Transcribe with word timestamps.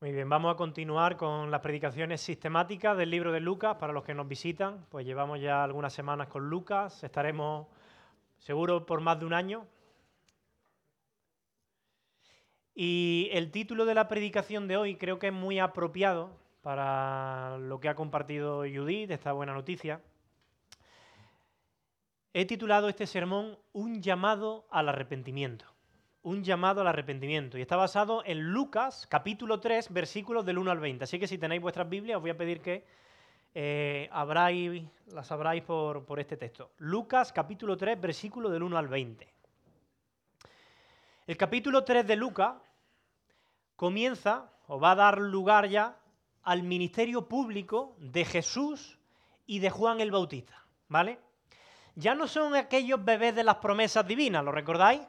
Muy 0.00 0.12
bien, 0.12 0.28
vamos 0.28 0.54
a 0.54 0.56
continuar 0.56 1.16
con 1.16 1.50
las 1.50 1.60
predicaciones 1.60 2.20
sistemáticas 2.20 2.96
del 2.96 3.10
libro 3.10 3.32
de 3.32 3.40
Lucas. 3.40 3.78
Para 3.80 3.92
los 3.92 4.04
que 4.04 4.14
nos 4.14 4.28
visitan, 4.28 4.86
pues 4.90 5.04
llevamos 5.04 5.40
ya 5.40 5.64
algunas 5.64 5.92
semanas 5.92 6.28
con 6.28 6.48
Lucas. 6.48 7.02
Estaremos 7.02 7.66
seguro 8.36 8.86
por 8.86 9.00
más 9.00 9.18
de 9.18 9.26
un 9.26 9.32
año. 9.34 9.66
Y 12.76 13.28
el 13.32 13.50
título 13.50 13.86
de 13.86 13.94
la 13.96 14.06
predicación 14.06 14.68
de 14.68 14.76
hoy 14.76 14.94
creo 14.94 15.18
que 15.18 15.26
es 15.28 15.32
muy 15.32 15.58
apropiado 15.58 16.30
para 16.62 17.58
lo 17.58 17.80
que 17.80 17.88
ha 17.88 17.96
compartido 17.96 18.58
Judith, 18.58 19.10
esta 19.10 19.32
buena 19.32 19.52
noticia. 19.52 20.00
He 22.32 22.44
titulado 22.44 22.88
este 22.88 23.08
sermón 23.08 23.58
Un 23.72 24.00
llamado 24.00 24.68
al 24.70 24.90
arrepentimiento 24.90 25.77
un 26.28 26.44
llamado 26.44 26.82
al 26.82 26.86
arrepentimiento. 26.86 27.56
Y 27.56 27.62
está 27.62 27.76
basado 27.76 28.22
en 28.24 28.52
Lucas, 28.52 29.06
capítulo 29.08 29.60
3, 29.60 29.92
versículos 29.92 30.44
del 30.44 30.58
1 30.58 30.70
al 30.70 30.78
20. 30.78 31.04
Así 31.04 31.18
que 31.18 31.26
si 31.26 31.38
tenéis 31.38 31.62
vuestras 31.62 31.88
Biblias, 31.88 32.16
os 32.16 32.22
voy 32.22 32.30
a 32.30 32.36
pedir 32.36 32.60
que 32.60 32.84
eh, 33.54 34.10
las 35.12 35.32
abráis 35.32 35.62
por, 35.62 36.04
por 36.04 36.20
este 36.20 36.36
texto. 36.36 36.72
Lucas, 36.78 37.32
capítulo 37.32 37.76
3, 37.76 37.98
versículo 38.00 38.50
del 38.50 38.62
1 38.62 38.76
al 38.76 38.88
20. 38.88 39.26
El 41.26 41.36
capítulo 41.36 41.82
3 41.82 42.06
de 42.06 42.16
Lucas 42.16 42.56
comienza 43.74 44.50
o 44.66 44.78
va 44.78 44.92
a 44.92 44.96
dar 44.96 45.18
lugar 45.18 45.68
ya 45.68 45.96
al 46.42 46.62
ministerio 46.62 47.26
público 47.26 47.96
de 47.98 48.26
Jesús 48.26 48.98
y 49.46 49.60
de 49.60 49.70
Juan 49.70 50.00
el 50.00 50.10
Bautista. 50.10 50.62
¿Vale? 50.88 51.18
Ya 51.94 52.14
no 52.14 52.28
son 52.28 52.54
aquellos 52.54 53.02
bebés 53.02 53.34
de 53.34 53.44
las 53.44 53.56
promesas 53.56 54.06
divinas, 54.06 54.44
¿lo 54.44 54.52
recordáis? 54.52 55.00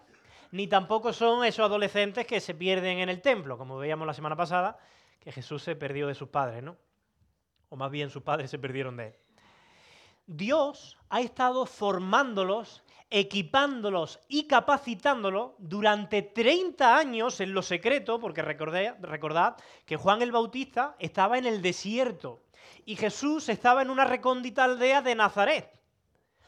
Ni 0.52 0.68
tampoco 0.68 1.14
son 1.14 1.46
esos 1.46 1.66
adolescentes 1.66 2.26
que 2.26 2.40
se 2.40 2.56
pierden 2.56 3.00
en 3.00 3.10
el 3.10 3.22
templo, 3.22 3.58
como 3.58 3.78
veíamos 3.78 4.08
la 4.08 4.14
semana 4.14 4.36
pasada, 4.36 4.78
que 5.20 5.32
Jesús 5.32 5.64
se 5.64 5.76
perdió 5.76 6.08
de 6.08 6.16
sus 6.16 6.30
padres, 6.30 6.64
¿no? 6.64 6.78
O 7.70 7.76
más 7.76 7.92
bien 7.92 8.10
sus 8.10 8.24
padres 8.24 8.50
se 8.50 8.58
perdieron 8.58 8.98
de 8.98 9.08
él. 9.08 9.16
Dios 10.26 10.98
ha 11.10 11.22
estado 11.22 11.66
formándolos, 11.66 12.84
equipándolos 13.10 14.20
y 14.28 14.48
capacitándolos 14.48 15.54
durante 15.58 16.22
30 16.22 16.96
años 16.96 17.40
en 17.42 17.54
lo 17.54 17.62
secreto, 17.62 18.20
porque 18.20 18.42
recordad 18.44 19.58
que 19.86 19.98
Juan 19.98 20.22
el 20.22 20.32
Bautista 20.32 20.96
estaba 21.00 21.38
en 21.38 21.48
el 21.48 21.62
desierto 21.62 22.44
y 22.86 22.96
Jesús 22.96 23.50
estaba 23.50 23.82
en 23.82 23.90
una 23.90 24.06
recóndita 24.06 24.64
aldea 24.64 25.02
de 25.02 25.16
Nazaret 25.16 25.80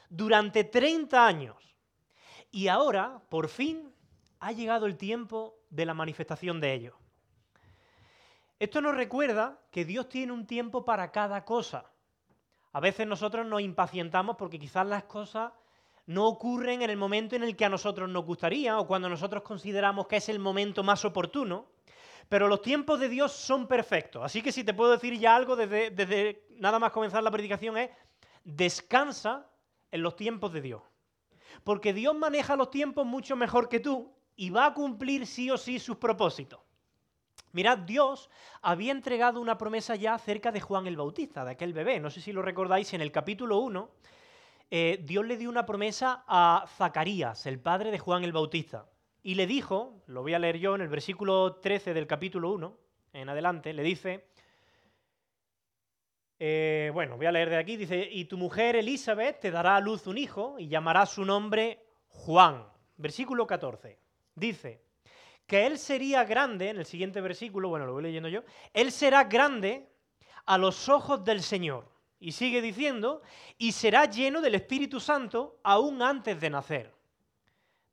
durante 0.09 0.63
30 0.63 1.25
años. 1.25 1.70
Y 2.52 2.67
ahora, 2.67 3.21
por 3.30 3.47
fin, 3.47 3.94
ha 4.39 4.52
llegado 4.52 4.85
el 4.85 4.97
tiempo 4.97 5.57
de 5.69 5.85
la 5.85 5.94
manifestación 5.94 6.59
de 6.59 6.73
ello. 6.73 6.97
Esto 8.59 8.81
nos 8.81 8.93
recuerda 8.93 9.59
que 9.71 9.85
Dios 9.85 10.09
tiene 10.09 10.33
un 10.33 10.45
tiempo 10.45 10.85
para 10.85 11.11
cada 11.11 11.45
cosa. 11.45 11.85
A 12.73 12.80
veces 12.80 13.08
nosotros 13.08 13.45
nos 13.47 13.61
impacientamos 13.61 14.35
porque 14.38 14.59
quizás 14.59 14.85
las 14.85 15.05
cosas 15.05 15.52
no 16.05 16.27
ocurren 16.27 16.81
en 16.81 16.89
el 16.89 16.97
momento 16.97 17.35
en 17.35 17.43
el 17.43 17.55
que 17.55 17.66
a 17.66 17.69
nosotros 17.69 18.09
nos 18.09 18.25
gustaría 18.25 18.80
o 18.80 18.86
cuando 18.86 19.09
nosotros 19.09 19.43
consideramos 19.43 20.08
que 20.08 20.17
es 20.17 20.30
el 20.30 20.39
momento 20.39 20.83
más 20.83 21.05
oportuno. 21.05 21.67
Pero 22.30 22.47
los 22.47 22.61
tiempos 22.61 22.99
de 22.99 23.09
Dios 23.09 23.31
son 23.31 23.67
perfectos. 23.67 24.23
Así 24.23 24.41
que 24.41 24.52
si 24.52 24.63
te 24.63 24.73
puedo 24.73 24.91
decir 24.91 25.17
ya 25.17 25.36
algo 25.36 25.55
desde, 25.55 25.89
desde 25.89 26.45
nada 26.58 26.80
más 26.80 26.91
comenzar 26.91 27.23
la 27.23 27.31
predicación 27.31 27.77
es, 27.77 27.89
descansa 28.43 29.47
en 29.91 30.02
los 30.02 30.15
tiempos 30.15 30.53
de 30.53 30.61
Dios. 30.61 30.81
Porque 31.63 31.94
Dios 31.94 32.16
maneja 32.16 32.55
los 32.55 32.71
tiempos 32.71 33.05
mucho 33.05 33.35
mejor 33.35 33.69
que 33.69 33.80
tú 33.80 34.11
y 34.35 34.49
va 34.49 34.67
a 34.67 34.73
cumplir 34.73 35.27
sí 35.27 35.52
o 35.52 35.58
sí 35.58 35.80
sus 35.80 35.97
propósitos. 35.97 36.59
Mirad, 37.53 37.80
Dios 37.80 38.30
había 38.61 38.91
entregado 38.91 39.41
una 39.41 39.58
promesa 39.58 39.95
ya 39.95 40.13
acerca 40.13 40.52
de 40.52 40.61
Juan 40.61 40.88
el 40.88 40.95
Bautista, 40.95 41.43
de 41.43 41.52
aquel 41.52 41.73
bebé. 41.73 41.99
No 41.99 42.09
sé 42.09 42.21
si 42.21 42.31
lo 42.31 42.41
recordáis, 42.41 42.93
en 42.93 43.02
el 43.02 43.11
capítulo 43.11 43.58
1, 43.59 43.89
eh, 44.69 45.02
Dios 45.03 45.25
le 45.25 45.35
dio 45.35 45.49
una 45.49 45.66
promesa 45.66 46.23
a 46.27 46.65
Zacarías, 46.77 47.45
el 47.45 47.59
padre 47.59 47.92
de 47.92 47.99
Juan 47.99 48.23
el 48.23 48.31
Bautista. 48.31 48.87
Y 49.21 49.36
le 49.36 49.47
dijo, 49.47 50.02
lo 50.08 50.21
voy 50.21 50.33
a 50.33 50.39
leer 50.39 50.59
yo 50.59 50.76
en 50.76 50.81
el 50.81 50.87
versículo 50.87 51.55
13 51.55 51.93
del 51.93 52.08
capítulo 52.08 52.52
1, 52.52 52.77
en 53.14 53.30
adelante, 53.30 53.73
le 53.73 53.83
dice, 53.83 54.26
eh, 56.43 56.89
bueno, 56.91 57.17
voy 57.17 57.27
a 57.27 57.31
leer 57.31 57.52
de 57.52 57.57
aquí, 57.57 57.77
dice, 57.77 58.09
y 58.11 58.25
tu 58.25 58.35
mujer 58.35 58.75
Elizabeth 58.75 59.39
te 59.41 59.52
dará 59.52 59.75
a 59.75 59.79
luz 59.79 60.07
un 60.07 60.17
hijo 60.17 60.55
y 60.57 60.67
llamará 60.67 61.05
su 61.05 61.23
nombre 61.23 61.85
Juan. 62.07 62.65
Versículo 62.97 63.45
14. 63.45 63.99
Dice 64.33 64.81
que 65.45 65.67
él 65.67 65.77
sería 65.77 66.23
grande, 66.23 66.69
en 66.69 66.79
el 66.79 66.87
siguiente 66.87 67.21
versículo, 67.21 67.69
bueno, 67.69 67.85
lo 67.85 67.93
voy 67.93 68.02
leyendo 68.02 68.27
yo, 68.27 68.41
él 68.73 68.91
será 68.91 69.25
grande 69.25 69.87
a 70.47 70.57
los 70.57 70.89
ojos 70.89 71.23
del 71.23 71.43
Señor. 71.43 71.87
Y 72.19 72.31
sigue 72.31 72.59
diciendo, 72.59 73.21
y 73.59 73.73
será 73.73 74.05
lleno 74.05 74.41
del 74.41 74.55
Espíritu 74.55 74.99
Santo 74.99 75.59
aún 75.61 76.02
antes 76.02 76.41
de 76.41 76.49
nacer. 76.49 76.91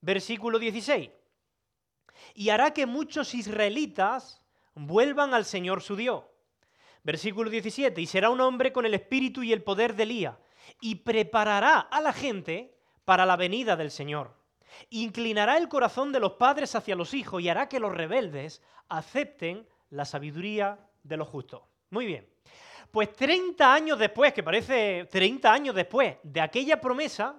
Versículo 0.00 0.58
16. 0.58 1.10
Y 2.32 2.48
hará 2.48 2.72
que 2.72 2.86
muchos 2.86 3.34
israelitas 3.34 4.40
vuelvan 4.74 5.34
al 5.34 5.44
Señor 5.44 5.82
su 5.82 5.96
Dios. 5.96 6.24
Versículo 7.08 7.48
17. 7.48 8.02
Y 8.02 8.06
será 8.06 8.28
un 8.28 8.42
hombre 8.42 8.70
con 8.70 8.84
el 8.84 8.92
espíritu 8.92 9.42
y 9.42 9.54
el 9.54 9.62
poder 9.62 9.96
de 9.96 10.02
Elías. 10.02 10.36
Y 10.82 10.96
preparará 10.96 11.78
a 11.80 12.02
la 12.02 12.12
gente 12.12 12.76
para 13.06 13.24
la 13.24 13.36
venida 13.36 13.76
del 13.76 13.90
Señor 13.90 14.36
inclinará 14.90 15.56
el 15.56 15.68
corazón 15.68 16.12
de 16.12 16.20
los 16.20 16.32
padres 16.32 16.74
hacia 16.74 16.94
los 16.94 17.14
hijos 17.14 17.42
y 17.42 17.48
hará 17.48 17.70
que 17.70 17.80
los 17.80 17.94
rebeldes 17.94 18.62
acepten 18.90 19.66
la 19.88 20.04
sabiduría 20.04 20.78
de 21.02 21.16
los 21.16 21.26
justos. 21.26 21.62
Muy 21.88 22.04
bien. 22.04 22.28
Pues 22.90 23.10
30 23.14 23.72
años 23.72 23.98
después, 23.98 24.34
que 24.34 24.42
parece 24.42 25.08
30 25.10 25.50
años 25.50 25.74
después 25.74 26.16
de 26.22 26.42
aquella 26.42 26.78
promesa, 26.78 27.36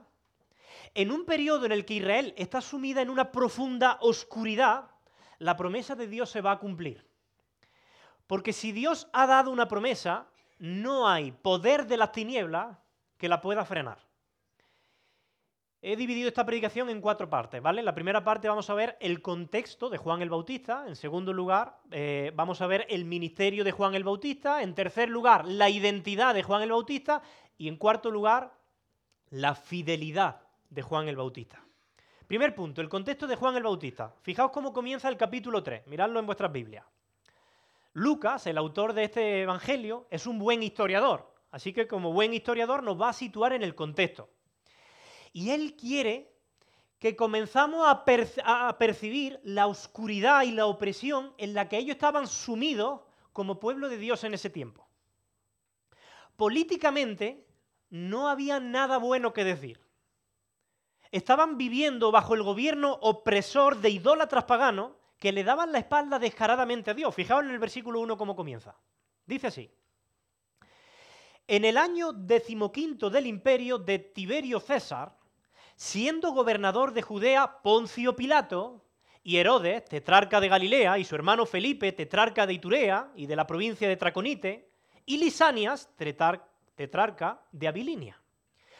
en 0.95 1.11
un 1.11 1.23
periodo 1.23 1.67
en 1.67 1.71
el 1.71 1.85
que 1.85 1.93
Israel 1.93 2.33
está 2.35 2.59
sumida 2.59 3.03
en 3.03 3.11
una 3.11 3.31
profunda 3.31 3.99
oscuridad, 4.01 4.89
la 5.37 5.55
promesa 5.55 5.95
de 5.95 6.07
Dios 6.07 6.31
se 6.31 6.41
va 6.41 6.53
a 6.53 6.59
cumplir. 6.59 7.08
Porque 8.29 8.53
si 8.53 8.71
Dios 8.71 9.07
ha 9.11 9.25
dado 9.25 9.49
una 9.49 9.67
promesa, 9.67 10.27
no 10.59 11.09
hay 11.09 11.31
poder 11.31 11.87
de 11.87 11.97
las 11.97 12.11
tinieblas 12.11 12.77
que 13.17 13.27
la 13.27 13.41
pueda 13.41 13.65
frenar. 13.65 13.97
He 15.81 15.95
dividido 15.95 16.27
esta 16.27 16.45
predicación 16.45 16.91
en 16.91 17.01
cuatro 17.01 17.27
partes, 17.27 17.59
¿vale? 17.59 17.79
En 17.79 17.85
la 17.85 17.95
primera 17.95 18.23
parte 18.23 18.47
vamos 18.47 18.69
a 18.69 18.75
ver 18.75 18.97
el 18.99 19.23
contexto 19.23 19.89
de 19.89 19.97
Juan 19.97 20.21
el 20.21 20.29
Bautista, 20.29 20.85
en 20.87 20.95
segundo 20.95 21.33
lugar 21.33 21.79
eh, 21.89 22.31
vamos 22.35 22.61
a 22.61 22.67
ver 22.67 22.85
el 22.91 23.03
ministerio 23.03 23.63
de 23.63 23.71
Juan 23.71 23.95
el 23.95 24.03
Bautista, 24.03 24.61
en 24.61 24.75
tercer 24.75 25.09
lugar 25.09 25.47
la 25.47 25.71
identidad 25.71 26.35
de 26.35 26.43
Juan 26.43 26.61
el 26.61 26.69
Bautista 26.69 27.23
y 27.57 27.67
en 27.67 27.77
cuarto 27.77 28.11
lugar 28.11 28.53
la 29.31 29.55
fidelidad 29.55 30.39
de 30.69 30.83
Juan 30.83 31.07
el 31.07 31.15
Bautista. 31.15 31.63
Primer 32.27 32.53
punto, 32.53 32.79
el 32.79 32.89
contexto 32.89 33.25
de 33.25 33.37
Juan 33.37 33.55
el 33.55 33.63
Bautista. 33.63 34.13
Fijaos 34.21 34.51
cómo 34.51 34.71
comienza 34.71 35.09
el 35.09 35.17
capítulo 35.17 35.63
3, 35.63 35.87
miradlo 35.87 36.19
en 36.19 36.27
vuestras 36.27 36.51
Biblias. 36.51 36.85
Lucas, 37.99 38.47
el 38.47 38.57
autor 38.57 38.93
de 38.93 39.03
este 39.03 39.41
Evangelio, 39.41 40.07
es 40.09 40.25
un 40.25 40.39
buen 40.39 40.63
historiador, 40.63 41.35
así 41.51 41.73
que 41.73 41.85
como 41.85 42.13
buen 42.13 42.33
historiador 42.33 42.81
nos 42.81 42.99
va 42.99 43.09
a 43.09 43.13
situar 43.13 43.51
en 43.51 43.61
el 43.61 43.75
contexto. 43.75 44.29
Y 45.33 45.49
Él 45.49 45.75
quiere 45.75 46.33
que 46.97 47.17
comenzamos 47.17 47.85
a, 47.85 48.77
percibir 48.77 49.41
la 49.43 49.67
oscuridad 49.67 50.43
y 50.43 50.51
la 50.51 50.65
opresión 50.65 51.33
en 51.37 51.53
la 51.53 51.67
que 51.67 51.77
ellos 51.77 51.95
estaban 51.95 52.27
sumidos 52.27 53.01
como 53.33 53.59
pueblo 53.59 53.89
de 53.89 53.97
Dios 53.97 54.23
en 54.23 54.33
ese 54.33 54.49
tiempo. 54.49 54.87
Políticamente 56.37 57.45
no 57.89 58.29
había 58.29 58.61
nada 58.61 58.97
bueno 58.97 59.33
que 59.33 59.43
decir. 59.43 59.81
Estaban 61.11 61.57
viviendo 61.57 62.11
bajo 62.13 62.33
el 62.33 62.43
gobierno 62.43 62.97
opresor 63.01 63.81
de 63.81 63.89
idólatras 63.89 64.45
paganos 64.45 64.91
que 65.19 65.31
le 65.31 65.43
daban 65.43 65.71
la 65.71 65.79
espalda 65.79 66.17
descaradamente 66.17 66.91
a 66.91 66.93
Dios. 66.93 67.13
Fijaos 67.13 67.43
en 67.43 67.51
el 67.51 67.59
versículo 67.59 67.99
1 67.99 68.17
cómo 68.17 68.35
comienza. 68.35 68.75
Dice 69.25 69.47
así. 69.47 69.69
En 71.47 71.65
el 71.65 71.77
año 71.77 72.13
decimoquinto 72.13 73.09
del 73.09 73.27
imperio 73.27 73.77
de 73.77 73.99
Tiberio 73.99 74.59
César, 74.59 75.17
siendo 75.75 76.31
gobernador 76.31 76.93
de 76.93 77.01
Judea 77.01 77.61
Poncio 77.61 78.15
Pilato, 78.15 78.85
y 79.23 79.37
Herodes, 79.37 79.85
tetrarca 79.85 80.39
de 80.39 80.47
Galilea, 80.47 80.97
y 80.97 81.03
su 81.03 81.15
hermano 81.15 81.45
Felipe, 81.45 81.91
tetrarca 81.91 82.47
de 82.47 82.53
Iturea 82.53 83.11
y 83.15 83.25
de 83.25 83.35
la 83.35 83.45
provincia 83.45 83.87
de 83.87 83.97
Traconite, 83.97 84.71
y 85.05 85.17
Lisanias, 85.17 85.89
tetrarca 85.95 87.41
de 87.51 87.67
Abilinia. 87.67 88.21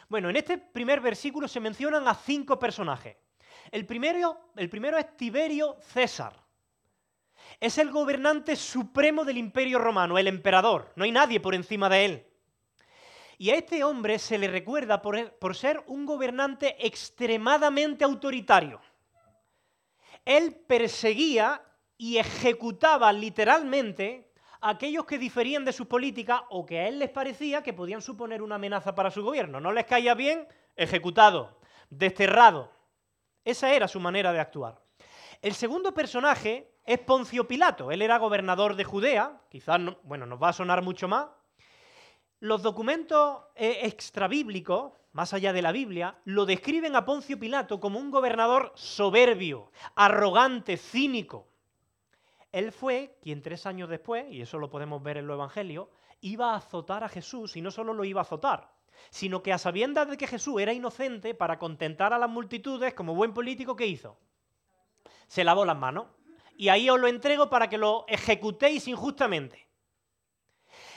Bueno, 0.08 0.30
en 0.30 0.36
este 0.36 0.58
primer 0.58 1.00
versículo 1.00 1.46
se 1.46 1.60
mencionan 1.60 2.08
a 2.08 2.14
cinco 2.14 2.58
personajes. 2.58 3.16
El 3.70 3.86
primero, 3.86 4.50
el 4.56 4.68
primero 4.68 4.98
es 4.98 5.16
Tiberio 5.16 5.76
César. 5.80 6.34
Es 7.60 7.78
el 7.78 7.90
gobernante 7.90 8.56
supremo 8.56 9.24
del 9.24 9.38
imperio 9.38 9.78
romano, 9.78 10.18
el 10.18 10.26
emperador. 10.26 10.92
No 10.96 11.04
hay 11.04 11.12
nadie 11.12 11.40
por 11.40 11.54
encima 11.54 11.88
de 11.88 12.04
él. 12.04 12.26
Y 13.40 13.50
a 13.50 13.54
este 13.54 13.82
hombre 13.84 14.18
se 14.18 14.36
le 14.36 14.48
recuerda 14.48 15.00
por, 15.00 15.56
ser 15.56 15.82
un 15.86 16.04
gobernante 16.04 16.76
extremadamente 16.86 18.04
autoritario. 18.04 18.80
Él 20.26 20.54
perseguía 20.66 21.62
y 21.96 22.18
ejecutaba 22.18 23.12
literalmente 23.12 24.30
a 24.60 24.70
aquellos 24.70 25.06
que 25.06 25.18
diferían 25.18 25.64
de 25.64 25.72
sus 25.72 25.86
políticas 25.86 26.42
o 26.50 26.66
que 26.66 26.80
a 26.80 26.88
él 26.88 26.98
les 26.98 27.08
parecía 27.08 27.62
que 27.62 27.72
podían 27.72 28.02
suponer 28.02 28.42
una 28.42 28.56
amenaza 28.56 28.94
para 28.94 29.10
su 29.10 29.22
gobierno. 29.22 29.58
No 29.58 29.72
les 29.72 29.86
caía 29.86 30.14
bien, 30.14 30.46
ejecutado, 30.76 31.58
desterrado. 31.88 32.70
Esa 33.44 33.72
era 33.72 33.88
su 33.88 34.00
manera 34.00 34.32
de 34.32 34.40
actuar. 34.40 34.80
El 35.42 35.54
segundo 35.54 35.94
personaje 35.94 36.74
es 36.84 36.98
Poncio 36.98 37.48
Pilato. 37.48 37.90
Él 37.90 38.02
era 38.02 38.18
gobernador 38.18 38.76
de 38.76 38.84
Judea, 38.84 39.40
quizás, 39.48 39.80
bueno, 40.02 40.26
nos 40.26 40.42
va 40.42 40.50
a 40.50 40.52
sonar 40.52 40.82
mucho 40.82 41.08
más. 41.08 41.28
Los 42.40 42.62
documentos 42.62 43.42
eh, 43.54 43.80
extrabíblicos, 43.82 44.92
más 45.12 45.32
allá 45.34 45.52
de 45.52 45.62
la 45.62 45.72
Biblia, 45.72 46.18
lo 46.24 46.46
describen 46.46 46.96
a 46.96 47.04
Poncio 47.04 47.38
Pilato 47.38 47.80
como 47.80 47.98
un 47.98 48.10
gobernador 48.10 48.72
soberbio, 48.74 49.70
arrogante, 49.94 50.76
cínico. 50.76 51.48
Él 52.52 52.72
fue 52.72 53.18
quien 53.22 53.42
tres 53.42 53.66
años 53.66 53.88
después, 53.88 54.26
y 54.30 54.42
eso 54.42 54.58
lo 54.58 54.70
podemos 54.70 55.02
ver 55.02 55.18
en 55.18 55.26
los 55.26 55.34
Evangelios, 55.34 55.88
iba 56.20 56.52
a 56.52 56.56
azotar 56.56 57.04
a 57.04 57.08
Jesús 57.08 57.56
y 57.56 57.62
no 57.62 57.70
solo 57.70 57.94
lo 57.94 58.04
iba 58.04 58.20
a 58.20 58.22
azotar, 58.22 58.70
sino 59.10 59.42
que 59.42 59.52
a 59.52 59.58
sabiendas 59.58 60.08
de 60.08 60.16
que 60.16 60.26
Jesús 60.26 60.60
era 60.60 60.72
inocente, 60.72 61.34
para 61.34 61.58
contentar 61.58 62.12
a 62.12 62.18
las 62.18 62.28
multitudes, 62.28 62.94
como 62.94 63.14
buen 63.14 63.32
político, 63.32 63.74
¿qué 63.76 63.86
hizo? 63.86 64.18
Se 65.26 65.44
lavó 65.44 65.64
las 65.64 65.76
manos. 65.76 66.06
Y 66.56 66.68
ahí 66.68 66.90
os 66.90 67.00
lo 67.00 67.06
entrego 67.06 67.48
para 67.48 67.70
que 67.70 67.78
lo 67.78 68.04
ejecutéis 68.06 68.86
injustamente. 68.86 69.66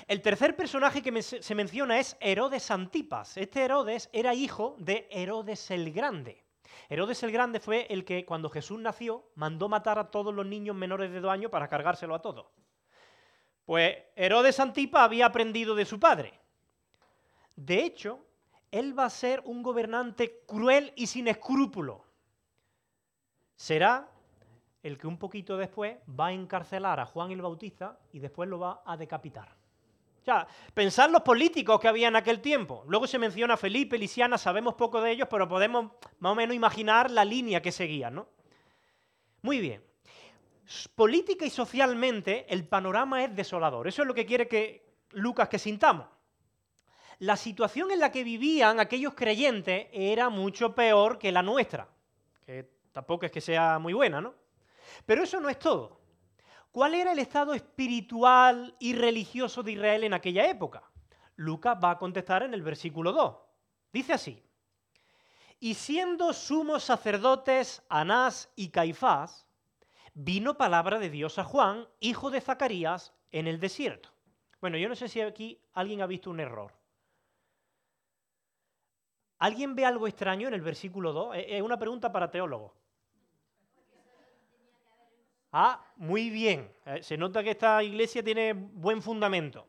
El 0.08 0.22
tercer 0.22 0.56
personaje 0.56 1.02
que 1.02 1.22
se 1.22 1.56
menciona 1.56 2.00
es 2.00 2.18
Herodes 2.20 2.70
Antipas. 2.72 3.38
Este 3.38 3.64
Herodes 3.64 4.10
era 4.12 4.34
hijo 4.34 4.76
de 4.80 5.08
Herodes 5.10 5.72
el 5.72 5.94
Grande. 5.94 6.44
Herodes 6.90 7.24
el 7.24 7.32
Grande 7.32 7.60
fue 7.60 7.88
el 7.90 8.04
que 8.04 8.26
cuando 8.26 8.50
Jesús 8.50 8.80
nació 8.80 9.24
mandó 9.36 9.70
matar 9.70 10.00
a 10.00 10.12
todos 10.12 10.34
los 10.34 10.46
niños 10.46 10.76
menores 10.76 11.12
de 11.12 11.22
dos 11.22 11.32
años 11.32 11.50
para 11.50 11.70
cargárselo 11.70 12.16
a 12.16 12.22
todos. 12.22 12.48
Pues 13.66 13.96
Herodes 14.16 14.60
Antipas 14.60 15.04
había 15.04 15.28
aprendido 15.28 15.74
de 15.76 15.86
su 15.86 16.00
padre. 16.00 16.34
De 17.56 17.84
hecho, 17.84 18.26
él 18.72 18.98
va 18.98 19.06
a 19.06 19.10
ser 19.10 19.42
un 19.46 19.62
gobernante 19.62 20.42
cruel 20.48 20.92
y 20.96 21.08
sin 21.08 21.28
escrúpulos. 21.28 22.02
Será 23.56 24.10
el 24.82 24.98
que 24.98 25.08
un 25.08 25.18
poquito 25.18 25.58
después 25.58 25.98
va 26.20 26.28
a 26.28 26.32
encarcelar 26.34 27.00
a 27.00 27.06
Juan 27.06 27.32
el 27.32 27.42
Bautista 27.42 28.00
y 28.12 28.20
después 28.20 28.50
lo 28.50 28.60
va 28.60 28.82
a 28.86 28.98
decapitar. 28.98 29.56
Ya, 30.26 30.48
pensad 30.74 31.10
los 31.10 31.22
políticos 31.22 31.80
que 31.80 31.88
había 31.88 32.08
en 32.08 32.16
aquel 32.16 32.42
tiempo. 32.42 32.84
Luego 32.88 33.06
se 33.08 33.20
menciona 33.20 33.58
Felipe, 33.58 33.98
Lisiana, 33.98 34.38
sabemos 34.38 34.74
poco 34.74 35.02
de 35.02 35.12
ellos, 35.12 35.28
pero 35.30 35.48
podemos 35.48 35.92
más 36.20 36.32
o 36.32 36.36
menos 36.36 36.56
imaginar 36.56 37.12
la 37.12 37.26
línea 37.26 37.62
que 37.62 37.72
seguían, 37.72 38.16
¿no? 38.16 38.28
Muy 39.42 39.60
bien. 39.60 39.84
Política 40.96 41.46
y 41.46 41.50
socialmente 41.50 42.46
el 42.52 42.68
panorama 42.68 43.24
es 43.24 43.36
desolador. 43.36 43.88
Eso 43.88 44.02
es 44.02 44.08
lo 44.08 44.14
que 44.14 44.26
quiere 44.26 44.48
que 44.48 44.96
Lucas 45.12 45.50
que 45.50 45.60
sintamos 45.60 46.08
la 47.24 47.38
situación 47.38 47.90
en 47.92 48.02
la 48.02 48.12
que 48.12 48.26
vivían 48.26 48.82
aquellos 48.82 49.14
creyentes 49.14 49.88
era 49.94 50.28
mucho 50.28 50.76
peor 50.76 51.18
que 51.18 51.32
la 51.32 51.42
nuestra, 51.42 51.88
que 52.46 52.70
tampoco 52.92 53.26
es 53.26 53.32
que 53.32 53.40
sea 53.40 53.80
muy 53.80 53.94
buena, 53.94 54.20
¿no? 54.20 54.36
Pero 55.06 55.24
eso 55.24 55.40
no 55.40 55.48
es 55.48 55.58
todo. 55.58 56.02
¿Cuál 56.70 56.96
era 56.96 57.14
el 57.14 57.20
estado 57.20 57.54
espiritual 57.54 58.76
y 58.78 58.94
religioso 58.94 59.64
de 59.64 59.72
Israel 59.72 60.04
en 60.04 60.14
aquella 60.14 60.50
época? 60.50 60.84
Lucas 61.38 61.78
va 61.82 61.92
a 61.92 61.98
contestar 61.98 62.44
en 62.44 62.54
el 62.54 62.62
versículo 62.62 63.14
2. 63.14 63.36
Dice 63.94 64.12
así, 64.12 64.44
y 65.62 65.76
siendo 65.76 66.34
sumos 66.34 66.84
sacerdotes 66.84 67.84
Anás 67.88 68.52
y 68.58 68.68
Caifás, 68.68 69.48
vino 70.14 70.58
palabra 70.58 71.00
de 71.00 71.10
Dios 71.10 71.40
a 71.40 71.46
Juan, 71.46 71.88
hijo 72.02 72.32
de 72.32 72.42
Zacarías, 72.42 73.14
en 73.32 73.48
el 73.48 73.62
desierto. 73.62 74.10
Bueno, 74.60 74.78
yo 74.78 74.90
no 74.90 74.96
sé 74.96 75.08
si 75.08 75.22
aquí 75.22 75.62
alguien 75.74 76.02
ha 76.02 76.06
visto 76.06 76.30
un 76.30 76.42
error. 76.42 76.83
¿Alguien 79.44 79.76
ve 79.76 79.84
algo 79.84 80.08
extraño 80.08 80.48
en 80.48 80.54
el 80.54 80.62
versículo 80.62 81.12
2? 81.12 81.36
Es 81.36 81.62
una 81.62 81.78
pregunta 81.78 82.10
para 82.10 82.32
teólogos. 82.32 82.72
Ah, 85.52 85.86
muy 85.98 86.30
bien. 86.30 86.72
Eh, 86.86 87.04
se 87.04 87.18
nota 87.18 87.44
que 87.44 87.52
esta 87.52 87.84
iglesia 87.84 88.24
tiene 88.24 88.54
buen 88.54 89.02
fundamento. 89.02 89.68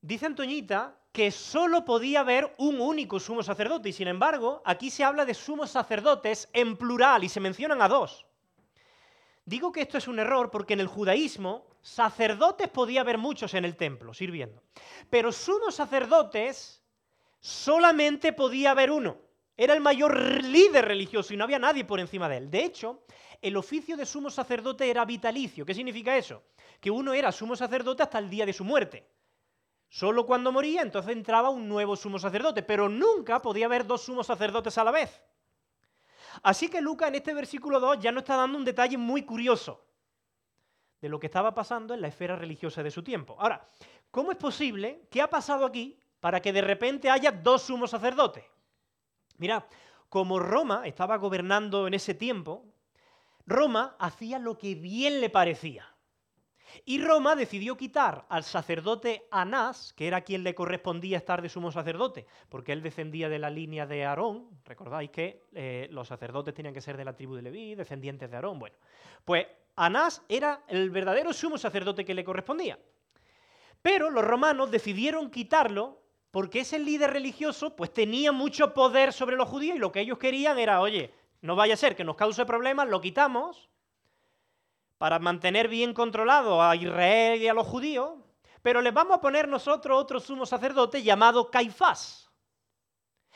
Dice 0.00 0.26
Antoñita 0.26 0.96
que 1.10 1.32
solo 1.32 1.84
podía 1.84 2.20
haber 2.20 2.54
un 2.58 2.80
único 2.80 3.18
sumo 3.18 3.42
sacerdote 3.42 3.88
y 3.88 3.92
sin 3.92 4.06
embargo 4.06 4.62
aquí 4.64 4.90
se 4.90 5.02
habla 5.02 5.24
de 5.24 5.34
sumos 5.34 5.72
sacerdotes 5.72 6.48
en 6.52 6.76
plural 6.76 7.24
y 7.24 7.28
se 7.28 7.40
mencionan 7.40 7.82
a 7.82 7.88
dos. 7.88 8.24
Digo 9.44 9.72
que 9.72 9.80
esto 9.80 9.98
es 9.98 10.06
un 10.06 10.20
error 10.20 10.52
porque 10.52 10.74
en 10.74 10.80
el 10.80 10.86
judaísmo 10.86 11.66
sacerdotes 11.80 12.68
podía 12.68 13.00
haber 13.00 13.18
muchos 13.18 13.54
en 13.54 13.64
el 13.64 13.74
templo 13.74 14.14
sirviendo, 14.14 14.62
pero 15.10 15.32
sumos 15.32 15.74
sacerdotes 15.74 16.81
solamente 17.42 18.32
podía 18.32 18.70
haber 18.70 18.90
uno. 18.90 19.18
Era 19.56 19.74
el 19.74 19.80
mayor 19.80 20.42
líder 20.44 20.86
religioso 20.86 21.34
y 21.34 21.36
no 21.36 21.44
había 21.44 21.58
nadie 21.58 21.84
por 21.84 22.00
encima 22.00 22.28
de 22.28 22.38
él. 22.38 22.50
De 22.50 22.64
hecho, 22.64 23.02
el 23.42 23.56
oficio 23.56 23.96
de 23.96 24.06
sumo 24.06 24.30
sacerdote 24.30 24.88
era 24.88 25.04
vitalicio. 25.04 25.66
¿Qué 25.66 25.74
significa 25.74 26.16
eso? 26.16 26.44
Que 26.80 26.90
uno 26.90 27.12
era 27.12 27.32
sumo 27.32 27.56
sacerdote 27.56 28.04
hasta 28.04 28.18
el 28.18 28.30
día 28.30 28.46
de 28.46 28.52
su 28.52 28.64
muerte. 28.64 29.10
Solo 29.88 30.24
cuando 30.24 30.52
moría, 30.52 30.80
entonces 30.80 31.12
entraba 31.12 31.50
un 31.50 31.68
nuevo 31.68 31.96
sumo 31.96 32.18
sacerdote, 32.18 32.62
pero 32.62 32.88
nunca 32.88 33.42
podía 33.42 33.66
haber 33.66 33.86
dos 33.86 34.02
sumos 34.02 34.26
sacerdotes 34.26 34.78
a 34.78 34.84
la 34.84 34.90
vez. 34.90 35.22
Así 36.44 36.68
que 36.68 36.80
Lucas 36.80 37.08
en 37.08 37.16
este 37.16 37.34
versículo 37.34 37.78
2 37.78 37.98
ya 37.98 38.12
nos 38.12 38.22
está 38.22 38.36
dando 38.36 38.56
un 38.56 38.64
detalle 38.64 38.96
muy 38.96 39.24
curioso 39.24 39.84
de 41.00 41.08
lo 41.08 41.18
que 41.18 41.26
estaba 41.26 41.52
pasando 41.52 41.92
en 41.92 42.00
la 42.00 42.08
esfera 42.08 42.36
religiosa 42.36 42.82
de 42.82 42.90
su 42.90 43.02
tiempo. 43.02 43.36
Ahora, 43.38 43.66
¿cómo 44.10 44.30
es 44.30 44.38
posible? 44.38 45.08
¿Qué 45.10 45.20
ha 45.20 45.28
pasado 45.28 45.66
aquí 45.66 46.01
para 46.22 46.40
que 46.40 46.52
de 46.52 46.62
repente 46.62 47.10
haya 47.10 47.32
dos 47.32 47.62
sumos 47.62 47.90
sacerdotes. 47.90 48.44
Mira, 49.38 49.66
como 50.08 50.38
Roma 50.38 50.82
estaba 50.86 51.16
gobernando 51.16 51.88
en 51.88 51.94
ese 51.94 52.14
tiempo, 52.14 52.64
Roma 53.44 53.96
hacía 53.98 54.38
lo 54.38 54.56
que 54.56 54.76
bien 54.76 55.20
le 55.20 55.30
parecía. 55.30 55.84
Y 56.84 57.02
Roma 57.02 57.34
decidió 57.34 57.76
quitar 57.76 58.24
al 58.28 58.44
sacerdote 58.44 59.26
Anás, 59.32 59.92
que 59.94 60.06
era 60.06 60.20
quien 60.20 60.44
le 60.44 60.54
correspondía 60.54 61.18
estar 61.18 61.42
de 61.42 61.48
sumo 61.48 61.72
sacerdote, 61.72 62.24
porque 62.48 62.72
él 62.72 62.82
descendía 62.82 63.28
de 63.28 63.40
la 63.40 63.50
línea 63.50 63.84
de 63.84 64.04
Aarón. 64.04 64.48
Recordáis 64.64 65.10
que 65.10 65.42
eh, 65.52 65.88
los 65.90 66.06
sacerdotes 66.06 66.54
tenían 66.54 66.72
que 66.72 66.80
ser 66.80 66.96
de 66.96 67.04
la 67.04 67.16
tribu 67.16 67.34
de 67.34 67.42
Leví, 67.42 67.74
descendientes 67.74 68.30
de 68.30 68.36
Aarón. 68.36 68.60
Bueno, 68.60 68.76
pues 69.24 69.44
Anás 69.74 70.22
era 70.28 70.62
el 70.68 70.88
verdadero 70.90 71.32
sumo 71.32 71.58
sacerdote 71.58 72.04
que 72.04 72.14
le 72.14 72.22
correspondía. 72.22 72.78
Pero 73.82 74.08
los 74.08 74.24
romanos 74.24 74.70
decidieron 74.70 75.28
quitarlo 75.28 76.01
porque 76.32 76.60
ese 76.60 76.78
líder 76.78 77.12
religioso 77.12 77.76
pues 77.76 77.92
tenía 77.92 78.32
mucho 78.32 78.72
poder 78.72 79.12
sobre 79.12 79.36
los 79.36 79.48
judíos 79.48 79.76
y 79.76 79.78
lo 79.78 79.92
que 79.92 80.00
ellos 80.00 80.18
querían 80.18 80.58
era, 80.58 80.80
oye, 80.80 81.14
no 81.42 81.54
vaya 81.54 81.74
a 81.74 81.76
ser 81.76 81.94
que 81.94 82.04
nos 82.04 82.16
cause 82.16 82.44
problemas, 82.46 82.88
lo 82.88 83.02
quitamos 83.02 83.68
para 84.96 85.18
mantener 85.18 85.68
bien 85.68 85.92
controlado 85.92 86.62
a 86.62 86.74
Israel 86.74 87.42
y 87.42 87.48
a 87.48 87.54
los 87.54 87.66
judíos, 87.66 88.14
pero 88.62 88.80
les 88.80 88.94
vamos 88.94 89.18
a 89.18 89.20
poner 89.20 89.46
nosotros 89.46 90.00
otro 90.00 90.20
sumo 90.20 90.46
sacerdote 90.46 91.02
llamado 91.02 91.50
Caifás. 91.50 92.30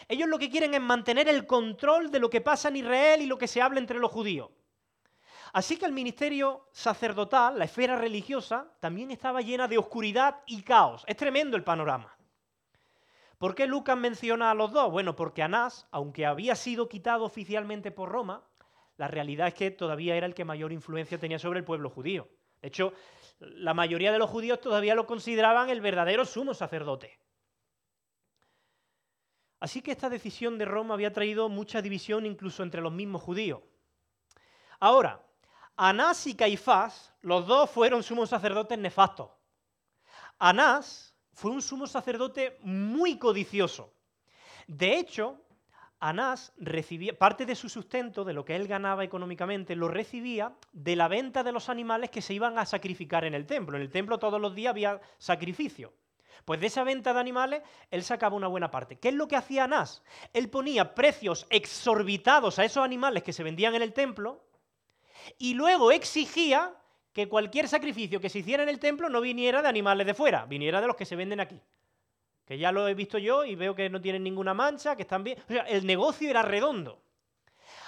Ellos 0.08 0.28
lo 0.28 0.38
que 0.38 0.48
quieren 0.48 0.72
es 0.72 0.80
mantener 0.80 1.28
el 1.28 1.46
control 1.46 2.10
de 2.10 2.18
lo 2.18 2.30
que 2.30 2.40
pasa 2.40 2.68
en 2.68 2.76
Israel 2.76 3.20
y 3.20 3.26
lo 3.26 3.36
que 3.36 3.48
se 3.48 3.60
habla 3.60 3.78
entre 3.78 3.98
los 3.98 4.10
judíos. 4.10 4.48
Así 5.52 5.76
que 5.76 5.84
el 5.84 5.92
ministerio 5.92 6.68
sacerdotal, 6.72 7.58
la 7.58 7.66
esfera 7.66 7.96
religiosa, 7.96 8.72
también 8.80 9.10
estaba 9.10 9.42
llena 9.42 9.68
de 9.68 9.76
oscuridad 9.76 10.42
y 10.46 10.62
caos. 10.62 11.04
Es 11.06 11.16
tremendo 11.16 11.56
el 11.56 11.64
panorama. 11.64 12.15
¿Por 13.38 13.54
qué 13.54 13.66
Lucas 13.66 13.96
menciona 13.98 14.50
a 14.50 14.54
los 14.54 14.72
dos? 14.72 14.90
Bueno, 14.90 15.14
porque 15.14 15.42
Anás, 15.42 15.86
aunque 15.90 16.24
había 16.24 16.54
sido 16.54 16.88
quitado 16.88 17.24
oficialmente 17.24 17.90
por 17.90 18.08
Roma, 18.08 18.42
la 18.96 19.08
realidad 19.08 19.48
es 19.48 19.54
que 19.54 19.70
todavía 19.70 20.16
era 20.16 20.26
el 20.26 20.34
que 20.34 20.44
mayor 20.44 20.72
influencia 20.72 21.18
tenía 21.18 21.38
sobre 21.38 21.58
el 21.58 21.64
pueblo 21.64 21.90
judío. 21.90 22.28
De 22.62 22.68
hecho, 22.68 22.94
la 23.38 23.74
mayoría 23.74 24.10
de 24.10 24.18
los 24.18 24.30
judíos 24.30 24.60
todavía 24.60 24.94
lo 24.94 25.06
consideraban 25.06 25.68
el 25.68 25.82
verdadero 25.82 26.24
sumo 26.24 26.54
sacerdote. 26.54 27.18
Así 29.60 29.82
que 29.82 29.92
esta 29.92 30.08
decisión 30.08 30.58
de 30.58 30.64
Roma 30.64 30.94
había 30.94 31.12
traído 31.12 31.48
mucha 31.48 31.82
división 31.82 32.24
incluso 32.24 32.62
entre 32.62 32.80
los 32.80 32.92
mismos 32.92 33.22
judíos. 33.22 33.62
Ahora, 34.80 35.22
Anás 35.76 36.26
y 36.26 36.34
Caifás, 36.34 37.14
los 37.20 37.46
dos 37.46 37.70
fueron 37.70 38.02
sumos 38.02 38.30
sacerdotes 38.30 38.78
nefastos. 38.78 39.30
Anás 40.38 41.15
fue 41.36 41.50
un 41.50 41.60
sumo 41.60 41.86
sacerdote 41.86 42.56
muy 42.62 43.18
codicioso. 43.18 43.92
De 44.66 44.98
hecho, 44.98 45.38
Anás 46.00 46.54
recibía 46.56 47.18
parte 47.18 47.44
de 47.44 47.54
su 47.54 47.68
sustento, 47.68 48.24
de 48.24 48.32
lo 48.32 48.42
que 48.42 48.56
él 48.56 48.66
ganaba 48.66 49.04
económicamente, 49.04 49.76
lo 49.76 49.88
recibía 49.88 50.56
de 50.72 50.96
la 50.96 51.08
venta 51.08 51.42
de 51.42 51.52
los 51.52 51.68
animales 51.68 52.08
que 52.08 52.22
se 52.22 52.32
iban 52.32 52.58
a 52.58 52.64
sacrificar 52.64 53.24
en 53.26 53.34
el 53.34 53.44
templo. 53.44 53.76
En 53.76 53.82
el 53.82 53.90
templo 53.90 54.18
todos 54.18 54.40
los 54.40 54.54
días 54.54 54.70
había 54.70 54.98
sacrificio. 55.18 55.92
Pues 56.46 56.58
de 56.58 56.68
esa 56.68 56.84
venta 56.84 57.12
de 57.12 57.20
animales, 57.20 57.62
él 57.90 58.02
sacaba 58.02 58.34
una 58.34 58.48
buena 58.48 58.70
parte. 58.70 58.98
¿Qué 58.98 59.08
es 59.08 59.14
lo 59.14 59.28
que 59.28 59.36
hacía 59.36 59.64
Anás? 59.64 60.02
Él 60.32 60.48
ponía 60.48 60.94
precios 60.94 61.46
exorbitados 61.50 62.58
a 62.58 62.64
esos 62.64 62.82
animales 62.82 63.22
que 63.22 63.34
se 63.34 63.42
vendían 63.42 63.74
en 63.74 63.82
el 63.82 63.92
templo 63.92 64.42
y 65.36 65.52
luego 65.52 65.92
exigía 65.92 66.74
que 67.16 67.30
cualquier 67.30 67.66
sacrificio 67.66 68.20
que 68.20 68.28
se 68.28 68.40
hiciera 68.40 68.62
en 68.62 68.68
el 68.68 68.78
templo 68.78 69.08
no 69.08 69.22
viniera 69.22 69.62
de 69.62 69.68
animales 69.68 70.06
de 70.06 70.12
fuera, 70.12 70.44
viniera 70.44 70.82
de 70.82 70.86
los 70.86 70.96
que 70.96 71.06
se 71.06 71.16
venden 71.16 71.40
aquí. 71.40 71.58
Que 72.44 72.58
ya 72.58 72.70
lo 72.70 72.86
he 72.86 72.92
visto 72.92 73.16
yo 73.16 73.42
y 73.46 73.54
veo 73.54 73.74
que 73.74 73.88
no 73.88 74.02
tienen 74.02 74.22
ninguna 74.22 74.52
mancha, 74.52 74.96
que 74.96 75.02
están 75.04 75.24
bien. 75.24 75.38
O 75.48 75.50
sea, 75.50 75.62
el 75.62 75.86
negocio 75.86 76.28
era 76.28 76.42
redondo. 76.42 77.00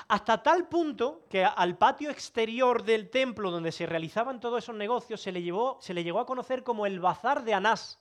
Hasta 0.08 0.42
tal 0.42 0.66
punto 0.66 1.26
que 1.28 1.44
al 1.44 1.76
patio 1.76 2.10
exterior 2.10 2.82
del 2.84 3.10
templo 3.10 3.50
donde 3.50 3.70
se 3.70 3.84
realizaban 3.84 4.40
todos 4.40 4.64
esos 4.64 4.74
negocios 4.74 5.20
se 5.20 5.30
le, 5.30 5.42
llevó, 5.42 5.76
se 5.82 5.92
le 5.92 6.02
llegó 6.02 6.20
a 6.20 6.26
conocer 6.26 6.62
como 6.62 6.86
el 6.86 6.98
bazar 6.98 7.44
de 7.44 7.52
Anás. 7.52 8.00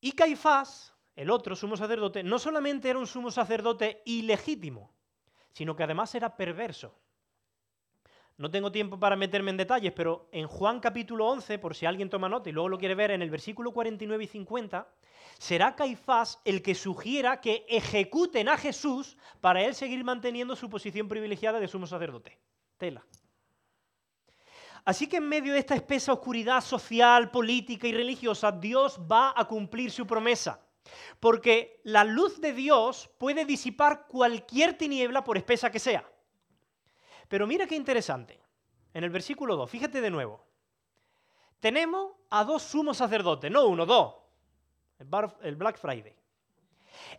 Y 0.00 0.10
Caifás, 0.10 0.92
el 1.14 1.30
otro 1.30 1.54
sumo 1.54 1.76
sacerdote, 1.76 2.24
no 2.24 2.40
solamente 2.40 2.90
era 2.90 2.98
un 2.98 3.06
sumo 3.06 3.30
sacerdote 3.30 4.02
ilegítimo, 4.06 4.92
sino 5.52 5.76
que 5.76 5.84
además 5.84 6.12
era 6.16 6.36
perverso. 6.36 6.99
No 8.40 8.50
tengo 8.50 8.72
tiempo 8.72 8.98
para 8.98 9.16
meterme 9.16 9.50
en 9.50 9.58
detalles, 9.58 9.92
pero 9.92 10.26
en 10.32 10.46
Juan 10.46 10.80
capítulo 10.80 11.26
11, 11.26 11.58
por 11.58 11.74
si 11.74 11.84
alguien 11.84 12.08
toma 12.08 12.26
nota 12.26 12.48
y 12.48 12.52
luego 12.52 12.70
lo 12.70 12.78
quiere 12.78 12.94
ver, 12.94 13.10
en 13.10 13.20
el 13.20 13.28
versículo 13.28 13.70
49 13.70 14.24
y 14.24 14.26
50, 14.28 14.88
será 15.38 15.76
Caifás 15.76 16.40
el 16.46 16.62
que 16.62 16.74
sugiera 16.74 17.42
que 17.42 17.66
ejecuten 17.68 18.48
a 18.48 18.56
Jesús 18.56 19.18
para 19.42 19.62
él 19.62 19.74
seguir 19.74 20.02
manteniendo 20.04 20.56
su 20.56 20.70
posición 20.70 21.06
privilegiada 21.06 21.60
de 21.60 21.68
sumo 21.68 21.86
sacerdote. 21.86 22.38
Tela. 22.78 23.04
Así 24.86 25.06
que 25.06 25.18
en 25.18 25.28
medio 25.28 25.52
de 25.52 25.58
esta 25.58 25.74
espesa 25.74 26.14
oscuridad 26.14 26.62
social, 26.62 27.30
política 27.30 27.88
y 27.88 27.92
religiosa, 27.92 28.50
Dios 28.52 28.98
va 29.00 29.34
a 29.36 29.44
cumplir 29.44 29.90
su 29.90 30.06
promesa. 30.06 30.66
Porque 31.20 31.82
la 31.84 32.04
luz 32.04 32.40
de 32.40 32.54
Dios 32.54 33.10
puede 33.18 33.44
disipar 33.44 34.06
cualquier 34.06 34.78
tiniebla 34.78 35.24
por 35.24 35.36
espesa 35.36 35.70
que 35.70 35.78
sea. 35.78 36.10
Pero 37.30 37.46
mira 37.46 37.68
qué 37.68 37.76
interesante. 37.76 38.40
En 38.92 39.04
el 39.04 39.10
versículo 39.10 39.54
2, 39.54 39.70
fíjate 39.70 40.00
de 40.00 40.10
nuevo. 40.10 40.44
Tenemos 41.60 42.10
a 42.28 42.42
dos 42.42 42.60
sumos 42.64 42.96
sacerdotes, 42.96 43.48
no 43.52 43.66
uno, 43.66 43.86
dos. 43.86 44.16
El 44.98 45.54
Black 45.54 45.78
Friday. 45.78 46.16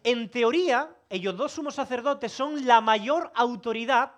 En 0.03 0.29
teoría, 0.29 0.93
ellos 1.09 1.37
dos 1.37 1.53
sumos 1.53 1.75
sacerdotes 1.75 2.29
son 2.29 2.67
la 2.67 2.81
mayor 2.81 3.31
autoridad 3.35 4.11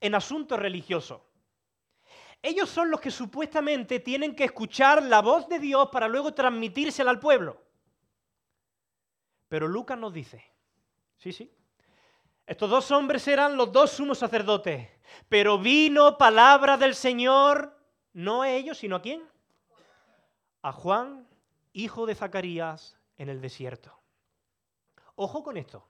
en 0.00 0.16
asuntos 0.16 0.58
religiosos. 0.58 1.22
Ellos 2.42 2.68
son 2.68 2.90
los 2.90 3.00
que 3.00 3.12
supuestamente 3.12 4.00
tienen 4.00 4.34
que 4.34 4.44
escuchar 4.44 5.00
la 5.00 5.22
voz 5.22 5.48
de 5.48 5.60
Dios 5.60 5.90
para 5.92 6.08
luego 6.08 6.34
transmitírsela 6.34 7.12
al 7.12 7.20
pueblo. 7.20 7.62
Pero 9.46 9.68
Lucas 9.68 9.96
nos 9.96 10.12
dice, 10.12 10.42
sí, 11.18 11.32
sí, 11.32 11.52
estos 12.46 12.70
dos 12.70 12.90
hombres 12.92 13.26
eran 13.26 13.56
los 13.56 13.72
dos 13.72 13.90
sumos 13.90 14.18
sacerdotes, 14.18 14.88
pero 15.28 15.58
vino 15.58 16.16
palabra 16.16 16.76
del 16.76 16.94
Señor, 16.94 17.76
no 18.12 18.42
a 18.42 18.50
ellos, 18.50 18.78
sino 18.78 18.96
a 18.96 19.02
quién? 19.02 19.22
A 20.62 20.72
Juan, 20.72 21.26
hijo 21.72 22.06
de 22.06 22.14
Zacarías, 22.14 22.96
en 23.18 23.28
el 23.28 23.40
desierto. 23.40 23.98
Ojo 25.16 25.42
con 25.42 25.56
esto, 25.56 25.88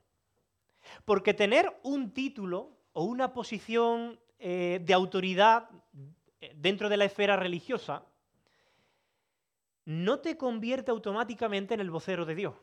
porque 1.05 1.35
tener 1.35 1.79
un 1.83 2.13
título 2.13 2.71
o 2.93 3.05
una 3.05 3.33
posición 3.33 4.19
eh, 4.39 4.81
de 4.83 4.95
autoridad 4.95 5.69
eh, 6.41 6.53
dentro 6.57 6.89
de 6.89 6.97
la 6.97 7.05
esfera 7.05 7.37
religiosa 7.37 8.05
no 9.85 10.21
te 10.21 10.37
convierte 10.37 10.91
automáticamente 10.91 11.75
en 11.75 11.81
el 11.81 11.91
vocero 11.91 12.25
de 12.25 12.35
Dios. 12.35 12.55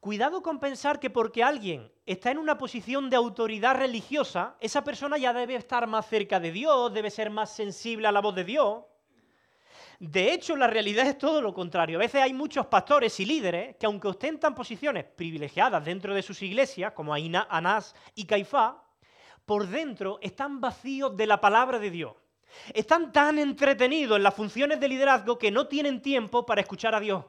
Cuidado 0.00 0.42
con 0.42 0.60
pensar 0.60 1.00
que 1.00 1.10
porque 1.10 1.42
alguien 1.42 1.90
está 2.06 2.30
en 2.30 2.38
una 2.38 2.56
posición 2.56 3.10
de 3.10 3.16
autoridad 3.16 3.76
religiosa, 3.76 4.56
esa 4.60 4.84
persona 4.84 5.18
ya 5.18 5.32
debe 5.32 5.56
estar 5.56 5.88
más 5.88 6.06
cerca 6.06 6.38
de 6.38 6.52
Dios, 6.52 6.94
debe 6.94 7.10
ser 7.10 7.30
más 7.30 7.52
sensible 7.52 8.06
a 8.06 8.12
la 8.12 8.20
voz 8.20 8.36
de 8.36 8.44
Dios. 8.44 8.84
De 9.98 10.32
hecho, 10.32 10.54
la 10.54 10.68
realidad 10.68 11.08
es 11.08 11.18
todo 11.18 11.42
lo 11.42 11.52
contrario. 11.52 11.98
A 11.98 12.00
veces 12.00 12.22
hay 12.22 12.32
muchos 12.32 12.66
pastores 12.66 13.18
y 13.18 13.24
líderes 13.24 13.74
que 13.74 13.86
aunque 13.86 14.06
ostentan 14.06 14.54
posiciones 14.54 15.04
privilegiadas 15.04 15.84
dentro 15.84 16.14
de 16.14 16.22
sus 16.22 16.40
iglesias, 16.42 16.92
como 16.92 17.12
Anás 17.12 17.96
y 18.14 18.24
Caifá, 18.24 18.84
por 19.44 19.66
dentro 19.66 20.20
están 20.22 20.60
vacíos 20.60 21.16
de 21.16 21.26
la 21.26 21.40
palabra 21.40 21.80
de 21.80 21.90
Dios. 21.90 22.14
Están 22.72 23.10
tan 23.10 23.40
entretenidos 23.40 24.16
en 24.16 24.22
las 24.22 24.34
funciones 24.34 24.78
de 24.78 24.88
liderazgo 24.88 25.36
que 25.36 25.50
no 25.50 25.66
tienen 25.66 26.00
tiempo 26.00 26.46
para 26.46 26.60
escuchar 26.60 26.94
a 26.94 27.00
Dios. 27.00 27.24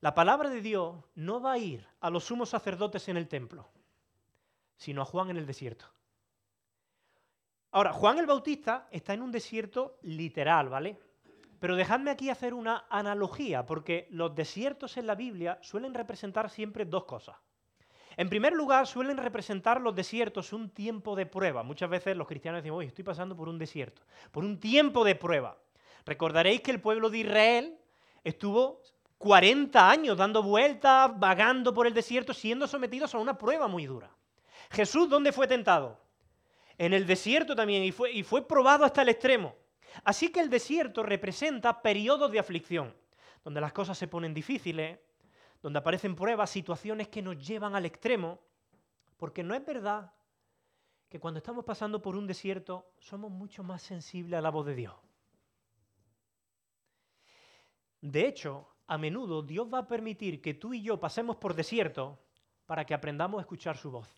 La 0.00 0.14
palabra 0.14 0.48
de 0.48 0.62
Dios 0.62 0.96
no 1.14 1.40
va 1.40 1.52
a 1.52 1.58
ir 1.58 1.86
a 2.00 2.08
los 2.08 2.24
sumos 2.24 2.48
sacerdotes 2.48 3.08
en 3.08 3.18
el 3.18 3.28
templo, 3.28 3.68
sino 4.76 5.02
a 5.02 5.04
Juan 5.04 5.28
en 5.28 5.36
el 5.36 5.46
desierto. 5.46 5.84
Ahora, 7.72 7.92
Juan 7.92 8.18
el 8.18 8.26
Bautista 8.26 8.88
está 8.90 9.12
en 9.12 9.22
un 9.22 9.30
desierto 9.30 9.98
literal, 10.02 10.70
¿vale? 10.70 10.98
Pero 11.60 11.76
dejadme 11.76 12.10
aquí 12.10 12.30
hacer 12.30 12.54
una 12.54 12.86
analogía, 12.88 13.66
porque 13.66 14.08
los 14.10 14.34
desiertos 14.34 14.96
en 14.96 15.06
la 15.06 15.14
Biblia 15.14 15.58
suelen 15.60 15.92
representar 15.92 16.48
siempre 16.48 16.86
dos 16.86 17.04
cosas. 17.04 17.36
En 18.16 18.30
primer 18.30 18.54
lugar, 18.54 18.86
suelen 18.86 19.18
representar 19.18 19.80
los 19.80 19.94
desiertos 19.94 20.54
un 20.54 20.70
tiempo 20.70 21.14
de 21.14 21.26
prueba. 21.26 21.62
Muchas 21.62 21.90
veces 21.90 22.16
los 22.16 22.26
cristianos 22.26 22.62
dicen, 22.62 22.74
oye, 22.74 22.88
estoy 22.88 23.04
pasando 23.04 23.36
por 23.36 23.48
un 23.48 23.58
desierto, 23.58 24.02
por 24.32 24.44
un 24.44 24.58
tiempo 24.58 25.04
de 25.04 25.14
prueba. 25.14 25.58
Recordaréis 26.06 26.62
que 26.62 26.70
el 26.70 26.80
pueblo 26.80 27.10
de 27.10 27.18
Israel 27.18 27.78
estuvo 28.24 28.82
40 29.20 29.90
años 29.90 30.16
dando 30.16 30.42
vueltas, 30.42 31.12
vagando 31.20 31.74
por 31.74 31.86
el 31.86 31.92
desierto, 31.92 32.32
siendo 32.32 32.66
sometidos 32.66 33.14
a 33.14 33.18
una 33.18 33.36
prueba 33.36 33.68
muy 33.68 33.84
dura. 33.84 34.10
Jesús, 34.70 35.10
¿dónde 35.10 35.30
fue 35.30 35.46
tentado? 35.46 36.00
En 36.78 36.94
el 36.94 37.06
desierto 37.06 37.54
también, 37.54 37.84
y 37.84 37.92
fue, 37.92 38.10
y 38.12 38.22
fue 38.22 38.48
probado 38.48 38.82
hasta 38.82 39.02
el 39.02 39.10
extremo. 39.10 39.54
Así 40.04 40.32
que 40.32 40.40
el 40.40 40.48
desierto 40.48 41.02
representa 41.02 41.82
periodos 41.82 42.32
de 42.32 42.38
aflicción, 42.38 42.96
donde 43.44 43.60
las 43.60 43.74
cosas 43.74 43.98
se 43.98 44.08
ponen 44.08 44.32
difíciles, 44.32 44.98
donde 45.60 45.80
aparecen 45.80 46.16
pruebas, 46.16 46.48
situaciones 46.48 47.08
que 47.08 47.20
nos 47.20 47.36
llevan 47.46 47.76
al 47.76 47.84
extremo, 47.84 48.40
porque 49.18 49.42
no 49.42 49.54
es 49.54 49.62
verdad 49.62 50.14
que 51.10 51.20
cuando 51.20 51.36
estamos 51.36 51.66
pasando 51.66 52.00
por 52.00 52.16
un 52.16 52.26
desierto 52.26 52.90
somos 52.98 53.30
mucho 53.30 53.62
más 53.62 53.82
sensibles 53.82 54.38
a 54.38 54.40
la 54.40 54.50
voz 54.50 54.64
de 54.64 54.76
Dios. 54.76 54.94
De 58.00 58.26
hecho, 58.26 58.69
a 58.90 58.98
menudo 58.98 59.42
Dios 59.42 59.68
va 59.72 59.78
a 59.78 59.86
permitir 59.86 60.42
que 60.42 60.52
tú 60.52 60.74
y 60.74 60.82
yo 60.82 60.98
pasemos 60.98 61.36
por 61.36 61.54
desierto 61.54 62.18
para 62.66 62.84
que 62.84 62.92
aprendamos 62.92 63.38
a 63.38 63.42
escuchar 63.42 63.76
su 63.76 63.88
voz. 63.88 64.08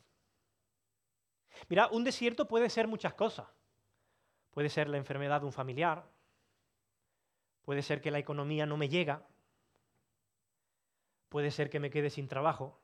Mira, 1.69 1.89
un 1.89 2.03
desierto 2.03 2.49
puede 2.49 2.71
ser 2.71 2.89
muchas 2.89 3.13
cosas. 3.13 3.47
Puede 4.51 4.71
ser 4.71 4.89
la 4.89 4.97
enfermedad 4.97 5.41
de 5.41 5.47
un 5.47 5.53
familiar, 5.53 6.11
puede 7.63 7.83
ser 7.83 8.01
que 8.01 8.11
la 8.11 8.19
economía 8.19 8.65
no 8.65 8.79
me 8.79 8.89
llega, 8.89 9.27
puede 11.29 11.51
ser 11.51 11.69
que 11.69 11.81
me 11.81 11.91
quede 11.91 12.09
sin 12.09 12.27
trabajo. 12.27 12.81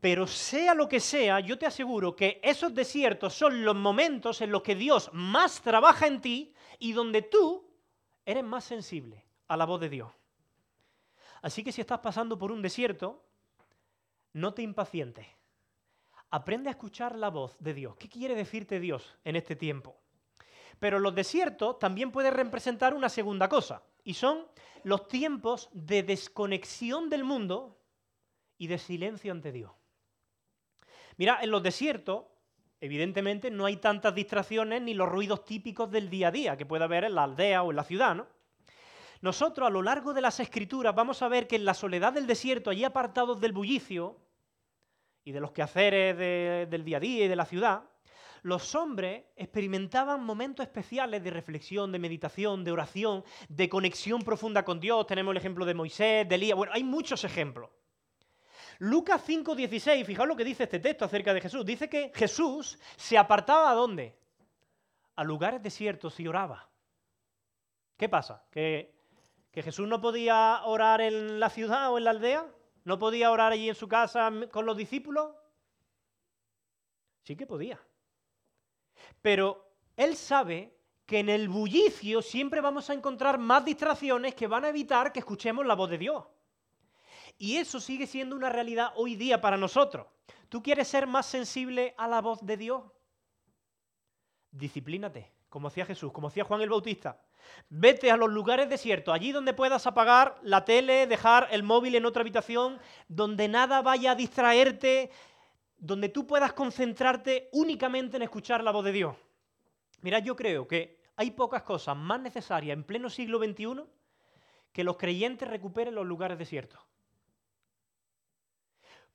Pero 0.00 0.26
sea 0.26 0.72
lo 0.72 0.88
que 0.88 1.00
sea, 1.00 1.40
yo 1.40 1.58
te 1.58 1.66
aseguro 1.66 2.16
que 2.16 2.40
esos 2.42 2.74
desiertos 2.74 3.34
son 3.34 3.62
los 3.62 3.76
momentos 3.76 4.40
en 4.40 4.50
los 4.50 4.62
que 4.62 4.74
Dios 4.74 5.10
más 5.12 5.60
trabaja 5.60 6.06
en 6.06 6.22
ti 6.22 6.54
y 6.78 6.92
donde 6.92 7.20
tú 7.20 7.70
eres 8.24 8.44
más 8.44 8.64
sensible 8.64 9.26
a 9.48 9.56
la 9.58 9.66
voz 9.66 9.80
de 9.80 9.90
Dios. 9.90 10.12
Así 11.46 11.62
que 11.62 11.70
si 11.70 11.80
estás 11.80 12.00
pasando 12.00 12.36
por 12.36 12.50
un 12.50 12.60
desierto, 12.60 13.22
no 14.32 14.52
te 14.52 14.62
impacientes. 14.62 15.28
Aprende 16.30 16.68
a 16.68 16.72
escuchar 16.72 17.14
la 17.14 17.30
voz 17.30 17.56
de 17.60 17.72
Dios. 17.72 17.94
¿Qué 17.94 18.08
quiere 18.08 18.34
decirte 18.34 18.80
Dios 18.80 19.16
en 19.22 19.36
este 19.36 19.54
tiempo? 19.54 19.96
Pero 20.80 20.98
los 20.98 21.14
desiertos 21.14 21.78
también 21.78 22.10
pueden 22.10 22.34
representar 22.34 22.94
una 22.94 23.08
segunda 23.08 23.48
cosa, 23.48 23.84
y 24.02 24.14
son 24.14 24.44
los 24.82 25.06
tiempos 25.06 25.70
de 25.72 26.02
desconexión 26.02 27.08
del 27.08 27.22
mundo 27.22 27.78
y 28.58 28.66
de 28.66 28.78
silencio 28.78 29.30
ante 29.30 29.52
Dios. 29.52 29.70
Mira, 31.16 31.38
en 31.42 31.52
los 31.52 31.62
desiertos, 31.62 32.24
evidentemente, 32.80 33.52
no 33.52 33.66
hay 33.66 33.76
tantas 33.76 34.12
distracciones 34.16 34.82
ni 34.82 34.94
los 34.94 35.08
ruidos 35.08 35.44
típicos 35.44 35.92
del 35.92 36.10
día 36.10 36.26
a 36.26 36.32
día 36.32 36.56
que 36.56 36.66
puede 36.66 36.82
haber 36.82 37.04
en 37.04 37.14
la 37.14 37.22
aldea 37.22 37.62
o 37.62 37.70
en 37.70 37.76
la 37.76 37.84
ciudad, 37.84 38.16
¿no? 38.16 38.35
Nosotros 39.20 39.66
a 39.66 39.70
lo 39.70 39.82
largo 39.82 40.12
de 40.12 40.20
las 40.20 40.40
escrituras 40.40 40.94
vamos 40.94 41.22
a 41.22 41.28
ver 41.28 41.46
que 41.46 41.56
en 41.56 41.64
la 41.64 41.74
soledad 41.74 42.12
del 42.12 42.26
desierto, 42.26 42.70
allí 42.70 42.84
apartados 42.84 43.40
del 43.40 43.52
bullicio 43.52 44.18
y 45.24 45.32
de 45.32 45.40
los 45.40 45.52
quehaceres 45.52 46.16
del 46.70 46.84
día 46.84 46.98
a 46.98 47.00
día 47.00 47.24
y 47.24 47.28
de 47.28 47.36
la 47.36 47.46
ciudad, 47.46 47.84
los 48.42 48.76
hombres 48.76 49.24
experimentaban 49.34 50.22
momentos 50.22 50.64
especiales 50.64 51.24
de 51.24 51.30
reflexión, 51.30 51.90
de 51.90 51.98
meditación, 51.98 52.62
de 52.62 52.70
oración, 52.70 53.24
de 53.48 53.68
conexión 53.68 54.22
profunda 54.22 54.64
con 54.64 54.78
Dios. 54.78 55.06
Tenemos 55.06 55.32
el 55.32 55.38
ejemplo 55.38 55.64
de 55.64 55.74
Moisés, 55.74 56.28
de 56.28 56.34
Elías, 56.36 56.56
bueno, 56.56 56.72
hay 56.72 56.84
muchos 56.84 57.24
ejemplos. 57.24 57.70
Lucas 58.78 59.22
5:16, 59.26 60.04
fijaos 60.04 60.28
lo 60.28 60.36
que 60.36 60.44
dice 60.44 60.64
este 60.64 60.78
texto 60.78 61.04
acerca 61.06 61.34
de 61.34 61.40
Jesús. 61.40 61.64
Dice 61.64 61.88
que 61.88 62.12
Jesús 62.14 62.78
se 62.96 63.18
apartaba 63.18 63.70
a 63.70 63.74
dónde? 63.74 64.16
A 65.16 65.24
lugares 65.24 65.62
desiertos 65.62 66.20
y 66.20 66.28
oraba. 66.28 66.70
¿Qué 67.96 68.08
pasa? 68.08 68.44
¿Que 68.50 68.95
¿Que 69.56 69.62
Jesús 69.62 69.88
no 69.88 70.02
podía 70.02 70.60
orar 70.66 71.00
en 71.00 71.40
la 71.40 71.48
ciudad 71.48 71.90
o 71.90 71.96
en 71.96 72.04
la 72.04 72.10
aldea? 72.10 72.46
¿No 72.84 72.98
podía 72.98 73.30
orar 73.30 73.52
allí 73.52 73.70
en 73.70 73.74
su 73.74 73.88
casa 73.88 74.30
con 74.52 74.66
los 74.66 74.76
discípulos? 74.76 75.34
Sí 77.22 77.36
que 77.36 77.46
podía. 77.46 77.80
Pero 79.22 79.66
él 79.96 80.14
sabe 80.14 80.76
que 81.06 81.20
en 81.20 81.30
el 81.30 81.48
bullicio 81.48 82.20
siempre 82.20 82.60
vamos 82.60 82.90
a 82.90 82.92
encontrar 82.92 83.38
más 83.38 83.64
distracciones 83.64 84.34
que 84.34 84.46
van 84.46 84.66
a 84.66 84.68
evitar 84.68 85.10
que 85.10 85.20
escuchemos 85.20 85.64
la 85.64 85.74
voz 85.74 85.88
de 85.88 85.96
Dios. 85.96 86.22
Y 87.38 87.56
eso 87.56 87.80
sigue 87.80 88.06
siendo 88.06 88.36
una 88.36 88.50
realidad 88.50 88.92
hoy 88.96 89.16
día 89.16 89.40
para 89.40 89.56
nosotros. 89.56 90.06
¿Tú 90.50 90.62
quieres 90.62 90.86
ser 90.86 91.06
más 91.06 91.24
sensible 91.24 91.94
a 91.96 92.06
la 92.06 92.20
voz 92.20 92.44
de 92.44 92.58
Dios? 92.58 92.84
Disciplínate, 94.50 95.32
como 95.48 95.68
hacía 95.68 95.86
Jesús, 95.86 96.12
como 96.12 96.28
hacía 96.28 96.44
Juan 96.44 96.60
el 96.60 96.68
Bautista. 96.68 97.25
Vete 97.68 98.10
a 98.10 98.16
los 98.16 98.30
lugares 98.30 98.68
desiertos, 98.68 99.14
allí 99.14 99.32
donde 99.32 99.52
puedas 99.52 99.86
apagar 99.86 100.38
la 100.42 100.64
tele, 100.64 101.06
dejar 101.06 101.48
el 101.50 101.62
móvil 101.62 101.94
en 101.94 102.06
otra 102.06 102.20
habitación, 102.20 102.78
donde 103.08 103.48
nada 103.48 103.82
vaya 103.82 104.12
a 104.12 104.14
distraerte, 104.14 105.10
donde 105.78 106.08
tú 106.08 106.26
puedas 106.26 106.52
concentrarte 106.52 107.48
únicamente 107.52 108.16
en 108.16 108.22
escuchar 108.22 108.62
la 108.62 108.70
voz 108.72 108.84
de 108.84 108.92
Dios. 108.92 109.16
Mira, 110.02 110.18
yo 110.18 110.36
creo 110.36 110.68
que 110.68 111.00
hay 111.16 111.30
pocas 111.32 111.62
cosas 111.62 111.96
más 111.96 112.20
necesarias 112.20 112.76
en 112.76 112.84
pleno 112.84 113.10
siglo 113.10 113.38
XXI 113.38 113.84
que 114.72 114.84
los 114.84 114.96
creyentes 114.96 115.48
recuperen 115.48 115.94
los 115.94 116.06
lugares 116.06 116.38
desiertos. 116.38 116.80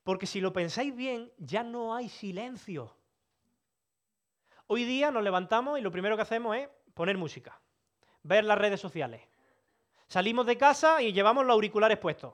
Porque 0.04 0.26
si 0.26 0.42
lo 0.42 0.52
pensáis 0.52 0.96
bien, 0.96 1.32
ya 1.38 1.64
no 1.64 1.96
hay 1.96 2.10
silencio. 2.10 2.96
Hoy 4.66 4.86
día 4.86 5.12
nos 5.12 5.24
levantamos 5.24 5.78
y 5.78 5.82
lo 5.84 5.92
primero 5.92 6.16
que 6.16 6.24
hacemos 6.24 6.58
es 6.58 6.68
poner 6.96 7.18
música, 7.18 7.61
ver 8.24 8.44
las 8.44 8.58
redes 8.58 8.80
sociales. 8.80 9.22
Salimos 10.08 10.46
de 10.46 10.58
casa 10.58 11.02
y 11.02 11.14
llevamos 11.14 11.46
los 11.46 11.54
auriculares 11.54 11.98
puestos. 11.98 12.34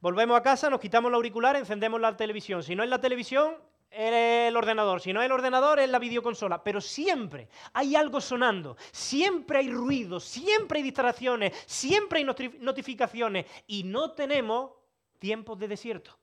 Volvemos 0.00 0.36
a 0.36 0.42
casa, 0.42 0.68
nos 0.68 0.80
quitamos 0.80 1.10
los 1.10 1.18
auriculares, 1.18 1.60
encendemos 1.60 2.00
la 2.00 2.16
televisión. 2.16 2.62
Si 2.62 2.74
no 2.74 2.82
es 2.82 2.90
la 2.90 3.00
televisión, 3.00 3.56
el 3.90 4.56
ordenador. 4.56 5.00
Si 5.00 5.12
no 5.12 5.20
es 5.20 5.26
el 5.26 5.32
ordenador, 5.32 5.78
es 5.78 5.88
la 5.88 5.98
videoconsola. 5.98 6.62
Pero 6.62 6.80
siempre 6.80 7.48
hay 7.72 7.96
algo 7.96 8.20
sonando, 8.20 8.76
siempre 8.90 9.58
hay 9.58 9.70
ruido, 9.70 10.20
siempre 10.20 10.78
hay 10.78 10.82
distracciones, 10.82 11.52
siempre 11.66 12.18
hay 12.18 12.24
notificaciones 12.24 13.46
y 13.66 13.84
no 13.84 14.12
tenemos 14.12 14.72
tiempos 15.18 15.58
de 15.58 15.68
desierto. 15.68 16.18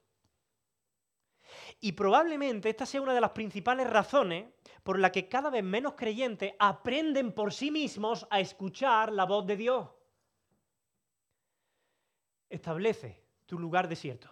Y 1.80 1.92
probablemente 1.92 2.68
esta 2.68 2.86
sea 2.86 3.02
una 3.02 3.14
de 3.14 3.20
las 3.20 3.30
principales 3.30 3.88
razones 3.88 4.46
por 4.82 4.98
la 4.98 5.12
que 5.12 5.28
cada 5.28 5.50
vez 5.50 5.62
menos 5.62 5.94
creyentes 5.94 6.54
aprenden 6.58 7.32
por 7.32 7.52
sí 7.52 7.70
mismos 7.70 8.26
a 8.30 8.40
escuchar 8.40 9.12
la 9.12 9.24
voz 9.24 9.46
de 9.46 9.56
Dios. 9.56 9.88
Establece 12.50 13.22
tu 13.46 13.58
lugar 13.58 13.88
desierto 13.88 14.28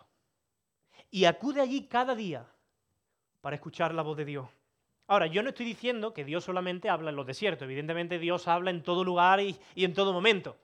y 1.10 1.24
acude 1.24 1.60
allí 1.60 1.86
cada 1.86 2.14
día 2.14 2.46
para 3.40 3.56
escuchar 3.56 3.94
la 3.94 4.02
voz 4.02 4.16
de 4.16 4.24
Dios. 4.24 4.48
Ahora, 5.06 5.26
yo 5.26 5.42
no 5.42 5.48
estoy 5.48 5.66
diciendo 5.66 6.14
que 6.14 6.24
Dios 6.24 6.44
solamente 6.44 6.88
habla 6.88 7.10
en 7.10 7.16
los 7.16 7.26
desiertos, 7.26 7.64
evidentemente 7.64 8.18
Dios 8.18 8.46
habla 8.46 8.70
en 8.70 8.82
todo 8.82 9.02
lugar 9.02 9.40
y, 9.40 9.58
y 9.74 9.84
en 9.84 9.94
todo 9.94 10.12
momento. 10.12 10.56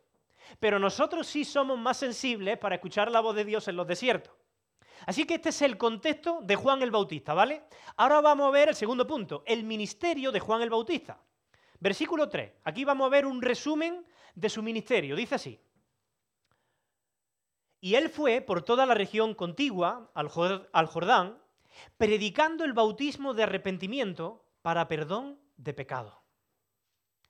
Pero 0.60 0.78
nosotros 0.78 1.26
sí 1.26 1.44
somos 1.44 1.78
más 1.78 1.96
sensibles 1.96 2.56
para 2.58 2.76
escuchar 2.76 3.10
la 3.10 3.20
voz 3.20 3.34
de 3.34 3.44
Dios 3.44 3.66
en 3.66 3.76
los 3.76 3.86
desiertos. 3.86 4.32
Así 5.04 5.26
que 5.26 5.34
este 5.34 5.50
es 5.50 5.62
el 5.62 5.76
contexto 5.76 6.40
de 6.42 6.56
Juan 6.56 6.82
el 6.82 6.90
Bautista, 6.90 7.34
¿vale? 7.34 7.64
Ahora 7.96 8.20
vamos 8.20 8.48
a 8.48 8.50
ver 8.50 8.70
el 8.70 8.74
segundo 8.74 9.06
punto, 9.06 9.42
el 9.46 9.64
ministerio 9.64 10.32
de 10.32 10.40
Juan 10.40 10.62
el 10.62 10.70
Bautista. 10.70 11.20
Versículo 11.78 12.28
3. 12.28 12.52
Aquí 12.64 12.84
vamos 12.84 13.06
a 13.06 13.10
ver 13.10 13.26
un 13.26 13.42
resumen 13.42 14.06
de 14.34 14.48
su 14.48 14.62
ministerio. 14.62 15.14
Dice 15.14 15.34
así. 15.34 15.60
Y 17.80 17.94
él 17.94 18.08
fue 18.08 18.40
por 18.40 18.62
toda 18.62 18.86
la 18.86 18.94
región 18.94 19.34
contigua 19.34 20.10
al 20.14 20.86
Jordán, 20.86 21.38
predicando 21.98 22.64
el 22.64 22.72
bautismo 22.72 23.34
de 23.34 23.42
arrepentimiento 23.42 24.46
para 24.62 24.88
perdón 24.88 25.38
de 25.56 25.74
pecado. 25.74 26.22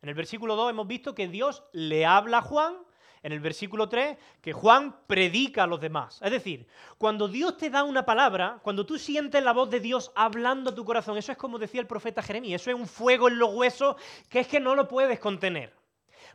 En 0.01 0.09
el 0.09 0.15
versículo 0.15 0.55
2 0.55 0.71
hemos 0.71 0.87
visto 0.87 1.15
que 1.15 1.27
Dios 1.27 1.65
le 1.73 2.07
habla 2.07 2.39
a 2.39 2.43
Juan 2.43 2.77
en 3.27 3.33
el 3.33 3.41
versículo 3.41 3.89
3 3.89 4.17
que 4.41 4.53
Juan 4.53 5.01
predica 5.09 5.65
a 5.65 5.67
los 5.67 5.81
demás. 5.81 6.21
Es 6.23 6.31
decir, 6.31 6.65
cuando 6.97 7.27
Dios 7.27 7.57
te 7.57 7.71
da 7.71 7.83
una 7.83 8.07
palabra, 8.07 8.61
cuando 8.63 8.87
tú 8.87 9.01
sientes 9.01 9.43
la 9.43 9.53
voz 9.53 9.69
de 9.69 9.81
Dios 9.81 10.13
hablando 10.15 10.71
a 10.71 10.75
tu 10.77 10.85
corazón, 10.85 11.19
eso 11.19 11.33
es 11.33 11.39
como 11.39 11.59
decía 11.59 11.81
el 11.81 11.89
profeta 11.89 12.23
Jeremías, 12.23 12.61
eso 12.61 12.71
es 12.71 12.77
un 12.77 12.87
fuego 12.87 13.27
en 13.27 13.41
los 13.41 13.53
huesos 13.53 13.97
que 14.29 14.39
es 14.39 14.47
que 14.47 14.61
no 14.61 14.77
lo 14.77 14.87
puedes 14.87 15.19
contener. 15.19 15.75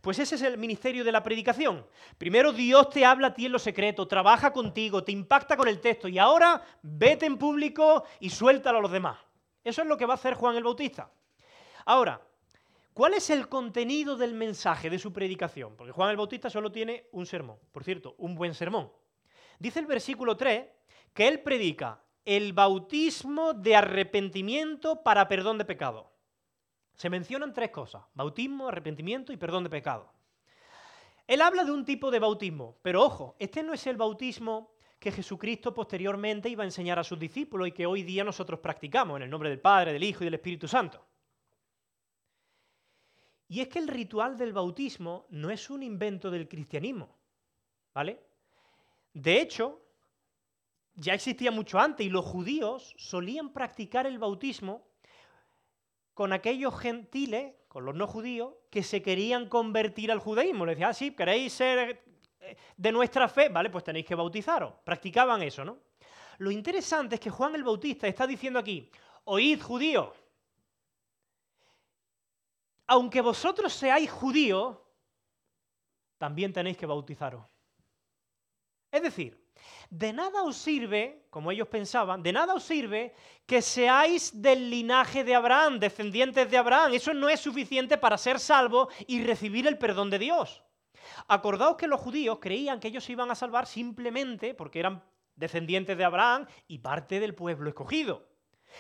Pues 0.02 0.20
ese 0.20 0.36
es 0.36 0.42
el 0.42 0.58
ministerio 0.58 1.06
de 1.06 1.14
la 1.14 1.24
predicación. 1.24 1.86
Primero 2.18 2.52
Dios 2.52 2.90
te 2.90 3.06
habla 3.06 3.28
a 3.28 3.34
ti 3.34 3.46
en 3.46 3.54
lo 3.54 3.60
secreto, 3.60 4.06
trabaja 4.06 4.52
contigo, 4.52 5.02
te 5.02 5.14
impacta 5.14 5.56
con 5.56 5.70
el 5.70 5.80
texto 5.80 6.10
y 6.10 6.20
ahora 6.20 6.62
vete 6.82 7.26
en 7.26 7.38
público 7.38 8.04
y 8.20 8.30
suéltalo 8.30 8.80
a 8.80 8.82
los 8.82 8.92
demás. 8.92 9.18
Eso 9.64 9.82
es 9.82 9.88
lo 9.88 9.96
que 9.96 10.06
va 10.06 10.16
a 10.16 10.16
hacer 10.16 10.34
Juan 10.34 10.58
el 10.58 10.64
Bautista. 10.66 11.10
Ahora, 11.86 12.20
¿Cuál 13.02 13.16
es 13.16 13.32
el 13.32 13.50
contenido 13.50 14.16
del 14.16 14.36
mensaje 14.36 14.88
de 14.88 15.00
su 15.00 15.12
predicación? 15.12 15.76
Porque 15.76 15.92
Juan 15.92 16.12
el 16.12 16.18
Bautista 16.18 16.52
solo 16.52 16.72
tiene 16.72 17.08
un 17.14 17.26
sermón, 17.26 17.58
por 17.72 17.84
cierto, 17.84 18.14
un 18.20 18.36
buen 18.36 18.54
sermón. 18.54 18.92
Dice 19.58 19.80
el 19.80 19.88
versículo 19.88 20.38
3 20.38 20.68
que 21.12 21.28
él 21.28 21.40
predica 21.40 22.04
el 22.26 22.54
bautismo 22.54 23.56
de 23.56 23.76
arrepentimiento 23.76 25.02
para 25.02 25.28
perdón 25.28 25.58
de 25.58 25.66
pecado. 25.66 26.14
Se 26.94 27.10
mencionan 27.10 27.56
tres 27.56 27.72
cosas, 27.72 28.04
bautismo, 28.14 28.68
arrepentimiento 28.68 29.34
y 29.34 29.38
perdón 29.38 29.64
de 29.64 29.72
pecado. 29.72 30.14
Él 31.26 31.42
habla 31.42 31.64
de 31.64 31.72
un 31.72 31.84
tipo 31.84 32.12
de 32.12 32.20
bautismo, 32.20 32.78
pero 32.84 33.02
ojo, 33.02 33.36
este 33.40 33.64
no 33.64 33.74
es 33.74 33.88
el 33.88 33.98
bautismo 33.98 34.76
que 35.00 35.12
Jesucristo 35.12 35.74
posteriormente 35.74 36.50
iba 36.50 36.64
a 36.64 36.68
enseñar 36.68 37.00
a 37.00 37.04
sus 37.04 37.18
discípulos 37.18 37.68
y 37.68 37.72
que 37.72 37.88
hoy 37.88 38.04
día 38.04 38.24
nosotros 38.24 38.60
practicamos 38.60 39.18
en 39.18 39.24
el 39.24 39.30
nombre 39.32 39.50
del 39.50 39.60
Padre, 39.60 39.92
del 39.92 40.04
Hijo 40.04 40.24
y 40.24 40.26
del 40.26 40.36
Espíritu 40.36 40.68
Santo. 40.68 41.04
Y 43.52 43.60
es 43.60 43.68
que 43.68 43.80
el 43.80 43.90
ritual 43.90 44.38
del 44.38 44.54
bautismo 44.54 45.26
no 45.30 45.50
es 45.50 45.70
un 45.70 45.84
invento 45.84 46.32
del 46.32 46.48
cristianismo, 46.48 47.18
¿vale? 47.94 48.18
De 49.14 49.42
hecho, 49.42 49.82
ya 50.94 51.14
existía 51.14 51.52
mucho 51.52 51.78
antes 51.78 52.06
y 52.06 52.10
los 52.10 52.24
judíos 52.24 52.94
solían 52.98 53.52
practicar 53.52 54.08
el 54.08 54.20
bautismo 54.20 54.88
con 56.14 56.32
aquellos 56.32 56.80
gentiles, 56.80 57.56
con 57.68 57.84
los 57.84 57.94
no 57.94 58.08
judíos, 58.08 58.54
que 58.70 58.84
se 58.84 59.02
querían 59.02 59.50
convertir 59.50 60.14
al 60.14 60.20
judaísmo. 60.20 60.66
Le 60.66 60.76
decían, 60.76 60.94
ah, 61.12 61.16
queréis 61.18 61.52
ser 61.52 62.02
eh, 62.40 62.56
de 62.78 62.92
nuestra 62.94 63.28
fe, 63.28 63.50
vale, 63.50 63.70
pues 63.70 63.84
tenéis 63.84 64.06
que 64.06 64.16
bautizaros. 64.16 64.76
Practicaban 64.86 65.44
eso, 65.44 65.66
¿no? 65.66 65.78
Lo 66.38 66.52
interesante 66.52 67.16
es 67.16 67.20
que 67.20 67.30
Juan 67.30 67.56
el 67.56 67.66
Bautista 67.66 68.08
está 68.08 68.26
diciendo 68.26 68.60
aquí, 68.60 68.90
oíd 69.26 69.62
judíos, 69.62 70.08
aunque 72.92 73.22
vosotros 73.22 73.72
seáis 73.72 74.12
judíos, 74.12 74.78
también 76.18 76.52
tenéis 76.52 76.76
que 76.76 76.86
bautizaros. 76.86 77.46
Es 78.92 79.02
decir, 79.02 79.48
de 79.90 80.12
nada 80.12 80.44
os 80.44 80.58
sirve, 80.58 81.26
como 81.30 81.52
ellos 81.52 81.70
pensaban, 81.70 82.22
de 82.22 82.34
nada 82.34 82.54
os 82.54 82.64
sirve 82.64 83.16
que 83.46 83.62
seáis 83.62 84.42
del 84.42 84.70
linaje 84.70 85.24
de 85.24 85.34
Abraham, 85.34 85.80
descendientes 85.80 86.52
de 86.52 86.58
Abraham. 86.58 86.92
Eso 86.94 87.14
no 87.14 87.30
es 87.30 87.40
suficiente 87.40 87.98
para 87.98 88.18
ser 88.18 88.42
salvo 88.42 88.90
y 89.08 89.24
recibir 89.24 89.68
el 89.68 89.78
perdón 89.78 90.10
de 90.10 90.20
Dios. 90.20 90.62
Acordaos 91.30 91.78
que 91.78 91.88
los 91.88 92.02
judíos 92.02 92.40
creían 92.42 92.82
que 92.82 92.90
ellos 92.90 93.06
se 93.06 93.14
iban 93.14 93.32
a 93.32 93.36
salvar 93.36 93.68
simplemente 93.68 94.54
porque 94.54 94.82
eran 94.82 95.02
descendientes 95.38 95.98
de 95.98 96.04
Abraham 96.04 96.46
y 96.68 96.80
parte 96.80 97.22
del 97.22 97.36
pueblo 97.36 97.70
escogido. 97.70 98.31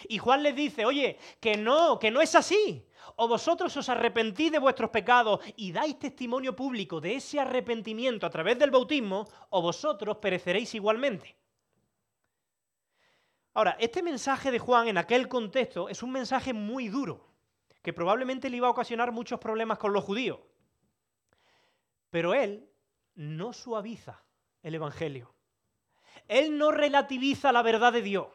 Y 0.08 0.18
Juan 0.18 0.44
les 0.44 0.56
dice, 0.56 0.86
oye, 0.86 1.18
que 1.40 1.58
no, 1.58 2.00
que 2.00 2.12
no 2.12 2.22
es 2.22 2.36
así. 2.36 2.86
O 3.16 3.28
vosotros 3.28 3.76
os 3.76 3.90
arrepentís 3.90 4.52
de 4.52 4.60
vuestros 4.60 4.90
pecados 4.90 5.42
y 5.56 5.72
dais 5.72 6.00
testimonio 6.00 6.56
público 6.56 7.02
de 7.02 7.16
ese 7.16 7.40
arrepentimiento 7.40 8.26
a 8.26 8.30
través 8.30 8.58
del 8.58 8.72
bautismo, 8.72 9.28
o 9.50 9.62
vosotros 9.62 10.18
pereceréis 10.18 10.74
igualmente. 10.76 11.36
Ahora, 13.54 13.76
este 13.80 14.02
mensaje 14.02 14.50
de 14.50 14.60
Juan 14.60 14.88
en 14.88 14.98
aquel 14.98 15.28
contexto 15.28 15.90
es 15.90 16.02
un 16.04 16.12
mensaje 16.12 16.54
muy 16.54 16.88
duro, 16.88 17.28
que 17.82 17.92
probablemente 17.92 18.50
le 18.50 18.58
iba 18.58 18.68
a 18.68 18.72
ocasionar 18.72 19.12
muchos 19.12 19.40
problemas 19.40 19.78
con 19.78 19.92
los 19.92 20.04
judíos. 20.04 20.40
Pero 22.10 22.34
él 22.34 22.70
no 23.16 23.52
suaviza 23.52 24.24
el 24.64 24.76
Evangelio. 24.76 25.34
Él 26.28 26.58
no 26.58 26.72
relativiza 26.72 27.52
la 27.52 27.62
verdad 27.62 27.92
de 27.92 28.02
Dios. 28.02 28.28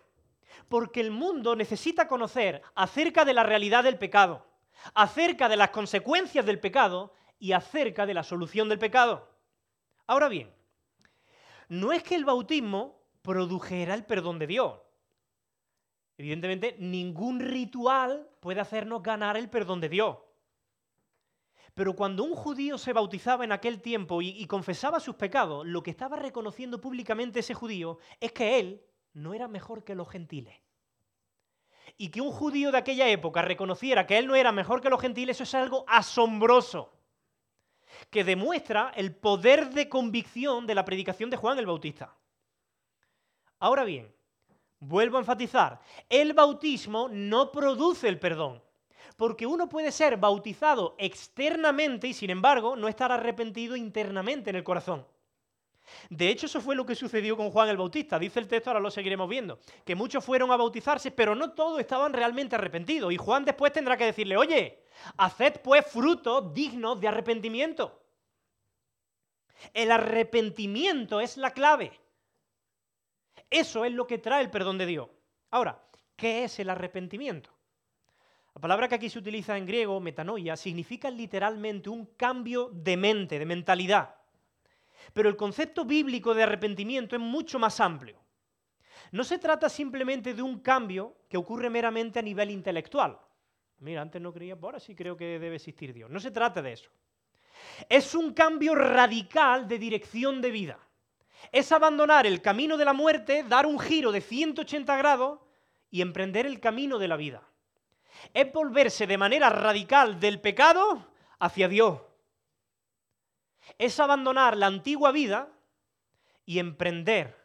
Porque 0.69 1.01
el 1.01 1.11
mundo 1.11 1.57
necesita 1.57 2.09
conocer 2.09 2.63
acerca 2.75 3.25
de 3.25 3.35
la 3.35 3.43
realidad 3.43 3.85
del 3.85 3.99
pecado, 3.99 4.47
acerca 4.95 5.49
de 5.49 5.57
las 5.57 5.71
consecuencias 5.71 6.45
del 6.47 6.61
pecado 6.61 7.13
y 7.39 7.53
acerca 7.53 8.07
de 8.07 8.15
la 8.15 8.23
solución 8.23 8.69
del 8.69 8.79
pecado. 8.79 9.29
Ahora 10.07 10.29
bien, 10.29 10.53
no 11.69 11.93
es 11.93 12.03
que 12.03 12.15
el 12.15 12.25
bautismo 12.25 13.01
produjera 13.23 13.95
el 13.95 14.05
perdón 14.05 14.39
de 14.39 14.47
Dios. 14.47 14.81
Evidentemente, 16.19 16.77
ningún 16.79 17.41
ritual 17.41 18.29
puede 18.41 18.61
hacernos 18.61 19.03
ganar 19.03 19.37
el 19.37 19.51
perdón 19.51 19.81
de 19.81 19.89
Dios. 19.89 20.17
Pero 21.75 21.95
cuando 21.95 22.25
un 22.25 22.35
judío 22.35 22.79
se 22.79 22.95
bautizaba 22.95 23.45
en 23.45 23.53
aquel 23.53 23.83
tiempo 23.83 24.23
y, 24.23 24.47
confesaba 24.47 24.99
sus 24.99 25.17
pecados, 25.17 25.67
lo 25.67 25.83
que 25.83 25.91
estaba 25.91 26.17
reconociendo 26.17 26.81
públicamente 26.81 27.41
ese 27.41 27.53
judío 27.53 27.99
es 28.19 28.33
que 28.33 28.59
él 28.59 28.83
no 29.17 29.33
era 29.33 29.49
mejor 29.49 29.83
que 29.83 29.95
los 29.95 30.09
gentiles. 30.09 30.55
y 31.99 32.11
que 32.11 32.21
un 32.21 32.31
judío 32.31 32.73
de 32.73 32.79
aquella 32.79 33.09
época 33.09 33.41
reconociera 33.41 34.07
que 34.07 34.19
él 34.19 34.27
no 34.27 34.35
era 34.35 34.53
mejor 34.53 34.83
que 34.83 34.91
los 34.91 35.01
gentiles, 35.01 35.37
eso 35.37 35.45
es 35.45 35.55
algo 35.55 35.85
asombroso, 35.89 36.93
que 38.11 38.25
demuestra 38.25 38.93
el 38.95 39.15
poder 39.15 39.71
de 39.71 39.89
convicción 39.89 40.67
de 40.67 40.75
la 40.75 40.85
predicación 40.85 41.31
de 41.31 41.39
Juan 41.39 41.59
el 41.59 41.65
Bautista. 41.65 42.15
Ahora 43.59 43.85
bien, 43.85 44.15
vuelvo 44.81 45.17
a 45.17 45.21
enfatizar, 45.21 45.81
el 46.11 46.35
bautismo 46.35 47.09
no 47.09 47.51
produce 47.51 48.09
el 48.09 48.19
perdón, 48.19 48.63
porque 49.17 49.47
uno 49.47 49.69
puede 49.69 49.93
ser 49.93 50.19
bautizado 50.19 50.97
externamente 50.99 52.09
y 52.09 52.13
sin 52.13 52.29
embargo 52.29 52.77
no 52.77 52.89
estar 52.89 53.11
arrepentido 53.11 53.77
internamente 53.77 54.51
en 54.51 54.57
el 54.57 54.65
corazón. 54.65 55.07
De 56.11 56.29
hecho, 56.29 56.47
eso 56.47 56.61
fue 56.61 56.75
lo 56.75 56.85
que 56.85 56.95
sucedió 56.95 57.37
con 57.37 57.51
Juan 57.51 57.69
el 57.69 57.77
Bautista. 57.77 58.19
Dice 58.19 58.41
el 58.41 58.49
texto, 58.49 58.71
ahora 58.71 58.81
lo 58.81 58.91
seguiremos 58.91 59.29
viendo, 59.29 59.59
que 59.85 59.95
muchos 59.95 60.25
fueron 60.25 60.51
a 60.51 60.57
bautizarse, 60.57 61.11
pero 61.11 61.35
no 61.35 61.53
todos 61.53 61.81
estaban 61.81 62.13
realmente 62.13 62.57
arrepentidos. 62.57 63.13
Y 63.13 63.17
Juan 63.17 63.45
después 63.45 63.73
tendrá 63.73 63.97
que 63.97 64.07
decirle, 64.07 64.37
oye, 64.37 64.85
haced 65.17 65.61
pues 65.63 65.87
frutos 65.87 66.53
dignos 66.53 67.01
de 67.01 67.09
arrepentimiento. 67.09 68.03
El 69.73 69.91
arrepentimiento 69.91 71.21
es 71.21 71.37
la 71.37 71.51
clave. 71.53 71.93
Eso 73.51 73.85
es 73.85 73.93
lo 73.93 74.07
que 74.07 74.19
trae 74.19 74.43
el 74.43 74.51
perdón 74.51 74.79
de 74.79 74.87
Dios. 74.87 75.09
Ahora, 75.51 75.81
¿qué 76.17 76.45
es 76.45 76.59
el 76.59 76.71
arrepentimiento? 76.71 77.51
La 78.55 78.61
palabra 78.61 78.89
que 78.89 78.95
aquí 78.95 79.11
se 79.11 79.19
utiliza 79.19 79.57
en 79.57 79.67
griego, 79.67 80.01
metanoia, 80.01 80.57
significa 80.57 81.11
literalmente 81.11 81.91
un 81.91 82.07
cambio 82.17 82.71
de 82.73 82.97
mente, 82.97 83.39
de 83.39 83.47
mentalidad. 83.47 84.16
Pero 85.13 85.29
el 85.29 85.37
concepto 85.37 85.85
bíblico 85.85 86.35
de 86.35 86.43
arrepentimiento 86.43 87.17
es 87.17 87.23
mucho 87.23 87.59
más 87.59 87.81
amplio. 87.81 88.19
No 89.13 89.25
se 89.25 89.39
trata 89.39 89.69
simplemente 89.69 90.35
de 90.35 90.43
un 90.43 90.61
cambio 90.61 91.17
que 91.29 91.37
ocurre 91.37 91.71
meramente 91.71 92.19
a 92.19 92.23
nivel 92.23 92.51
intelectual. 92.51 93.19
Mira, 93.79 94.03
antes 94.03 94.21
no 94.21 94.33
creía, 94.33 94.57
ahora 94.61 94.81
sí 94.81 94.95
creo 94.95 95.17
que 95.17 95.39
debe 95.39 95.57
existir 95.57 95.93
Dios. 95.93 96.11
No 96.11 96.19
se 96.19 96.31
trata 96.31 96.63
de 96.63 96.73
eso. 96.73 96.91
Es 97.89 98.15
un 98.15 98.33
cambio 98.33 98.75
radical 98.75 99.69
de 99.69 99.79
dirección 99.79 100.41
de 100.41 100.51
vida. 100.51 100.79
Es 101.53 101.71
abandonar 101.73 102.27
el 102.27 102.41
camino 102.41 102.77
de 102.77 102.85
la 102.85 102.93
muerte, 102.93 103.45
dar 103.49 103.67
un 103.67 103.79
giro 103.79 104.11
de 104.13 104.21
180 104.21 104.97
grados 104.97 105.41
y 105.91 106.01
emprender 106.01 106.47
el 106.47 106.61
camino 106.61 106.99
de 106.99 107.09
la 107.09 107.17
vida. 107.17 107.43
Es 108.33 108.53
volverse 108.53 109.07
de 109.07 109.19
manera 109.19 109.51
radical 109.51 110.19
del 110.19 110.41
pecado 110.41 111.07
hacia 111.39 111.69
Dios 111.69 112.01
es 113.79 113.99
abandonar 114.01 114.57
la 114.57 114.67
antigua 114.67 115.13
vida 115.13 115.49
y 116.45 116.59
emprender 116.59 117.37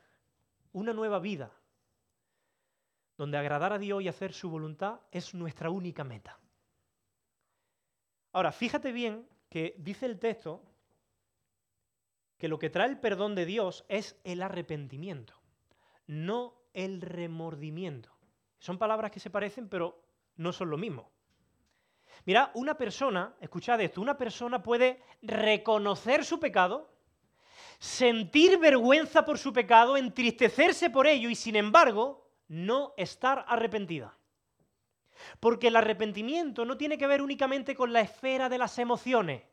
una 0.73 0.93
nueva 0.93 1.19
vida, 1.19 1.51
donde 3.17 3.37
agradar 3.37 3.73
a 3.73 3.79
Dios 3.79 4.01
y 4.01 4.07
hacer 4.07 4.33
su 4.33 4.49
voluntad 4.49 4.99
es 5.11 5.33
nuestra 5.33 5.69
única 5.69 6.03
meta. 6.03 6.39
Ahora, 8.31 8.51
fíjate 8.51 8.91
bien 8.91 9.27
que 9.49 9.75
dice 9.77 10.05
el 10.05 10.19
texto 10.19 10.63
que 12.37 12.47
lo 12.47 12.57
que 12.57 12.69
trae 12.69 12.87
el 12.87 12.99
perdón 12.99 13.35
de 13.35 13.45
Dios 13.45 13.85
es 13.89 14.19
el 14.23 14.41
arrepentimiento, 14.41 15.35
no 16.07 16.55
el 16.73 17.01
remordimiento. 17.01 18.09
Son 18.57 18.77
palabras 18.77 19.11
que 19.11 19.19
se 19.19 19.29
parecen, 19.29 19.67
pero 19.67 20.01
no 20.37 20.53
son 20.53 20.69
lo 20.69 20.77
mismo. 20.77 21.11
Mira, 22.25 22.51
una 22.53 22.75
persona, 22.75 23.33
escuchad 23.39 23.81
esto, 23.81 24.01
una 24.01 24.17
persona 24.17 24.61
puede 24.61 25.01
reconocer 25.21 26.23
su 26.23 26.39
pecado, 26.39 26.89
sentir 27.79 28.59
vergüenza 28.59 29.25
por 29.25 29.37
su 29.39 29.51
pecado, 29.51 29.97
entristecerse 29.97 30.89
por 30.89 31.07
ello 31.07 31.29
y 31.29 31.35
sin 31.35 31.55
embargo 31.55 32.29
no 32.47 32.93
estar 32.97 33.43
arrepentida. 33.47 34.15
Porque 35.39 35.67
el 35.67 35.75
arrepentimiento 35.75 36.65
no 36.65 36.77
tiene 36.77 36.97
que 36.97 37.07
ver 37.07 37.21
únicamente 37.21 37.75
con 37.75 37.93
la 37.93 38.01
esfera 38.01 38.49
de 38.49 38.57
las 38.57 38.77
emociones. 38.77 39.43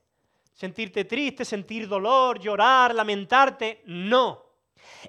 Sentirte 0.52 1.04
triste, 1.04 1.44
sentir 1.44 1.88
dolor, 1.88 2.40
llorar, 2.40 2.94
lamentarte. 2.94 3.82
No. 3.86 4.44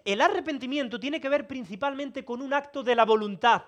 El 0.05 0.21
arrepentimiento 0.21 0.99
tiene 0.99 1.19
que 1.19 1.29
ver 1.29 1.47
principalmente 1.47 2.23
con 2.23 2.41
un 2.41 2.53
acto 2.53 2.83
de 2.83 2.95
la 2.95 3.05
voluntad. 3.05 3.63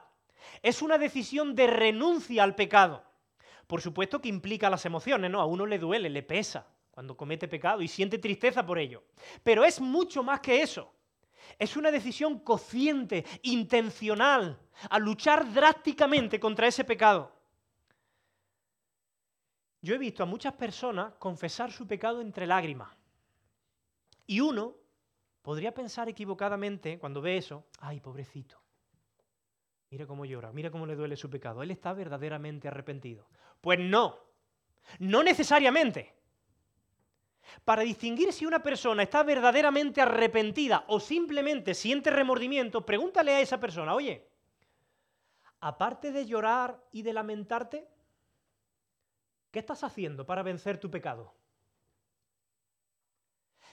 Es 0.61 0.81
una 0.81 0.97
decisión 0.97 1.55
de 1.55 1.67
renuncia 1.67 2.43
al 2.43 2.55
pecado. 2.55 3.03
Por 3.71 3.81
supuesto 3.81 4.19
que 4.19 4.27
implica 4.27 4.69
las 4.69 4.85
emociones, 4.85 5.31
¿no? 5.31 5.39
A 5.39 5.45
uno 5.45 5.65
le 5.65 5.79
duele, 5.79 6.09
le 6.09 6.23
pesa 6.23 6.67
cuando 6.89 7.15
comete 7.15 7.47
pecado 7.47 7.81
y 7.81 7.87
siente 7.87 8.17
tristeza 8.17 8.65
por 8.65 8.77
ello. 8.77 9.01
Pero 9.43 9.63
es 9.63 9.79
mucho 9.79 10.23
más 10.23 10.41
que 10.41 10.61
eso. 10.61 10.93
Es 11.57 11.77
una 11.77 11.89
decisión 11.89 12.39
consciente, 12.39 13.25
intencional, 13.43 14.59
a 14.89 14.99
luchar 14.99 15.53
drásticamente 15.53 16.37
contra 16.37 16.67
ese 16.67 16.83
pecado. 16.83 17.31
Yo 19.81 19.95
he 19.95 19.97
visto 19.97 20.21
a 20.21 20.25
muchas 20.25 20.51
personas 20.55 21.13
confesar 21.13 21.71
su 21.71 21.87
pecado 21.87 22.19
entre 22.19 22.47
lágrimas. 22.47 22.93
Y 24.27 24.41
uno 24.41 24.75
podría 25.41 25.73
pensar 25.73 26.09
equivocadamente 26.09 26.99
cuando 26.99 27.21
ve 27.21 27.37
eso, 27.37 27.63
ay, 27.79 28.01
pobrecito, 28.01 28.61
Mira 29.91 30.07
cómo 30.07 30.23
llora, 30.23 30.53
mira 30.53 30.71
cómo 30.71 30.85
le 30.85 30.95
duele 30.95 31.17
su 31.17 31.29
pecado. 31.29 31.61
Él 31.61 31.69
está 31.69 31.91
verdaderamente 31.91 32.69
arrepentido. 32.69 33.27
Pues 33.61 33.79
no, 33.79 34.19
no 34.99 35.23
necesariamente. 35.23 36.13
Para 37.63 37.83
distinguir 37.83 38.33
si 38.33 38.45
una 38.45 38.63
persona 38.63 39.03
está 39.03 39.23
verdaderamente 39.23 40.01
arrepentida 40.01 40.85
o 40.87 40.99
simplemente 40.99 41.73
siente 41.73 42.09
remordimiento, 42.09 42.85
pregúntale 42.85 43.35
a 43.35 43.41
esa 43.41 43.59
persona, 43.59 43.93
oye, 43.93 44.27
aparte 45.59 46.11
de 46.11 46.25
llorar 46.25 46.81
y 46.91 47.03
de 47.03 47.13
lamentarte, 47.13 47.87
¿qué 49.51 49.59
estás 49.59 49.83
haciendo 49.83 50.25
para 50.25 50.43
vencer 50.43 50.79
tu 50.79 50.89
pecado? 50.89 51.33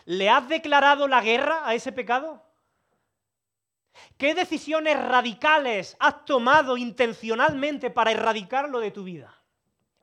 ¿Le 0.04 0.28
has 0.28 0.48
declarado 0.48 1.06
la 1.06 1.22
guerra 1.22 1.66
a 1.66 1.74
ese 1.74 1.92
pecado? 1.92 2.42
¿Qué 4.16 4.34
decisiones 4.34 4.98
radicales 4.98 5.96
has 5.98 6.24
tomado 6.24 6.76
intencionalmente 6.76 7.90
para 7.90 8.12
erradicarlo 8.12 8.80
de 8.80 8.90
tu 8.90 9.04
vida? 9.04 9.37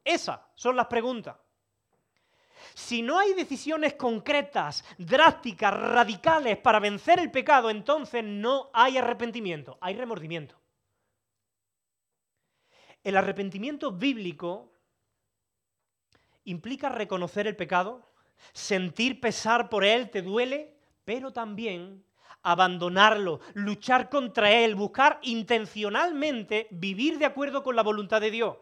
Esas 0.05 0.39
son 0.53 0.75
las 0.75 0.85
preguntas. 0.85 1.35
Si 2.75 3.01
no 3.01 3.17
hay 3.17 3.33
decisiones 3.33 3.95
concretas, 3.95 4.85
drásticas, 4.97 5.73
radicales 5.73 6.57
para 6.57 6.79
vencer 6.79 7.19
el 7.19 7.31
pecado, 7.31 7.69
entonces 7.69 8.23
no 8.23 8.69
hay 8.73 8.97
arrepentimiento, 8.97 9.77
hay 9.81 9.95
remordimiento. 9.95 10.59
El 13.03 13.17
arrepentimiento 13.17 13.91
bíblico 13.91 14.71
implica 16.43 16.89
reconocer 16.89 17.47
el 17.47 17.55
pecado, 17.55 18.03
sentir 18.51 19.19
pesar 19.19 19.69
por 19.69 19.83
él, 19.83 20.09
te 20.09 20.21
duele, 20.21 20.77
pero 21.03 21.31
también 21.31 22.03
abandonarlo, 22.41 23.39
luchar 23.53 24.09
contra 24.09 24.51
él, 24.51 24.75
buscar 24.75 25.19
intencionalmente 25.23 26.67
vivir 26.71 27.17
de 27.17 27.25
acuerdo 27.25 27.63
con 27.63 27.75
la 27.75 27.83
voluntad 27.83 28.21
de 28.21 28.31
Dios. 28.31 28.57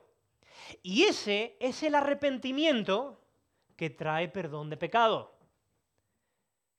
Y 0.82 1.04
ese 1.04 1.58
es 1.60 1.84
el 1.84 1.96
arrepentimiento 1.96 3.22
que 3.76 3.90
trae 3.90 4.30
perdón 4.30 4.70
de 4.70 4.78
pecado, 4.78 5.38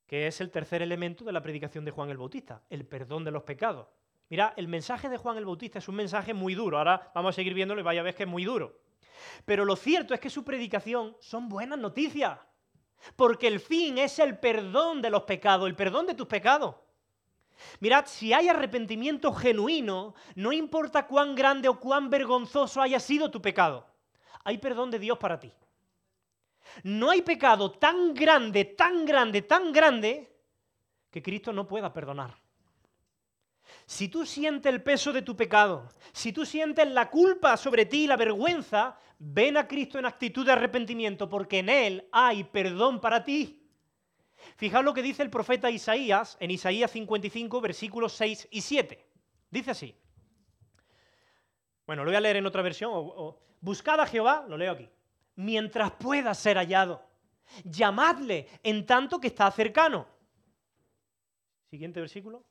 que 0.07 0.27
es 0.27 0.41
el 0.41 0.51
tercer 0.51 0.83
elemento 0.83 1.25
de 1.25 1.33
la 1.33 1.43
predicación 1.43 1.85
de 1.85 1.91
Juan 1.91 2.11
el 2.11 2.19
Bautista, 2.19 2.63
el 2.71 2.87
perdón 2.87 3.25
de 3.25 3.31
los 3.31 3.43
pecados. 3.43 3.89
Mira, 4.31 4.55
el 4.57 4.69
mensaje 4.69 5.09
de 5.09 5.17
Juan 5.17 5.37
el 5.37 5.45
Bautista 5.45 5.79
es 5.79 5.89
un 5.89 5.97
mensaje 5.97 6.35
muy 6.35 6.55
duro. 6.55 6.79
Ahora 6.79 7.11
vamos 7.15 7.35
a 7.35 7.37
seguir 7.37 7.55
viéndolo 7.55 7.81
y 7.81 7.85
vaya 7.85 8.01
a 8.01 8.05
ver 8.05 8.15
que 8.15 8.23
es 8.23 8.29
muy 8.29 8.45
duro. 8.45 8.81
Pero 9.45 9.65
lo 9.65 9.77
cierto 9.77 10.15
es 10.15 10.21
que 10.21 10.31
su 10.31 10.45
predicación 10.45 11.17
son 11.21 11.49
buenas 11.49 11.79
noticias. 11.79 12.39
Porque 13.17 13.47
el 13.47 13.61
fin 13.61 13.99
es 13.99 14.19
el 14.19 14.39
perdón 14.39 15.03
de 15.03 15.11
los 15.11 15.25
pecados, 15.25 15.69
el 15.69 15.77
perdón 15.77 16.07
de 16.07 16.15
tus 16.15 16.27
pecados. 16.27 16.77
Mirad, 17.81 18.07
si 18.07 18.33
hay 18.33 18.49
arrepentimiento 18.49 19.33
genuino, 19.33 20.15
no 20.35 20.53
importa 20.53 21.07
cuán 21.07 21.35
grande 21.35 21.69
o 21.69 21.79
cuán 21.81 22.11
vergonzoso 22.11 22.81
haya 22.81 23.01
sido 23.01 23.31
tu 23.31 23.41
pecado, 23.41 23.87
hay 24.45 24.59
perdón 24.59 24.91
de 24.91 24.99
Dios 24.99 25.19
para 25.19 25.39
ti. 25.39 25.53
No 26.83 27.11
hay 27.11 27.23
pecado 27.23 27.71
tan 27.73 28.15
grande, 28.15 28.65
tan 28.65 29.05
grande, 29.05 29.43
tan 29.43 29.73
grande, 29.73 30.33
que 31.11 31.23
Cristo 31.23 31.53
no 31.53 31.67
pueda 31.67 31.93
perdonar. 31.93 32.35
Si 33.87 34.09
tú 34.09 34.25
sientes 34.25 34.73
el 34.73 34.83
peso 34.83 35.13
de 35.13 35.23
tu 35.23 35.37
pecado, 35.37 35.89
si 36.13 36.33
tú 36.33 36.47
sientes 36.47 36.89
la 36.89 37.11
culpa 37.11 37.57
sobre 37.57 37.87
ti 37.87 38.05
y 38.05 38.07
la 38.07 38.17
vergüenza, 38.17 38.99
ven 39.19 39.57
a 39.57 39.69
Cristo 39.69 39.99
en 39.99 40.07
actitud 40.07 40.45
de 40.45 40.53
arrepentimiento, 40.53 41.29
porque 41.29 41.59
en 41.59 41.69
Él 41.69 42.09
hay 42.11 42.45
perdón 42.45 43.01
para 43.01 43.25
ti. 43.25 43.64
Fijaos 44.57 44.85
lo 44.85 44.95
que 44.95 45.03
dice 45.03 45.23
el 45.23 45.31
profeta 45.31 45.71
Isaías 45.71 46.37
en 46.41 46.51
Isaías 46.51 46.91
55, 46.91 47.61
versículos 47.61 48.13
6 48.15 48.49
y 48.51 48.61
7. 48.61 49.07
Dice 49.51 49.71
así. 49.73 49.97
Bueno, 51.87 52.05
lo 52.05 52.11
voy 52.11 52.17
a 52.17 52.21
leer 52.21 52.37
en 52.37 52.47
otra 52.47 52.63
versión. 52.63 52.93
Buscad 53.61 54.01
a 54.01 54.07
Jehová, 54.07 54.45
lo 54.49 54.57
leo 54.57 54.73
aquí, 54.73 54.89
mientras 55.37 55.93
pueda 55.93 56.33
ser 56.35 56.57
hallado. 56.57 57.05
Llamadle 57.65 58.49
en 58.63 58.87
tanto 58.87 59.21
que 59.21 59.29
está 59.29 59.51
cercano. 59.51 60.07
Siguiente 61.71 62.01
versículo. 62.01 62.45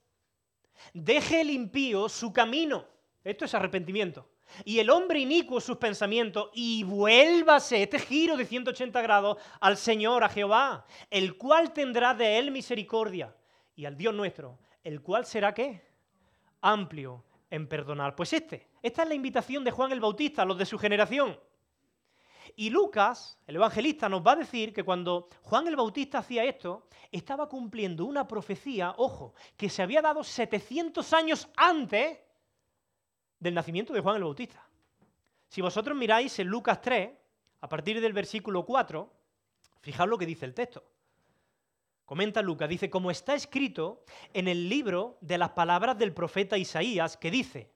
Deje 0.93 1.41
el 1.41 1.49
impío 1.49 2.09
su 2.09 2.33
camino. 2.33 2.85
Esto 3.23 3.45
es 3.45 3.53
arrepentimiento. 3.53 4.27
Y 4.65 4.79
el 4.79 4.89
hombre 4.89 5.19
inicuo 5.19 5.59
sus 5.59 5.77
pensamientos, 5.77 6.49
y 6.53 6.83
vuélvase 6.83 7.83
este 7.83 7.99
giro 7.99 8.37
de 8.37 8.45
180 8.45 9.01
grados 9.01 9.37
al 9.59 9.77
Señor, 9.77 10.23
a 10.23 10.29
Jehová, 10.29 10.85
el 11.09 11.37
cual 11.37 11.73
tendrá 11.73 12.13
de 12.13 12.37
él 12.37 12.51
misericordia, 12.51 13.35
y 13.75 13.85
al 13.85 13.97
Dios 13.97 14.13
nuestro, 14.13 14.59
el 14.83 15.01
cual 15.01 15.25
será 15.25 15.53
qué? 15.53 15.85
Amplio 16.61 17.23
en 17.49 17.67
perdonar. 17.67 18.15
Pues 18.15 18.33
este, 18.33 18.69
esta 18.81 19.03
es 19.03 19.09
la 19.09 19.15
invitación 19.15 19.63
de 19.63 19.71
Juan 19.71 19.91
el 19.91 19.99
Bautista 19.99 20.41
a 20.41 20.45
los 20.45 20.57
de 20.57 20.65
su 20.65 20.77
generación. 20.77 21.39
Y 22.55 22.69
Lucas, 22.69 23.39
el 23.47 23.55
evangelista, 23.55 24.07
nos 24.07 24.25
va 24.25 24.33
a 24.33 24.37
decir 24.37 24.73
que 24.73 24.83
cuando 24.83 25.29
Juan 25.41 25.67
el 25.67 25.75
Bautista 25.75 26.19
hacía 26.19 26.43
esto, 26.43 26.87
estaba 27.11 27.49
cumpliendo 27.49 28.05
una 28.05 28.27
profecía, 28.27 28.93
ojo, 28.97 29.33
que 29.57 29.69
se 29.69 29.81
había 29.81 30.01
dado 30.01 30.23
700 30.23 31.13
años 31.13 31.49
antes 31.55 32.19
del 33.43 33.53
nacimiento 33.53 33.91
de 33.91 33.99
Juan 33.99 34.15
el 34.15 34.23
Bautista. 34.23 34.65
Si 35.49 35.61
vosotros 35.61 35.97
miráis 35.97 36.39
en 36.39 36.47
Lucas 36.47 36.81
3, 36.81 37.11
a 37.59 37.67
partir 37.69 37.99
del 37.99 38.13
versículo 38.13 38.65
4, 38.65 39.13
fijaos 39.81 40.09
lo 40.09 40.17
que 40.17 40.25
dice 40.25 40.45
el 40.45 40.53
texto. 40.53 40.83
Comenta 42.05 42.41
Lucas, 42.41 42.69
dice, 42.69 42.89
como 42.89 43.11
está 43.11 43.35
escrito 43.35 44.05
en 44.33 44.47
el 44.47 44.69
libro 44.69 45.17
de 45.19 45.37
las 45.37 45.49
palabras 45.49 45.97
del 45.97 46.13
profeta 46.13 46.57
Isaías, 46.57 47.17
que 47.17 47.31
dice, 47.31 47.69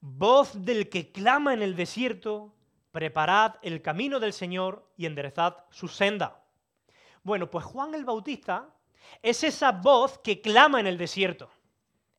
voz 0.00 0.64
del 0.64 0.88
que 0.88 1.12
clama 1.12 1.52
en 1.52 1.62
el 1.62 1.76
desierto, 1.76 2.54
preparad 2.90 3.56
el 3.62 3.82
camino 3.82 4.18
del 4.18 4.32
Señor 4.32 4.90
y 4.96 5.04
enderezad 5.04 5.64
su 5.70 5.88
senda. 5.88 6.42
Bueno, 7.22 7.50
pues 7.50 7.66
Juan 7.66 7.94
el 7.94 8.06
Bautista 8.06 8.74
es 9.22 9.44
esa 9.44 9.72
voz 9.72 10.18
que 10.18 10.40
clama 10.40 10.80
en 10.80 10.86
el 10.86 10.96
desierto. 10.96 11.50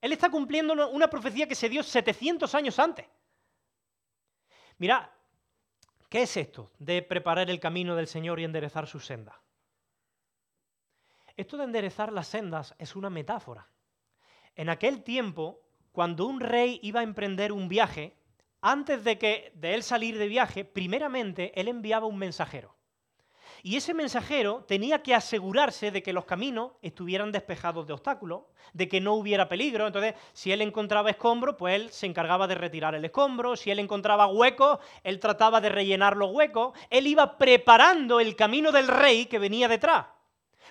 Él 0.01 0.11
está 0.11 0.29
cumpliendo 0.29 0.89
una 0.89 1.09
profecía 1.09 1.47
que 1.47 1.55
se 1.55 1.69
dio 1.69 1.83
700 1.83 2.53
años 2.55 2.77
antes. 2.79 3.07
Mira, 4.77 5.11
¿qué 6.09 6.23
es 6.23 6.37
esto 6.37 6.71
de 6.79 7.01
preparar 7.01 7.49
el 7.49 7.59
camino 7.59 7.95
del 7.95 8.07
Señor 8.07 8.39
y 8.39 8.43
enderezar 8.43 8.87
su 8.87 8.99
senda? 8.99 9.41
Esto 11.37 11.57
de 11.57 11.63
enderezar 11.65 12.13
las 12.13 12.27
sendas 12.27 12.75
es 12.77 12.95
una 12.95 13.09
metáfora. 13.09 13.67
En 14.55 14.69
aquel 14.69 15.03
tiempo, 15.03 15.61
cuando 15.91 16.25
un 16.25 16.39
rey 16.39 16.79
iba 16.83 17.01
a 17.01 17.03
emprender 17.03 17.51
un 17.51 17.67
viaje, 17.67 18.15
antes 18.61 19.03
de 19.03 19.17
que 19.17 19.51
de 19.55 19.73
él 19.75 19.83
salir 19.83 20.17
de 20.17 20.27
viaje, 20.27 20.65
primeramente 20.65 21.51
él 21.59 21.67
enviaba 21.67 22.05
un 22.05 22.17
mensajero. 22.17 22.74
Y 23.65 23.77
ese 23.77 23.95
mensajero 23.95 24.63
tenía 24.67 25.01
que 25.01 25.15
asegurarse 25.15 25.89
de 25.89 26.03
que 26.03 26.13
los 26.13 26.25
caminos 26.25 26.73
estuvieran 26.83 27.31
despejados 27.31 27.87
de 27.87 27.93
obstáculos, 27.93 28.43
de 28.73 28.87
que 28.87 29.01
no 29.01 29.15
hubiera 29.15 29.49
peligro. 29.49 29.87
Entonces, 29.87 30.13
si 30.33 30.51
él 30.51 30.61
encontraba 30.61 31.09
escombros, 31.09 31.55
pues 31.57 31.73
él 31.73 31.89
se 31.89 32.05
encargaba 32.05 32.45
de 32.45 32.53
retirar 32.53 32.93
el 32.93 33.03
escombro. 33.03 33.55
Si 33.55 33.71
él 33.71 33.79
encontraba 33.79 34.27
huecos, 34.27 34.77
él 35.03 35.19
trataba 35.19 35.61
de 35.61 35.69
rellenar 35.69 36.15
los 36.15 36.29
huecos. 36.31 36.77
Él 36.91 37.07
iba 37.07 37.39
preparando 37.39 38.19
el 38.19 38.35
camino 38.35 38.71
del 38.71 38.87
rey 38.87 39.25
que 39.25 39.39
venía 39.39 39.67
detrás. 39.67 40.05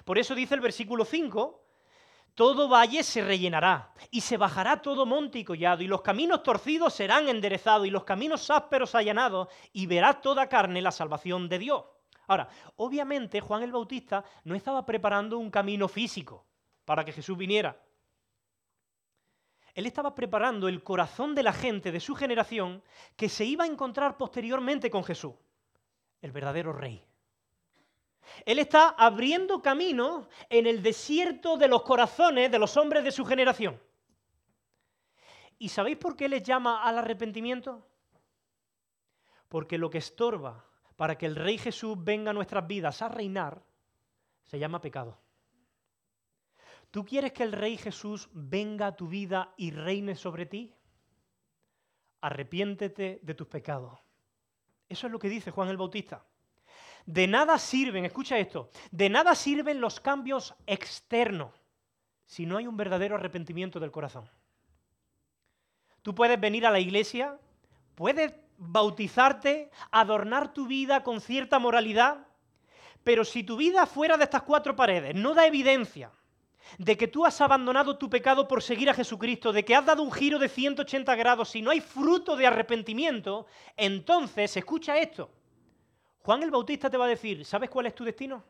Por 0.05 0.17
eso 0.17 0.37
dice 0.37 0.55
el 0.55 0.61
versículo 0.61 1.05
5, 1.05 1.65
todo 2.37 2.69
valle 2.69 3.03
se 3.03 3.25
rellenará, 3.25 3.93
y 4.13 4.21
se 4.21 4.37
bajará 4.37 4.83
todo 4.83 5.05
monte 5.05 5.41
y 5.41 5.45
collado, 5.45 5.83
y 5.83 5.89
los 5.89 6.03
caminos 6.03 6.45
torcidos 6.45 6.95
serán 6.95 7.29
enderezados, 7.29 7.89
y 7.89 7.91
los 7.91 8.05
caminos 8.05 8.49
ásperos 8.53 8.95
allanados, 8.95 9.49
y 9.73 9.87
verá 9.87 10.21
toda 10.21 10.49
carne 10.49 10.81
la 10.81 10.93
salvación 10.93 11.49
de 11.49 11.59
Dios. 11.59 11.83
Ahora, 12.27 12.49
obviamente 12.77 13.41
Juan 13.41 13.63
el 13.63 13.73
Bautista 13.73 14.25
no 14.45 14.55
estaba 14.55 14.85
preparando 14.85 15.39
un 15.39 15.51
camino 15.51 15.89
físico 15.89 16.45
para 16.85 17.05
que 17.05 17.13
Jesús 17.13 17.37
viniera. 17.37 17.79
Él 19.75 19.87
estaba 19.87 20.15
preparando 20.15 20.69
el 20.69 20.83
corazón 20.83 21.35
de 21.35 21.43
la 21.43 21.53
gente 21.53 21.91
de 21.91 22.01
su 22.01 22.15
generación 22.15 22.83
que 23.17 23.29
se 23.29 23.45
iba 23.45 23.65
a 23.65 23.67
encontrar 23.67 24.17
posteriormente 24.17 24.89
con 24.89 25.03
Jesús, 25.03 25.35
el 26.23 26.31
verdadero 26.31 26.73
rey. 26.73 27.05
Él 28.47 28.59
está 28.59 28.91
abriendo 28.91 29.61
camino 29.61 30.29
en 30.49 30.67
el 30.67 30.83
desierto 30.83 31.57
de 31.57 31.69
los 31.69 31.83
corazones 31.83 32.51
de 32.51 32.59
los 32.59 32.77
hombres 32.77 33.05
de 33.05 33.13
su 33.13 33.25
generación. 33.25 33.81
¿Y 35.59 35.69
sabéis 35.69 35.99
por 35.99 36.17
qué 36.17 36.29
les 36.29 36.43
llama 36.43 36.83
al 36.83 36.99
arrepentimiento? 36.99 37.87
Porque 39.49 39.77
lo 39.77 39.91
que 39.91 39.99
estorba 39.99 40.65
para 40.97 41.17
que 41.19 41.27
el 41.27 41.37
Rey 41.37 41.59
Jesús 41.59 41.97
venga 42.03 42.31
a 42.31 42.35
nuestras 42.35 42.67
vidas 42.67 43.03
a 43.03 43.09
reinar, 43.09 43.63
se 44.45 44.59
llama 44.59 44.81
pecado. 44.81 45.19
¿Tú 46.91 47.05
quieres 47.05 47.33
que 47.33 47.43
el 47.43 47.53
Rey 47.53 47.77
Jesús 47.77 48.29
venga 48.33 48.87
a 48.87 48.97
tu 48.97 49.09
vida 49.09 49.53
y 49.57 49.73
reine 49.73 50.15
sobre 50.15 50.47
ti? 50.47 50.73
Arrepiéntete 52.21 53.19
de 53.21 53.35
tus 53.35 53.49
pecados. 53.49 53.99
Eso 54.89 55.07
es 55.07 55.13
lo 55.13 55.19
que 55.19 55.29
dice 55.29 55.51
Juan 55.51 55.69
el 55.69 55.77
Bautista. 55.77 56.25
De 57.05 57.27
nada 57.27 57.59
sirven, 57.59 58.05
escucha 58.05 58.39
esto, 58.39 58.71
de 58.91 59.11
nada 59.11 59.35
sirven 59.35 59.81
los 59.81 60.01
cambios 60.01 60.55
externos 60.67 61.53
si 62.25 62.47
no 62.47 62.57
hay 62.57 62.67
un 62.67 62.77
verdadero 62.77 63.17
arrepentimiento 63.17 63.79
del 63.81 63.91
corazón. 63.91 64.31
Tú 66.03 66.15
puedes 66.15 66.41
venir 66.41 66.65
a 66.67 66.71
la 66.71 66.81
iglesia, 66.81 67.39
puedes 67.95 68.33
bautizarte, 68.59 69.71
adornar 69.91 70.53
tu 70.53 70.67
vida 70.67 71.03
con 71.03 71.21
cierta 71.21 71.59
moralidad, 71.59 72.27
pero 73.03 73.25
si 73.25 73.43
tu 73.45 73.57
vida 73.57 73.87
fuera 73.87 74.17
de 74.17 74.25
estas 74.25 74.43
cuatro 74.43 74.75
paredes 74.75 75.15
no 75.15 75.35
da 75.35 75.47
evidencia 75.47 76.11
de 76.79 76.97
que 76.97 77.09
tú 77.09 77.25
has 77.25 77.41
abandonado 77.41 77.99
tu 77.99 78.09
pecado 78.09 78.49
por 78.49 78.63
seguir 78.63 78.89
a 78.89 78.95
Jesucristo, 78.95 79.53
de 79.53 79.65
que 79.65 79.75
has 79.75 79.85
dado 79.85 80.03
un 80.03 80.11
giro 80.11 80.39
de 80.39 80.49
180 80.49 81.15
grados, 81.15 81.51
si 81.51 81.63
no 81.63 81.71
hay 81.71 81.81
fruto 81.81 82.37
de 82.37 82.47
arrepentimiento, 82.47 83.47
entonces 83.77 84.57
escucha 84.57 84.99
esto. 84.99 85.31
Juan 86.21 86.43
el 86.43 86.51
Bautista 86.51 86.89
te 86.89 86.97
va 86.97 87.05
a 87.05 87.09
decir, 87.09 87.45
¿sabes 87.45 87.69
cuál 87.69 87.87
es 87.87 87.95
tu 87.95 88.03
destino? 88.03 88.43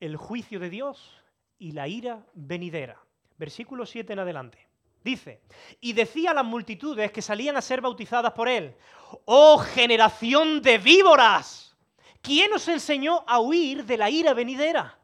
El 0.00 0.16
juicio 0.16 0.58
de 0.58 0.70
Dios 0.70 1.22
y 1.58 1.72
la 1.72 1.86
ira 1.86 2.26
venidera. 2.32 2.98
Versículo 3.36 3.84
7 3.84 4.14
en 4.14 4.18
adelante. 4.18 4.71
Dice, 5.04 5.42
y 5.80 5.92
decía 5.92 6.30
a 6.30 6.34
las 6.34 6.44
multitudes 6.44 7.10
que 7.10 7.22
salían 7.22 7.56
a 7.56 7.62
ser 7.62 7.80
bautizadas 7.80 8.32
por 8.32 8.48
él, 8.48 8.76
oh 9.24 9.58
generación 9.58 10.62
de 10.62 10.78
víboras, 10.78 11.76
¿quién 12.20 12.52
os 12.52 12.68
enseñó 12.68 13.24
a 13.26 13.40
huir 13.40 13.84
de 13.84 13.96
la 13.96 14.08
ira 14.08 14.32
venidera? 14.32 14.98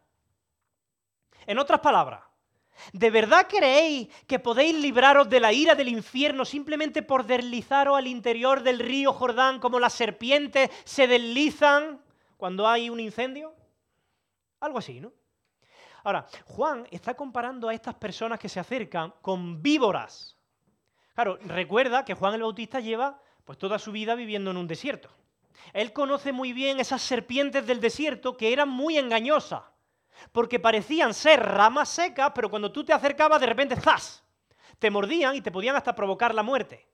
En 1.47 1.59
otras 1.59 1.81
palabras, 1.81 2.23
¿de 2.93 3.11
verdad 3.11 3.49
creéis 3.49 4.09
que 4.27 4.39
podéis 4.39 4.77
libraros 4.77 5.29
de 5.29 5.41
la 5.41 5.53
ira 5.53 5.75
del 5.75 5.89
infierno 5.89 6.45
simplemente 6.45 7.03
por 7.03 7.27
deslizaros 7.27 7.99
al 7.99 8.07
interior 8.07 8.63
del 8.63 8.79
río 8.79 9.13
Jordán 9.13 9.59
como 9.59 9.81
las 9.81 9.95
serpientes 9.95 10.71
se 10.85 11.09
deslizan 11.09 12.01
cuando 12.37 12.69
hay 12.69 12.89
un 12.89 13.01
incendio? 13.01 13.53
Algo 14.61 14.79
así, 14.79 15.01
¿no? 15.01 15.13
Ahora, 16.09 16.27
Juan 16.47 16.89
está 16.91 17.13
comparando 17.13 17.69
a 17.69 17.75
estas 17.75 17.95
personas 17.95 18.41
que 18.41 18.49
se 18.49 18.59
acercan 18.59 19.13
con 19.21 19.61
víboras. 19.61 20.39
Claro, 21.13 21.37
recuerda 21.45 22.03
que 22.03 22.15
Juan 22.15 22.33
el 22.33 22.41
Bautista 22.41 22.81
lleva 22.81 23.21
pues 23.45 23.59
toda 23.59 23.79
su 23.79 23.93
vida 23.93 24.15
viviendo 24.15 24.51
en 24.51 24.57
un 24.57 24.67
desierto. 24.67 25.11
Él 25.75 25.93
conoce 25.93 26.33
muy 26.33 26.55
bien 26.55 26.81
esas 26.81 27.03
serpientes 27.03 27.67
del 27.67 27.79
desierto 27.79 28.39
que 28.39 28.55
eran 28.55 28.71
muy 28.71 28.97
engañosas, 28.97 29.65
porque 30.33 30.59
parecían 30.59 31.13
ser 31.13 31.43
ramas 31.43 31.91
secas, 31.91 32.33
pero 32.35 32.49
cuando 32.49 32.73
tú 32.73 32.83
te 32.87 32.95
acercabas 32.95 33.39
de 33.39 33.47
repente 33.47 33.77
¡zas! 33.77 34.25
te 34.79 34.91
mordían 34.91 35.37
y 35.37 35.43
te 35.43 35.53
podían 35.53 35.77
hasta 35.77 35.95
provocar 35.95 36.35
la 36.35 36.43
muerte. 36.43 36.89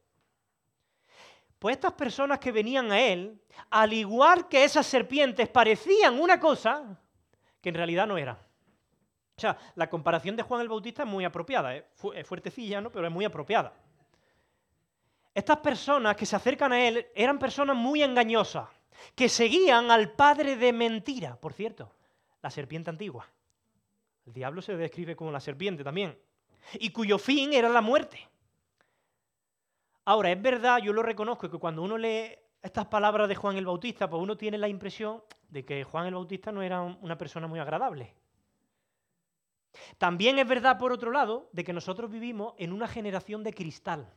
Pues 1.61 1.77
estas 1.77 1.92
personas 1.92 2.40
que 2.40 2.50
venían 2.50 2.90
a 2.90 2.98
él, 2.98 3.40
al 3.70 3.92
igual 3.92 4.48
que 4.48 4.64
esas 4.64 4.88
serpientes, 4.88 5.48
parecían 5.48 6.20
una 6.20 6.40
cosa 6.40 6.98
que 7.61 7.68
en 7.68 7.77
realidad 7.77 8.09
no 8.09 8.18
eran. 8.18 8.43
O 9.37 9.40
sea, 9.40 9.59
la 9.75 9.90
comparación 9.90 10.37
de 10.37 10.42
Juan 10.42 10.61
el 10.61 10.68
Bautista 10.68 11.03
es 11.03 11.09
muy 11.09 11.25
apropiada, 11.25 11.75
es 11.75 11.85
fuertecilla, 12.27 12.81
¿no? 12.81 12.90
pero 12.90 13.07
es 13.07 13.12
muy 13.12 13.25
apropiada. 13.25 13.73
Estas 15.35 15.59
personas 15.59 16.16
que 16.16 16.27
se 16.27 16.37
acercan 16.37 16.73
a 16.73 16.87
él 16.87 17.09
eran 17.14 17.40
personas 17.40 17.77
muy 17.77 18.03
engañosas, 18.03 18.68
que 19.16 19.29
seguían 19.29 19.90
al 19.90 20.12
padre 20.12 20.57
de 20.57 20.73
mentira, 20.73 21.37
por 21.37 21.53
cierto, 21.53 21.90
la 22.40 22.51
serpiente 22.51 22.90
antigua. 22.90 23.27
El 24.25 24.33
diablo 24.33 24.62
se 24.62 24.77
describe 24.77 25.16
como 25.16 25.33
la 25.33 25.40
serpiente 25.40 25.83
también, 25.83 26.16
y 26.75 26.90
cuyo 26.90 27.18
fin 27.18 27.53
era 27.53 27.68
la 27.68 27.81
muerte. 27.81 28.29
Ahora, 30.05 30.31
es 30.31 30.40
verdad, 30.40 30.79
yo 30.79 30.92
lo 30.92 31.03
reconozco, 31.03 31.51
que 31.51 31.59
cuando 31.59 31.83
uno 31.83 31.99
lee 31.99 32.38
estas 32.62 32.87
palabras 32.87 33.29
de 33.29 33.35
Juan 33.35 33.57
el 33.57 33.66
Bautista, 33.66 34.09
pues 34.09 34.23
uno 34.23 34.37
tiene 34.37 34.59
la 34.59 34.68
impresión 34.68 35.25
de 35.49 35.64
que 35.64 35.83
Juan 35.83 36.07
el 36.07 36.14
Bautista 36.14 36.53
no 36.53 36.62
era 36.62 36.83
una 36.83 37.18
persona 37.18 37.49
muy 37.49 37.59
agradable. 37.59 38.14
También 39.98 40.38
es 40.38 40.46
verdad, 40.46 40.78
por 40.78 40.92
otro 40.92 41.10
lado, 41.10 41.48
de 41.52 41.64
que 41.64 41.72
nosotros 41.72 42.10
vivimos 42.10 42.54
en 42.58 42.72
una 42.72 42.88
generación 42.88 43.42
de 43.42 43.52
cristal, 43.52 44.12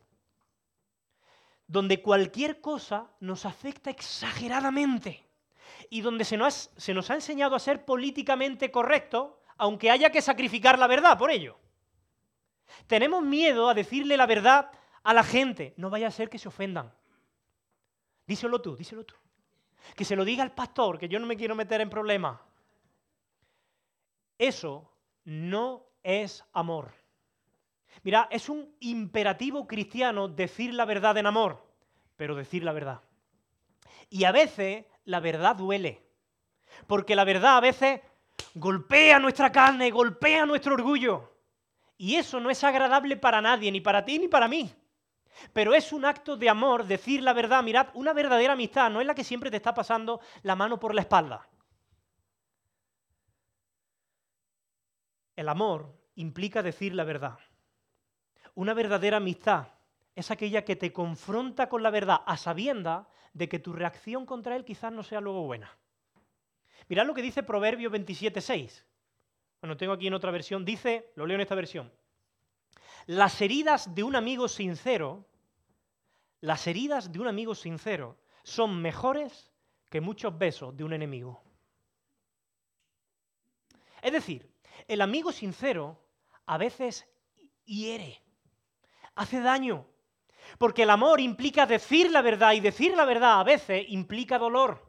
donde 1.67 2.02
cualquier 2.02 2.62
cosa 2.62 3.12
nos 3.20 3.46
afecta 3.46 3.89
exageradamente 3.89 5.26
y 5.89 6.02
donde 6.02 6.26
se 6.26 6.38
nos, 6.38 7.10
ha 7.10 7.15
enseñado 7.15 7.56
a 7.56 7.60
ser 7.60 7.86
políticamente 7.86 8.72
correctos, 8.72 9.34
aunque 9.58 9.91
haya 9.91 10.12
que 10.12 10.22
sacrificar 10.22 10.78
la 10.80 10.88
verdad 10.88 11.17
por 11.17 11.32
ello. 11.32 11.58
Tenemos 12.86 13.24
miedo 13.24 13.70
a 13.70 13.74
decirle 13.74 14.17
la 14.17 14.26
verdad 14.26 14.72
a 15.04 15.13
la 15.13 15.24
gente, 15.24 15.74
no 15.78 15.89
vaya 15.89 16.08
a 16.08 16.12
ser 16.12 16.30
que 16.30 16.39
se 16.39 16.48
ofendan. 16.48 16.93
Díselo 18.26 18.62
tú, 18.62 18.76
díselo 18.76 19.06
tú. 19.06 19.15
Que 19.96 20.04
se 20.04 20.15
lo 20.15 20.26
diga 20.26 20.43
el 20.43 20.52
pastor, 20.52 21.00
que 21.00 21.08
yo 21.08 21.20
no 21.20 21.26
me 21.26 21.38
quiero 21.38 21.56
meter 21.56 21.80
en 21.80 21.89
problemas. 21.89 22.39
Eso 24.38 24.91
no 25.28 25.86
es 26.04 26.46
amor. 26.54 26.94
Mira, 28.02 28.30
es 28.32 28.48
un 28.48 28.74
imperativo 28.80 29.68
cristiano 29.68 30.30
decir 30.30 30.74
la 30.74 30.86
verdad 30.86 31.18
en 31.18 31.26
amor, 31.26 31.62
pero 32.16 32.34
decir 32.34 32.63
la 32.63 32.72
verdad. 32.72 33.02
Y 34.10 34.24
a 34.24 34.32
veces 34.32 34.86
la 35.04 35.20
verdad 35.20 35.58
duele, 35.58 36.02
porque 36.88 37.13
la 37.13 37.26
verdad 37.26 37.58
a 37.58 37.60
veces 37.60 38.00
golpea 38.56 39.20
nuestra 39.20 39.52
carne, 39.52 39.92
golpea 39.92 40.46
nuestro 40.46 40.76
orgullo. 40.76 41.30
Y 41.98 42.16
eso 42.16 42.40
no 42.40 42.50
es 42.50 42.63
agradable 42.63 43.18
para 43.18 43.42
nadie, 43.42 43.70
ni 43.70 43.82
para 43.82 44.06
ti 44.06 44.20
ni 44.20 44.30
para 44.30 44.48
mí. 44.48 44.74
Pero 45.52 45.74
es 45.74 45.92
un 45.92 46.06
acto 46.06 46.38
de 46.38 46.50
amor 46.50 46.86
decir 46.86 47.22
la 47.22 47.34
verdad. 47.34 47.63
Mirad, 47.63 47.88
una 47.96 48.13
verdadera 48.13 48.54
amistad 48.54 48.90
no 48.90 49.02
es 49.02 49.08
la 49.08 49.13
que 49.13 49.26
siempre 49.26 49.52
te 49.52 49.58
está 49.58 49.74
pasando 49.74 50.22
la 50.44 50.56
mano 50.56 50.80
por 50.80 50.96
la 50.96 51.02
espalda. 51.02 51.50
El 55.38 55.47
amor 55.47 55.95
implica 56.15 56.63
decir 56.63 56.93
la 56.95 57.06
verdad. 57.06 57.39
Una 58.56 58.73
verdadera 58.73 59.17
amistad 59.17 59.67
es 60.15 60.32
aquella 60.32 60.65
que 60.65 60.76
te 60.76 60.91
confronta 60.91 61.69
con 61.69 61.84
la 61.84 61.91
verdad 61.91 62.21
a 62.26 62.38
sabienda 62.38 63.08
de 63.34 63.47
que 63.47 63.60
tu 63.60 63.71
reacción 63.71 64.26
contra 64.26 64.56
él 64.56 64.65
quizás 64.65 64.91
no 64.91 65.04
sea 65.04 65.21
luego 65.21 65.43
buena. 65.43 65.78
Mirad 66.89 67.06
lo 67.06 67.13
que 67.13 67.21
dice 67.21 67.43
Proverbio 67.43 67.91
27.6. 67.91 68.84
Bueno, 69.62 69.78
tengo 69.78 69.93
aquí 69.93 70.08
en 70.08 70.15
otra 70.15 70.32
versión. 70.32 70.65
Dice, 70.65 71.12
lo 71.15 71.28
leo 71.28 71.36
en 71.36 71.41
esta 71.41 71.54
versión. 71.54 71.93
Las 73.06 73.39
heridas 73.39 73.93
de 73.93 74.02
un 74.02 74.15
amigo 74.15 74.47
sincero, 74.47 75.23
las 76.41 76.65
heridas 76.65 77.12
de 77.12 77.19
un 77.19 77.28
amigo 77.28 77.54
sincero 77.54 78.17
son 78.41 78.82
mejores 78.82 79.52
que 79.89 80.02
muchos 80.02 80.36
besos 80.36 80.76
de 80.76 80.84
un 80.84 80.93
enemigo. 80.93 81.43
Es 84.02 84.12
decir, 84.12 84.50
el 84.88 85.02
amigo 85.02 85.32
sincero 85.32 86.00
a 86.45 86.58
veces 86.58 87.08
hiere, 87.65 88.21
hace 89.15 89.41
daño, 89.41 89.86
porque 90.58 90.84
el 90.84 90.89
amor 90.89 91.19
implica 91.19 91.65
decir 91.65 92.10
la 92.12 92.21
verdad 92.21 92.54
y 92.54 92.60
decir 92.60 92.95
la 92.95 93.06
verdad 93.06 93.39
a 93.39 93.43
veces 93.43 93.86
implica 93.89 94.38
dolor. 94.38 94.86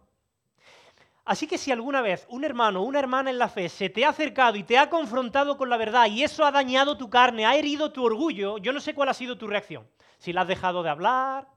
Así 1.24 1.46
que 1.46 1.58
si 1.58 1.70
alguna 1.70 2.00
vez 2.00 2.26
un 2.30 2.44
hermano 2.44 2.80
o 2.80 2.84
una 2.84 3.00
hermana 3.00 3.28
en 3.28 3.38
la 3.38 3.50
fe 3.50 3.68
se 3.68 3.90
te 3.90 4.06
ha 4.06 4.10
acercado 4.10 4.56
y 4.56 4.62
te 4.62 4.78
ha 4.78 4.88
confrontado 4.88 5.58
con 5.58 5.68
la 5.68 5.76
verdad 5.76 6.06
y 6.06 6.22
eso 6.22 6.42
ha 6.44 6.50
dañado 6.50 6.96
tu 6.96 7.10
carne, 7.10 7.44
ha 7.44 7.54
herido 7.54 7.92
tu 7.92 8.02
orgullo, 8.02 8.56
yo 8.56 8.72
no 8.72 8.80
sé 8.80 8.94
cuál 8.94 9.10
ha 9.10 9.14
sido 9.14 9.36
tu 9.36 9.46
reacción. 9.46 9.86
Si 10.16 10.32
la 10.32 10.40
has 10.42 10.48
dejado 10.48 10.82
de 10.82 10.88
hablar, 10.88 11.48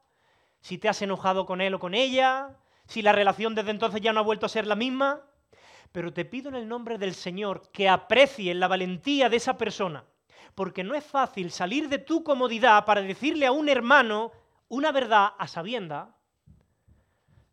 si 0.59 0.77
te 0.77 0.89
has 0.89 1.01
enojado 1.01 1.45
con 1.45 1.61
él 1.61 1.73
o 1.73 1.79
con 1.79 1.93
ella, 1.93 2.57
si 2.85 3.01
la 3.01 3.13
relación 3.13 3.55
desde 3.55 3.71
entonces 3.71 4.01
ya 4.01 4.11
no 4.11 4.19
ha 4.19 4.23
vuelto 4.23 4.45
a 4.45 4.49
ser 4.49 4.67
la 4.67 4.75
misma. 4.75 5.21
Pero 5.91 6.13
te 6.13 6.25
pido 6.25 6.49
en 6.49 6.55
el 6.55 6.67
nombre 6.67 6.97
del 6.97 7.13
Señor 7.13 7.69
que 7.71 7.89
aprecies 7.89 8.55
la 8.55 8.67
valentía 8.67 9.29
de 9.29 9.37
esa 9.37 9.57
persona 9.57 10.05
porque 10.55 10.83
no 10.83 10.95
es 10.95 11.03
fácil 11.03 11.51
salir 11.51 11.89
de 11.89 11.97
tu 11.97 12.23
comodidad 12.23 12.85
para 12.85 13.01
decirle 13.01 13.45
a 13.45 13.51
un 13.51 13.69
hermano 13.69 14.31
una 14.67 14.91
verdad 14.91 15.29
a 15.37 15.47
sabienda 15.47 16.15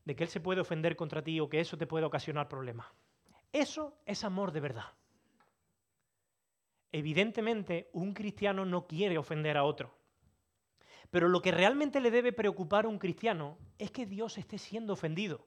de 0.05 0.17
que 0.17 0.25
él 0.25 0.31
se 0.31 0.41
puede 0.41 0.61
ofender 0.61 0.97
contra 0.97 1.23
ti 1.23 1.39
o 1.41 1.49
que 1.49 1.61
eso 1.61 1.77
te 1.77 1.87
puede 1.87 2.05
ocasionar 2.05 2.49
problemas. 2.49 2.87
Eso 3.53 3.99
es 4.07 4.25
amor 4.25 4.53
de 4.53 4.61
verdad. 4.61 4.87
Evidentemente, 6.93 7.91
un 7.93 8.15
cristiano 8.15 8.65
no 8.65 8.87
quiere 8.87 9.19
ofender 9.19 9.57
a 9.57 9.65
otro. 9.65 9.95
Pero 11.11 11.29
lo 11.29 11.43
que 11.43 11.53
realmente 11.53 12.01
le 12.01 12.11
debe 12.11 12.33
preocupar 12.33 12.85
a 12.85 12.89
un 12.89 12.99
cristiano 12.99 13.59
es 13.79 13.91
que 13.91 14.07
Dios 14.07 14.39
esté 14.39 14.59
siendo 14.59 14.95
ofendido. 14.95 15.47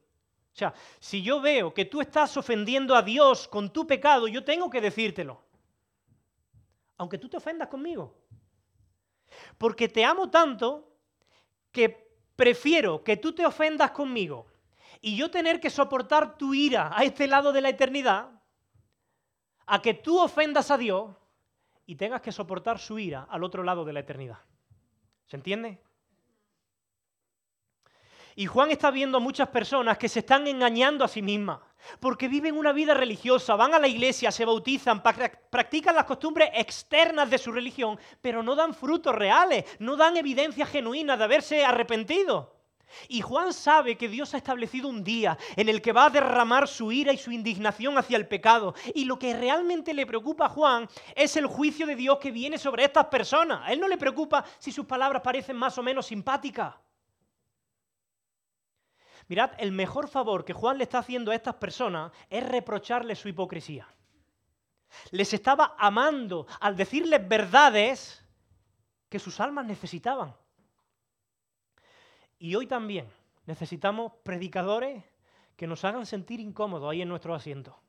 O 0.53 0.55
sea, 0.55 0.73
si 0.99 1.21
yo 1.21 1.39
veo 1.41 1.73
que 1.73 1.85
tú 1.85 2.01
estás 2.01 2.35
ofendiendo 2.37 2.95
a 2.95 3.01
Dios 3.01 3.47
con 3.47 3.71
tu 3.71 3.87
pecado, 3.87 4.27
yo 4.27 4.43
tengo 4.43 4.69
que 4.69 4.81
decírtelo 4.81 5.41
aunque 7.01 7.17
tú 7.17 7.27
te 7.27 7.37
ofendas 7.37 7.67
conmigo. 7.67 8.13
Porque 9.57 9.87
te 9.87 10.05
amo 10.05 10.29
tanto 10.29 10.87
que 11.71 12.15
prefiero 12.35 13.03
que 13.03 13.17
tú 13.17 13.33
te 13.33 13.43
ofendas 13.43 13.89
conmigo 13.89 14.45
y 15.01 15.15
yo 15.15 15.31
tener 15.31 15.59
que 15.59 15.71
soportar 15.71 16.37
tu 16.37 16.53
ira 16.53 16.91
a 16.95 17.03
este 17.03 17.25
lado 17.25 17.51
de 17.53 17.61
la 17.61 17.69
eternidad, 17.69 18.29
a 19.65 19.81
que 19.81 19.95
tú 19.95 20.19
ofendas 20.19 20.69
a 20.69 20.77
Dios 20.77 21.15
y 21.87 21.95
tengas 21.95 22.21
que 22.21 22.31
soportar 22.31 22.77
su 22.77 22.99
ira 22.99 23.25
al 23.31 23.43
otro 23.43 23.63
lado 23.63 23.83
de 23.83 23.93
la 23.93 24.01
eternidad. 24.01 24.37
¿Se 25.25 25.37
entiende? 25.37 25.81
Y 28.41 28.47
Juan 28.47 28.71
está 28.71 28.89
viendo 28.89 29.19
a 29.19 29.21
muchas 29.21 29.49
personas 29.49 29.99
que 29.99 30.09
se 30.09 30.17
están 30.17 30.47
engañando 30.47 31.05
a 31.05 31.07
sí 31.07 31.21
mismas 31.21 31.59
porque 31.99 32.27
viven 32.27 32.57
una 32.57 32.73
vida 32.73 32.95
religiosa, 32.95 33.55
van 33.55 33.75
a 33.75 33.79
la 33.79 33.87
iglesia, 33.87 34.31
se 34.31 34.45
bautizan, 34.45 35.03
practican 35.03 35.93
las 35.93 36.05
costumbres 36.05 36.49
externas 36.55 37.29
de 37.29 37.37
su 37.37 37.51
religión, 37.51 37.99
pero 38.19 38.41
no 38.41 38.55
dan 38.55 38.73
frutos 38.73 39.13
reales, 39.13 39.65
no 39.77 39.95
dan 39.95 40.17
evidencia 40.17 40.65
genuina 40.65 41.17
de 41.17 41.23
haberse 41.23 41.63
arrepentido. 41.63 42.55
Y 43.09 43.21
Juan 43.21 43.53
sabe 43.53 43.95
que 43.95 44.09
Dios 44.09 44.33
ha 44.33 44.37
establecido 44.37 44.87
un 44.87 45.03
día 45.03 45.37
en 45.55 45.69
el 45.69 45.79
que 45.79 45.91
va 45.91 46.05
a 46.05 46.09
derramar 46.09 46.67
su 46.67 46.91
ira 46.91 47.13
y 47.13 47.19
su 47.19 47.31
indignación 47.31 47.95
hacia 47.99 48.17
el 48.17 48.27
pecado. 48.27 48.73
Y 48.95 49.05
lo 49.05 49.19
que 49.19 49.37
realmente 49.37 49.93
le 49.93 50.07
preocupa 50.07 50.47
a 50.47 50.49
Juan 50.49 50.89
es 51.15 51.37
el 51.37 51.45
juicio 51.45 51.85
de 51.85 51.95
Dios 51.95 52.17
que 52.17 52.31
viene 52.31 52.57
sobre 52.57 52.85
estas 52.85 53.05
personas. 53.05 53.61
A 53.63 53.71
él 53.71 53.79
no 53.79 53.87
le 53.87 53.97
preocupa 53.97 54.43
si 54.57 54.71
sus 54.71 54.87
palabras 54.87 55.21
parecen 55.21 55.57
más 55.57 55.77
o 55.77 55.83
menos 55.83 56.07
simpáticas. 56.07 56.73
Mirad, 59.31 59.51
el 59.59 59.71
mejor 59.71 60.09
favor 60.09 60.43
que 60.43 60.51
Juan 60.51 60.77
le 60.77 60.83
está 60.83 60.97
haciendo 60.99 61.31
a 61.31 61.35
estas 61.35 61.55
personas 61.55 62.11
es 62.29 62.45
reprocharles 62.45 63.17
su 63.17 63.29
hipocresía. 63.29 63.87
Les 65.11 65.33
estaba 65.33 65.73
amando 65.79 66.47
al 66.59 66.75
decirles 66.75 67.25
verdades 67.25 68.27
que 69.07 69.19
sus 69.19 69.39
almas 69.39 69.65
necesitaban. 69.65 70.35
Y 72.39 72.55
hoy 72.55 72.67
también 72.67 73.07
necesitamos 73.45 74.11
predicadores 74.21 75.01
que 75.55 75.65
nos 75.65 75.85
hagan 75.85 76.05
sentir 76.05 76.41
incómodos 76.41 76.91
ahí 76.91 77.01
en 77.01 77.07
nuestro 77.07 77.33
asiento. 77.33 77.79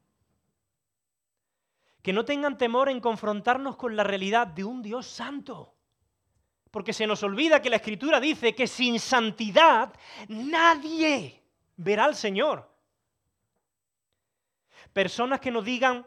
Que 2.02 2.12
no 2.12 2.24
tengan 2.24 2.56
temor 2.56 2.88
en 2.88 3.00
confrontarnos 3.00 3.74
con 3.74 3.96
la 3.96 4.04
realidad 4.04 4.46
de 4.46 4.62
un 4.62 4.80
Dios 4.80 5.08
santo. 5.08 5.71
Porque 6.72 6.94
se 6.94 7.06
nos 7.06 7.22
olvida 7.22 7.60
que 7.60 7.68
la 7.68 7.76
Escritura 7.76 8.18
dice 8.18 8.54
que 8.54 8.66
sin 8.66 8.98
santidad 8.98 9.92
nadie 10.28 11.44
verá 11.76 12.06
al 12.06 12.16
Señor. 12.16 12.66
Personas 14.90 15.38
que 15.38 15.50
nos 15.50 15.66
digan 15.66 16.06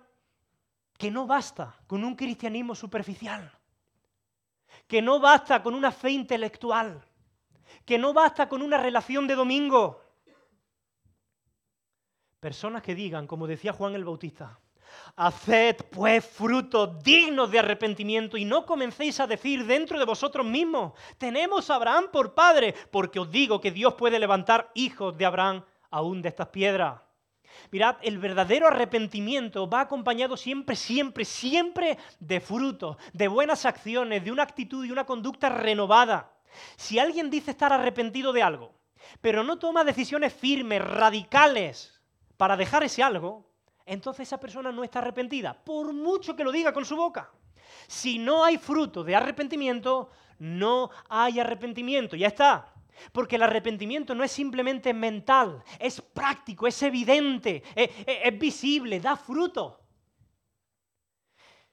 que 0.97 1.11
no 1.11 1.27
basta 1.27 1.77
con 1.85 2.03
un 2.03 2.15
cristianismo 2.15 2.73
superficial, 2.73 3.51
que 4.87 5.03
no 5.03 5.19
basta 5.19 5.61
con 5.61 5.75
una 5.75 5.91
fe 5.91 6.09
intelectual, 6.09 7.05
que 7.85 7.99
no 7.99 8.11
basta 8.11 8.49
con 8.49 8.63
una 8.63 8.79
relación 8.79 9.27
de 9.27 9.35
domingo. 9.35 10.01
Personas 12.39 12.81
que 12.81 12.95
digan, 12.95 13.27
como 13.27 13.45
decía 13.45 13.71
Juan 13.71 13.93
el 13.93 14.03
Bautista, 14.03 14.59
Haced 15.15 15.77
pues 15.91 16.25
frutos 16.25 17.03
dignos 17.03 17.49
de 17.51 17.59
arrepentimiento 17.59 18.37
y 18.37 18.45
no 18.45 18.65
comencéis 18.65 19.19
a 19.19 19.27
decir 19.27 19.65
dentro 19.65 19.97
de 19.97 20.05
vosotros 20.05 20.45
mismos, 20.45 20.93
tenemos 21.17 21.69
a 21.69 21.75
Abraham 21.75 22.09
por 22.11 22.33
padre, 22.33 22.75
porque 22.91 23.19
os 23.19 23.31
digo 23.31 23.61
que 23.61 23.71
Dios 23.71 23.93
puede 23.93 24.19
levantar 24.19 24.71
hijos 24.73 25.17
de 25.17 25.25
Abraham 25.25 25.63
aún 25.89 26.21
de 26.21 26.29
estas 26.29 26.49
piedras. 26.49 27.01
Mirad, 27.71 27.95
el 28.01 28.17
verdadero 28.17 28.67
arrepentimiento 28.67 29.69
va 29.69 29.81
acompañado 29.81 30.37
siempre, 30.37 30.75
siempre, 30.75 31.25
siempre 31.25 31.97
de 32.19 32.39
frutos, 32.39 32.97
de 33.13 33.27
buenas 33.27 33.65
acciones, 33.65 34.23
de 34.23 34.31
una 34.31 34.43
actitud 34.43 34.85
y 34.85 34.91
una 34.91 35.05
conducta 35.05 35.49
renovada. 35.49 36.33
Si 36.75 36.99
alguien 36.99 37.29
dice 37.29 37.51
estar 37.51 37.73
arrepentido 37.73 38.33
de 38.33 38.43
algo, 38.43 38.73
pero 39.21 39.43
no 39.43 39.57
toma 39.57 39.83
decisiones 39.83 40.33
firmes, 40.33 40.83
radicales, 40.83 42.01
para 42.37 42.57
dejar 42.57 42.83
ese 42.83 43.03
algo, 43.03 43.49
entonces 43.85 44.27
esa 44.27 44.39
persona 44.39 44.71
no 44.71 44.83
está 44.83 44.99
arrepentida, 44.99 45.53
por 45.53 45.93
mucho 45.93 46.35
que 46.35 46.43
lo 46.43 46.51
diga 46.51 46.73
con 46.73 46.85
su 46.85 46.95
boca. 46.95 47.31
Si 47.87 48.17
no 48.17 48.43
hay 48.43 48.57
fruto 48.57 49.03
de 49.03 49.15
arrepentimiento, 49.15 50.09
no 50.39 50.89
hay 51.09 51.39
arrepentimiento. 51.39 52.15
Ya 52.15 52.27
está. 52.27 52.73
Porque 53.11 53.35
el 53.35 53.43
arrepentimiento 53.43 54.15
no 54.15 54.23
es 54.23 54.31
simplemente 54.31 54.93
mental, 54.93 55.61
es 55.79 56.01
práctico, 56.01 56.65
es 56.65 56.81
evidente, 56.81 57.61
es, 57.75 57.89
es, 58.07 58.39
visible, 58.39 59.01
da 59.01 59.17
fruto. 59.17 59.81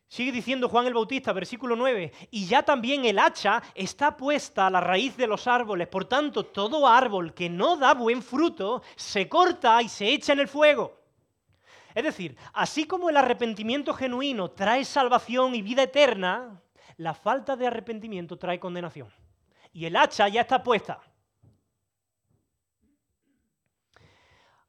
Sigue 0.09 0.33
diciendo 0.33 0.69
Juan 0.69 0.87
el 0.89 0.95
Bautista, 0.95 1.33
versículo 1.33 1.77
9, 1.77 2.13
y 2.33 2.47
ya 2.47 2.65
también 2.65 3.05
el 3.05 3.21
hacha 3.21 3.63
está 3.75 4.17
puesta 4.17 4.67
a 4.67 4.71
la 4.71 4.81
raíz 4.81 5.17
de 5.17 5.29
los 5.29 5.47
árboles, 5.47 5.87
por 5.87 6.07
tanto 6.07 6.45
todo 6.45 6.89
árbol 6.89 7.33
que 7.33 7.49
no 7.49 7.77
da 7.77 7.95
buen 7.95 8.21
fruto 8.21 8.83
se 8.97 9.29
corta 9.29 9.81
y 9.81 9.89
se 9.89 10.13
echa 10.13 10.33
en 10.33 10.41
el 10.41 10.49
fuego. 10.49 11.02
Es 11.95 12.05
decir, 12.05 12.37
así 12.53 12.87
como 12.87 13.11
el 13.11 13.17
arrepentimiento 13.17 13.93
genuino 13.95 14.51
trae 14.51 14.85
salvación 14.85 15.55
y 15.55 15.63
vida 15.63 15.83
eterna, 15.83 16.63
la 16.97 17.15
falta 17.15 17.57
de 17.57 17.67
arrepentimiento 17.67 18.39
trae 18.39 18.61
condenación. 18.61 19.13
y 19.75 19.87
el 19.87 19.97
hacha 19.97 20.29
ya 20.29 20.43
está 20.43 20.63
puesta. 20.63 21.01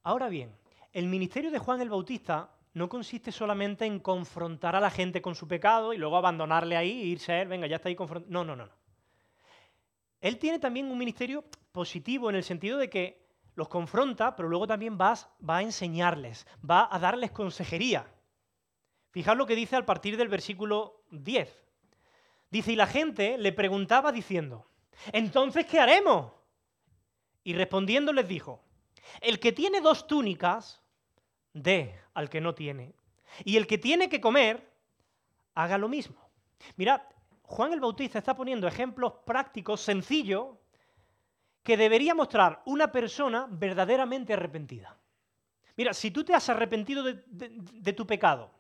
Ahora 0.04 0.30
bien, 0.30 0.56
el 0.94 1.08
ministerio 1.08 1.52
de 1.52 1.60
Juan 1.60 1.82
el 1.82 1.90
Bautista 1.90 2.52
no 2.74 2.90
consiste 2.90 3.32
solamente 3.32 3.86
en 3.86 4.00
confrontar 4.00 4.76
a 4.76 4.82
la 4.82 4.90
gente 4.90 5.22
con 5.22 5.36
su 5.36 5.48
pecado 5.48 5.94
y 5.94 5.98
luego 5.98 6.18
abandonarle 6.18 6.76
ahí 6.76 7.02
e 7.02 7.06
irse 7.06 7.34
a 7.34 7.42
él, 7.42 7.48
venga, 7.48 7.68
ya 7.68 7.76
está 7.76 7.90
ahí 7.90 7.96
confrontado. 7.96 8.32
No, 8.32 8.44
no, 8.44 8.56
no. 8.56 8.70
Él 10.20 10.40
tiene 10.40 10.60
también 10.60 10.90
un 10.90 10.98
ministerio 10.98 11.44
positivo 11.72 12.30
en 12.30 12.38
el 12.38 12.44
sentido 12.44 12.78
de 12.78 12.90
que 12.90 13.23
los 13.56 13.68
confronta, 13.68 14.36
pero 14.36 14.50
luego 14.50 14.68
también 14.68 14.98
va, 15.00 15.14
va 15.48 15.58
a 15.58 15.62
enseñarles, 15.62 16.48
va 16.68 16.88
a 16.92 17.00
darles 17.00 17.32
consejería. 17.32 18.08
Fijaos 19.12 19.38
lo 19.38 19.46
que 19.46 19.56
dice 19.56 19.76
al 19.76 19.86
partir 19.86 20.18
del 20.18 20.28
versículo 20.28 21.04
10. 21.12 21.64
Dice, 22.50 22.72
y 22.72 22.76
la 22.76 22.88
gente 22.88 23.38
le 23.38 23.52
preguntaba 23.52 24.12
diciendo, 24.12 24.66
entonces, 25.12 25.66
¿qué 25.66 25.80
haremos? 25.80 26.32
Y 27.44 27.54
respondiendo 27.54 28.14
les 28.14 28.28
dijo, 28.28 28.64
el 29.22 29.40
que 29.40 29.52
tiene 29.52 29.82
dos 29.82 30.08
túnicas, 30.08 30.82
dé 31.54 32.00
al 32.14 32.30
que 32.30 32.42
no 32.42 32.56
tiene. 32.56 32.96
Y 33.44 33.58
el 33.58 33.68
que 33.68 33.78
tiene 33.78 34.10
que 34.10 34.22
comer, 34.22 34.72
haga 35.56 35.78
lo 35.78 35.90
mismo. 35.90 36.30
Mirad, 36.76 37.02
Juan 37.44 37.74
el 37.74 37.80
Bautista 37.80 38.20
está 38.20 38.36
poniendo 38.36 38.68
ejemplos 38.68 39.14
prácticos, 39.26 39.82
sencillos, 39.82 40.58
que 41.64 41.78
debería 41.78 42.14
mostrar 42.14 42.62
una 42.66 42.92
persona 42.92 43.48
verdaderamente 43.50 44.34
arrepentida. 44.34 44.98
Mira, 45.76 45.94
si 45.94 46.12
tú 46.12 46.24
te 46.24 46.34
has 46.34 46.48
arrepentido 46.50 47.04
de, 47.04 47.94
tu 47.94 48.06
pecado 48.06 48.52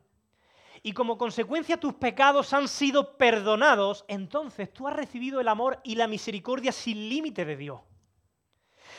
y 0.81 0.93
como 0.93 1.17
consecuencia 1.17 1.79
tus 1.79 1.93
pecados 1.93 2.53
han 2.53 2.67
sido 2.67 3.17
perdonados, 3.17 4.03
entonces 4.07 4.73
tú 4.73 4.87
has 4.87 4.95
recibido 4.95 5.39
el 5.39 5.47
amor 5.47 5.79
y 5.83 5.95
la 5.95 6.07
misericordia 6.07 6.71
sin 6.71 7.09
límite 7.09 7.45
de 7.45 7.55
Dios. 7.55 7.81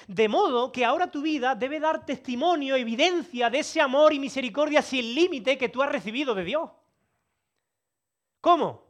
De 0.06 0.28
modo 0.28 0.70
que 0.70 0.84
ahora 0.84 1.10
tu 1.10 1.22
vida 1.22 1.54
debe 1.54 1.80
dar 1.80 2.04
testimonio, 2.04 2.76
evidencia 2.76 3.48
de 3.50 3.60
ese 3.60 3.80
amor 3.80 4.12
y 4.12 4.18
misericordia 4.18 4.82
sin 4.82 5.14
límite 5.14 5.58
que 5.58 5.68
tú 5.70 5.82
has 5.82 5.90
recibido 5.90 6.34
de 6.34 6.44
Dios. 6.44 6.70
¿Cómo? 8.40 8.84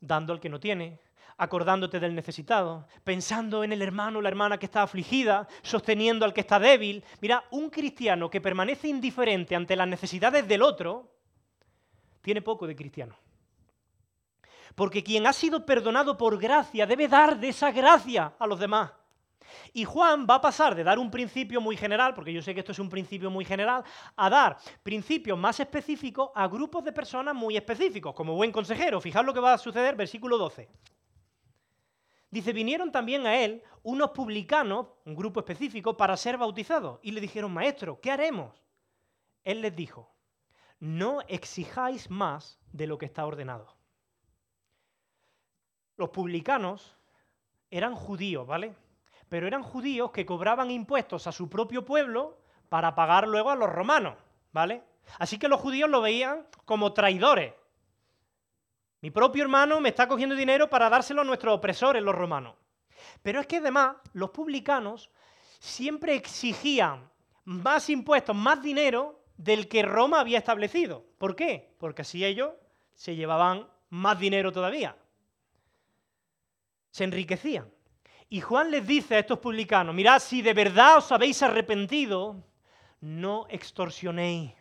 Dando 0.00 0.32
al 0.32 0.40
que 0.40 0.48
no 0.48 0.58
tiene, 0.58 1.00
acordándote 1.38 2.00
del 2.00 2.14
necesitado, 2.14 2.86
pensando 3.04 3.64
en 3.64 3.72
el 3.72 3.80
hermano 3.80 4.18
o 4.18 4.22
la 4.22 4.28
hermana 4.28 4.58
que 4.58 4.66
está 4.66 4.82
afligida, 4.82 5.48
sosteniendo 5.62 6.24
al 6.24 6.34
que 6.34 6.40
está 6.40 6.58
débil. 6.58 7.04
Mira, 7.20 7.44
un 7.50 7.70
cristiano 7.70 8.28
que 8.28 8.40
permanece 8.40 8.88
indiferente 8.88 9.54
ante 9.54 9.76
las 9.76 9.88
necesidades 9.88 10.46
del 10.46 10.62
otro, 10.62 11.14
tiene 12.20 12.42
poco 12.42 12.66
de 12.66 12.76
cristiano. 12.76 13.16
Porque 14.74 15.02
quien 15.02 15.26
ha 15.26 15.32
sido 15.32 15.64
perdonado 15.64 16.16
por 16.16 16.38
gracia 16.38 16.86
debe 16.86 17.08
dar 17.08 17.38
de 17.38 17.48
esa 17.48 17.70
gracia 17.70 18.34
a 18.38 18.46
los 18.46 18.58
demás. 18.58 18.92
Y 19.72 19.84
Juan 19.84 20.26
va 20.28 20.36
a 20.36 20.40
pasar 20.40 20.74
de 20.74 20.84
dar 20.84 20.98
un 20.98 21.10
principio 21.10 21.60
muy 21.60 21.76
general, 21.76 22.14
porque 22.14 22.32
yo 22.32 22.42
sé 22.42 22.52
que 22.52 22.60
esto 22.60 22.72
es 22.72 22.78
un 22.78 22.90
principio 22.90 23.30
muy 23.30 23.44
general, 23.44 23.82
a 24.16 24.28
dar 24.28 24.58
principios 24.82 25.38
más 25.38 25.58
específicos 25.60 26.30
a 26.34 26.46
grupos 26.48 26.84
de 26.84 26.92
personas 26.92 27.34
muy 27.34 27.56
específicos, 27.56 28.14
como 28.14 28.34
buen 28.34 28.52
consejero. 28.52 29.00
Fijaos 29.00 29.24
lo 29.24 29.32
que 29.32 29.40
va 29.40 29.54
a 29.54 29.58
suceder, 29.58 29.96
versículo 29.96 30.36
12. 30.36 30.68
Dice, 32.30 32.52
vinieron 32.52 32.92
también 32.92 33.26
a 33.26 33.38
él 33.38 33.62
unos 33.82 34.10
publicanos, 34.10 34.88
un 35.04 35.14
grupo 35.14 35.40
específico, 35.40 35.96
para 35.96 36.16
ser 36.16 36.36
bautizados. 36.36 37.00
Y 37.02 37.12
le 37.12 37.20
dijeron, 37.20 37.52
maestro, 37.52 38.00
¿qué 38.00 38.10
haremos? 38.10 38.62
Él 39.44 39.62
les 39.62 39.74
dijo, 39.74 40.14
no 40.78 41.22
exijáis 41.28 42.10
más 42.10 42.60
de 42.72 42.86
lo 42.86 42.98
que 42.98 43.06
está 43.06 43.24
ordenado. 43.24 43.76
Los 45.96 46.10
publicanos 46.10 46.96
eran 47.70 47.94
judíos, 47.94 48.46
¿vale? 48.46 48.74
pero 49.28 49.46
eran 49.46 49.62
judíos 49.62 50.10
que 50.10 50.26
cobraban 50.26 50.70
impuestos 50.70 51.26
a 51.26 51.32
su 51.32 51.48
propio 51.48 51.84
pueblo 51.84 52.38
para 52.68 52.94
pagar 52.94 53.28
luego 53.28 53.50
a 53.50 53.56
los 53.56 53.68
romanos, 53.68 54.16
¿vale? 54.52 54.82
Así 55.18 55.38
que 55.38 55.48
los 55.48 55.60
judíos 55.60 55.88
lo 55.88 56.00
veían 56.00 56.46
como 56.64 56.92
traidores. 56.92 57.54
Mi 59.00 59.10
propio 59.10 59.42
hermano 59.42 59.80
me 59.80 59.90
está 59.90 60.08
cogiendo 60.08 60.34
dinero 60.34 60.68
para 60.68 60.90
dárselo 60.90 61.22
a 61.22 61.24
nuestros 61.24 61.54
opresores, 61.54 62.02
los 62.02 62.14
romanos. 62.14 62.56
Pero 63.22 63.40
es 63.40 63.46
que 63.46 63.58
además 63.58 63.96
los 64.12 64.30
publicanos 64.30 65.10
siempre 65.60 66.14
exigían 66.14 67.08
más 67.44 67.88
impuestos, 67.90 68.34
más 68.34 68.62
dinero 68.62 69.22
del 69.36 69.68
que 69.68 69.82
Roma 69.82 70.20
había 70.20 70.38
establecido. 70.38 71.04
¿Por 71.18 71.36
qué? 71.36 71.74
Porque 71.78 72.02
así 72.02 72.24
ellos 72.24 72.52
se 72.94 73.14
llevaban 73.14 73.68
más 73.90 74.18
dinero 74.18 74.52
todavía. 74.52 74.96
Se 76.90 77.04
enriquecían. 77.04 77.70
Y 78.28 78.40
Juan 78.40 78.70
les 78.70 78.86
dice 78.86 79.14
a 79.14 79.20
estos 79.20 79.38
publicanos, 79.38 79.94
mirad, 79.94 80.18
si 80.18 80.42
de 80.42 80.52
verdad 80.52 80.98
os 80.98 81.10
habéis 81.12 81.42
arrepentido, 81.42 82.44
no 83.00 83.46
extorsionéis, 83.48 84.52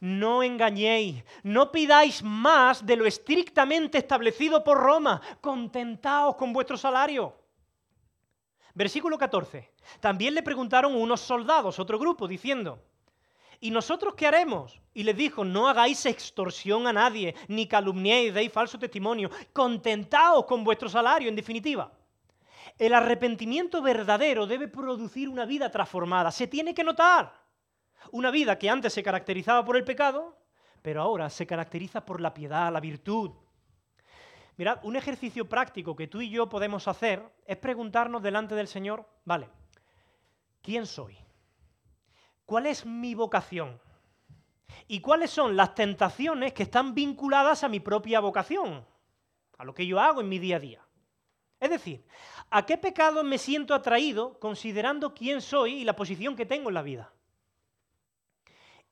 no 0.00 0.42
engañéis, 0.42 1.24
no 1.42 1.72
pidáis 1.72 2.22
más 2.22 2.84
de 2.84 2.96
lo 2.96 3.06
estrictamente 3.06 3.98
establecido 3.98 4.62
por 4.62 4.78
Roma, 4.78 5.20
contentaos 5.40 6.36
con 6.36 6.52
vuestro 6.52 6.76
salario. 6.76 7.34
Versículo 8.74 9.18
14. 9.18 9.72
También 10.00 10.34
le 10.34 10.42
preguntaron 10.42 10.94
unos 10.94 11.20
soldados, 11.20 11.78
otro 11.78 11.98
grupo, 11.98 12.28
diciendo, 12.28 12.80
¿y 13.60 13.70
nosotros 13.70 14.14
qué 14.14 14.26
haremos? 14.26 14.80
Y 14.94 15.02
les 15.02 15.16
dijo, 15.16 15.44
no 15.44 15.68
hagáis 15.68 16.06
extorsión 16.06 16.86
a 16.86 16.92
nadie, 16.92 17.34
ni 17.48 17.66
calumniéis, 17.66 18.32
deis 18.32 18.52
falso 18.52 18.78
testimonio, 18.78 19.30
contentaos 19.52 20.44
con 20.44 20.62
vuestro 20.62 20.88
salario, 20.88 21.28
en 21.28 21.36
definitiva. 21.36 21.90
El 22.78 22.94
arrepentimiento 22.94 23.82
verdadero 23.82 24.46
debe 24.46 24.68
producir 24.68 25.28
una 25.28 25.44
vida 25.44 25.70
transformada. 25.70 26.30
Se 26.30 26.46
tiene 26.46 26.74
que 26.74 26.84
notar. 26.84 27.32
Una 28.12 28.30
vida 28.30 28.58
que 28.58 28.70
antes 28.70 28.92
se 28.92 29.02
caracterizaba 29.02 29.64
por 29.64 29.76
el 29.76 29.84
pecado, 29.84 30.36
pero 30.82 31.02
ahora 31.02 31.28
se 31.30 31.46
caracteriza 31.46 32.04
por 32.04 32.20
la 32.20 32.32
piedad, 32.32 32.72
la 32.72 32.80
virtud. 32.80 33.32
Mirad, 34.56 34.80
un 34.82 34.96
ejercicio 34.96 35.48
práctico 35.48 35.94
que 35.94 36.08
tú 36.08 36.20
y 36.20 36.30
yo 36.30 36.48
podemos 36.48 36.88
hacer 36.88 37.22
es 37.46 37.56
preguntarnos 37.58 38.22
delante 38.22 38.54
del 38.54 38.66
Señor, 38.66 39.08
vale, 39.24 39.48
¿quién 40.62 40.86
soy? 40.86 41.16
¿Cuál 42.44 42.66
es 42.66 42.84
mi 42.84 43.14
vocación? 43.14 43.80
¿Y 44.86 45.00
cuáles 45.00 45.30
son 45.30 45.56
las 45.56 45.74
tentaciones 45.74 46.52
que 46.52 46.62
están 46.62 46.94
vinculadas 46.94 47.62
a 47.62 47.68
mi 47.68 47.78
propia 47.78 48.20
vocación? 48.20 48.84
A 49.58 49.64
lo 49.64 49.74
que 49.74 49.86
yo 49.86 50.00
hago 50.00 50.20
en 50.20 50.28
mi 50.28 50.38
día 50.38 50.56
a 50.56 50.60
día. 50.60 50.88
Es 51.60 51.70
decir, 51.70 52.04
¿a 52.50 52.64
qué 52.64 52.78
pecado 52.78 53.22
me 53.24 53.38
siento 53.38 53.74
atraído 53.74 54.38
considerando 54.38 55.14
quién 55.14 55.40
soy 55.40 55.74
y 55.74 55.84
la 55.84 55.96
posición 55.96 56.36
que 56.36 56.46
tengo 56.46 56.70
en 56.70 56.74
la 56.74 56.82
vida? 56.82 57.12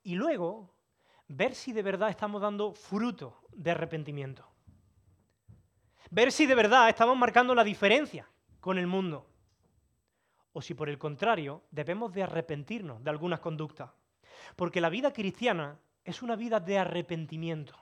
Y 0.07 0.15
luego, 0.15 0.73
ver 1.27 1.57
si 1.57 1.73
de 1.73 1.83
verdad 1.83 2.11
estamos 2.11 2.41
dando 2.41 2.73
fruto 2.73 3.43
de 3.53 3.73
arrepentimiento. 3.73 4.49
Ver 6.11 6.31
si 6.31 6.47
de 6.47 6.55
verdad 6.55 6.89
estamos 6.89 7.17
marcando 7.17 7.57
la 7.57 7.65
diferencia 7.65 8.31
con 8.61 8.79
el 8.79 8.87
mundo. 8.87 9.27
O 10.53 10.63
si 10.63 10.75
por 10.75 10.89
el 10.89 10.97
contrario 10.97 11.65
debemos 11.73 12.15
de 12.15 12.23
arrepentirnos 12.23 13.03
de 13.03 13.11
algunas 13.11 13.41
conductas. 13.41 13.91
Porque 14.55 14.81
la 14.81 14.91
vida 14.91 15.13
cristiana 15.13 15.77
es 16.05 16.23
una 16.23 16.37
vida 16.37 16.61
de 16.61 16.79
arrepentimiento. 16.79 17.75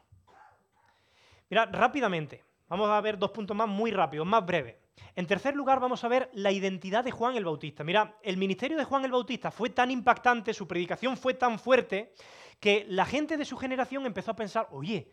Mira, 1.51 1.67
rápidamente, 1.67 2.43
Vamos 2.69 2.89
a 2.89 3.01
ver 3.01 3.19
dos 3.19 3.31
puntos 3.31 3.57
más 3.57 3.69
muy 3.69 3.91
rápidos, 3.91 4.27
más 4.27 4.45
breves. 4.45 4.77
En 5.17 5.27
tercer 5.27 5.55
lugar, 5.55 5.81
vamos 5.81 6.03
a 6.03 6.09
ver 6.09 6.29
la 6.33 6.51
identidad 6.51 7.05
de 7.05 7.11
Juan 7.11 7.37
el 7.37 7.45
Bautista. 7.45 7.85
Mira, 7.85 8.19
el 8.23 8.37
ministerio 8.37 8.77
de 8.77 8.85
Juan 8.85 9.05
el 9.05 9.13
Bautista 9.13 9.51
fue 9.51 9.71
tan 9.71 9.91
impactante, 9.91 10.53
su 10.53 10.67
predicación 10.67 11.17
fue 11.17 11.35
tan 11.35 11.59
fuerte, 11.59 12.15
que 12.59 12.85
la 12.89 13.05
gente 13.05 13.37
de 13.37 13.45
su 13.45 13.57
generación 13.57 14.07
empezó 14.07 14.33
a 14.33 14.37
pensar, 14.37 14.69
oye, 14.73 15.13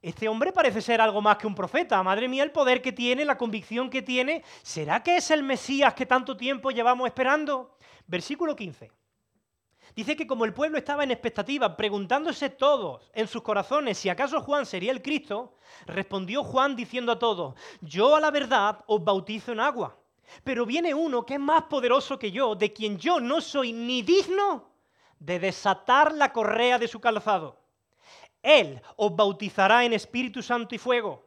este 0.00 0.28
hombre 0.28 0.52
parece 0.52 0.80
ser 0.82 1.00
algo 1.00 1.22
más 1.22 1.38
que 1.38 1.46
un 1.46 1.54
profeta. 1.54 2.02
Madre 2.02 2.28
mía, 2.28 2.42
el 2.42 2.52
poder 2.52 2.82
que 2.82 2.92
tiene, 2.92 3.24
la 3.24 3.38
convicción 3.38 3.88
que 3.88 4.02
tiene. 4.02 4.42
¿Será 4.62 5.02
que 5.02 5.16
es 5.16 5.30
el 5.30 5.42
Mesías 5.42 5.94
que 5.94 6.04
tanto 6.04 6.36
tiempo 6.36 6.70
llevamos 6.70 7.06
esperando? 7.06 7.76
Versículo 8.06 8.54
15. 8.54 8.90
Dice 9.94 10.16
que 10.16 10.26
como 10.26 10.44
el 10.44 10.52
pueblo 10.52 10.78
estaba 10.78 11.04
en 11.04 11.10
expectativa, 11.10 11.76
preguntándose 11.76 12.50
todos 12.50 13.10
en 13.12 13.28
sus 13.28 13.42
corazones 13.42 13.98
si 13.98 14.08
acaso 14.08 14.40
Juan 14.40 14.66
sería 14.66 14.90
el 14.90 15.02
Cristo, 15.02 15.54
respondió 15.86 16.42
Juan 16.42 16.74
diciendo 16.74 17.12
a 17.12 17.18
todos, 17.18 17.54
yo 17.80 18.16
a 18.16 18.20
la 18.20 18.30
verdad 18.30 18.84
os 18.86 19.04
bautizo 19.04 19.52
en 19.52 19.60
agua, 19.60 19.96
pero 20.42 20.66
viene 20.66 20.94
uno 20.94 21.24
que 21.24 21.34
es 21.34 21.40
más 21.40 21.64
poderoso 21.64 22.18
que 22.18 22.32
yo, 22.32 22.54
de 22.56 22.72
quien 22.72 22.98
yo 22.98 23.20
no 23.20 23.40
soy 23.40 23.72
ni 23.72 24.02
digno 24.02 24.72
de 25.18 25.38
desatar 25.38 26.12
la 26.12 26.32
correa 26.32 26.78
de 26.78 26.88
su 26.88 27.00
calzado. 27.00 27.60
Él 28.42 28.82
os 28.96 29.14
bautizará 29.16 29.84
en 29.84 29.92
Espíritu 29.92 30.42
Santo 30.42 30.74
y 30.74 30.78
fuego. 30.78 31.24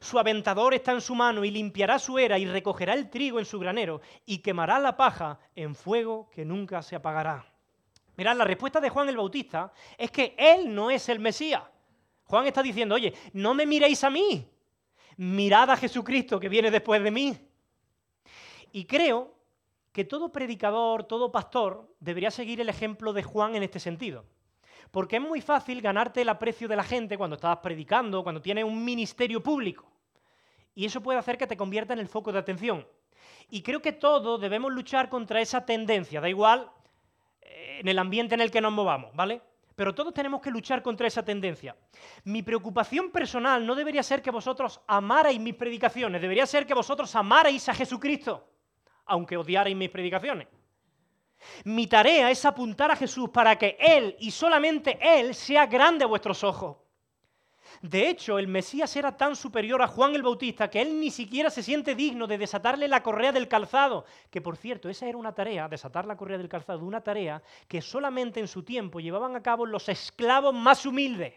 Su 0.00 0.18
aventador 0.18 0.74
está 0.74 0.92
en 0.92 1.00
su 1.00 1.14
mano 1.14 1.44
y 1.44 1.50
limpiará 1.50 1.98
su 1.98 2.18
era 2.18 2.38
y 2.38 2.46
recogerá 2.46 2.94
el 2.94 3.08
trigo 3.08 3.38
en 3.38 3.44
su 3.44 3.58
granero 3.58 4.00
y 4.24 4.38
quemará 4.38 4.78
la 4.78 4.96
paja 4.96 5.38
en 5.54 5.74
fuego 5.74 6.28
que 6.30 6.44
nunca 6.44 6.82
se 6.82 6.96
apagará. 6.96 7.46
Mirad, 8.16 8.36
la 8.36 8.44
respuesta 8.44 8.80
de 8.80 8.88
Juan 8.88 9.08
el 9.08 9.16
Bautista 9.16 9.72
es 9.98 10.10
que 10.10 10.34
él 10.38 10.74
no 10.74 10.90
es 10.90 11.08
el 11.08 11.18
Mesías. 11.18 11.62
Juan 12.24 12.46
está 12.46 12.62
diciendo, 12.62 12.94
oye, 12.94 13.14
no 13.32 13.54
me 13.54 13.66
miréis 13.66 14.02
a 14.02 14.10
mí, 14.10 14.48
mirad 15.16 15.70
a 15.70 15.76
Jesucristo 15.76 16.40
que 16.40 16.48
viene 16.48 16.70
después 16.70 17.02
de 17.02 17.10
mí. 17.10 17.36
Y 18.72 18.84
creo 18.84 19.34
que 19.92 20.04
todo 20.04 20.32
predicador, 20.32 21.04
todo 21.04 21.30
pastor 21.30 21.94
debería 22.00 22.30
seguir 22.30 22.60
el 22.60 22.68
ejemplo 22.68 23.12
de 23.12 23.22
Juan 23.22 23.54
en 23.54 23.62
este 23.62 23.78
sentido. 23.78 24.24
Porque 24.90 25.16
es 25.16 25.22
muy 25.22 25.40
fácil 25.40 25.80
ganarte 25.80 26.22
el 26.22 26.28
aprecio 26.28 26.68
de 26.68 26.76
la 26.76 26.84
gente 26.84 27.16
cuando 27.16 27.36
estás 27.36 27.58
predicando, 27.58 28.22
cuando 28.22 28.42
tienes 28.42 28.64
un 28.64 28.84
ministerio 28.84 29.42
público. 29.42 29.90
Y 30.74 30.84
eso 30.84 31.02
puede 31.02 31.18
hacer 31.18 31.38
que 31.38 31.46
te 31.46 31.56
convierta 31.56 31.92
en 31.92 32.00
el 32.00 32.08
foco 32.08 32.32
de 32.32 32.38
atención. 32.38 32.86
Y 33.48 33.62
creo 33.62 33.80
que 33.80 33.92
todos 33.92 34.40
debemos 34.40 34.72
luchar 34.72 35.08
contra 35.08 35.40
esa 35.40 35.64
tendencia, 35.64 36.20
da 36.20 36.28
igual 36.28 36.70
en 37.56 37.88
el 37.88 37.98
ambiente 37.98 38.34
en 38.34 38.40
el 38.42 38.50
que 38.50 38.60
nos 38.60 38.72
movamos, 38.72 39.14
¿vale? 39.14 39.40
Pero 39.74 39.94
todos 39.94 40.12
tenemos 40.12 40.40
que 40.40 40.50
luchar 40.50 40.82
contra 40.82 41.06
esa 41.06 41.24
tendencia. 41.24 41.76
Mi 42.24 42.42
preocupación 42.42 43.10
personal 43.10 43.66
no 43.66 43.74
debería 43.74 44.02
ser 44.02 44.22
que 44.22 44.30
vosotros 44.30 44.80
amarais 44.86 45.40
mis 45.40 45.54
predicaciones, 45.54 46.20
debería 46.20 46.46
ser 46.46 46.66
que 46.66 46.74
vosotros 46.74 47.14
amarais 47.14 47.68
a 47.68 47.74
Jesucristo, 47.74 48.46
aunque 49.06 49.36
odiarais 49.36 49.76
mis 49.76 49.90
predicaciones. 49.90 50.48
Mi 51.64 51.86
tarea 51.86 52.30
es 52.30 52.44
apuntar 52.44 52.90
a 52.90 52.96
Jesús 52.96 53.30
para 53.30 53.56
que 53.56 53.76
Él 53.78 54.16
y 54.18 54.30
solamente 54.30 54.98
Él 55.00 55.34
sea 55.34 55.66
grande 55.66 56.04
a 56.04 56.08
vuestros 56.08 56.42
ojos. 56.44 56.76
De 57.82 58.08
hecho, 58.08 58.38
el 58.38 58.48
Mesías 58.48 58.94
era 58.96 59.16
tan 59.16 59.36
superior 59.36 59.82
a 59.82 59.86
Juan 59.86 60.14
el 60.14 60.22
Bautista 60.22 60.68
que 60.70 60.80
él 60.82 60.98
ni 61.00 61.10
siquiera 61.10 61.50
se 61.50 61.62
siente 61.62 61.94
digno 61.94 62.26
de 62.26 62.38
desatarle 62.38 62.88
la 62.88 63.02
correa 63.02 63.32
del 63.32 63.48
calzado. 63.48 64.04
Que 64.30 64.40
por 64.40 64.56
cierto, 64.56 64.88
esa 64.88 65.06
era 65.06 65.18
una 65.18 65.34
tarea, 65.34 65.68
desatar 65.68 66.06
la 66.06 66.16
correa 66.16 66.38
del 66.38 66.48
calzado, 66.48 66.84
una 66.84 67.02
tarea 67.02 67.42
que 67.68 67.82
solamente 67.82 68.40
en 68.40 68.48
su 68.48 68.62
tiempo 68.62 69.00
llevaban 69.00 69.36
a 69.36 69.42
cabo 69.42 69.66
los 69.66 69.88
esclavos 69.88 70.54
más 70.54 70.86
humildes. 70.86 71.34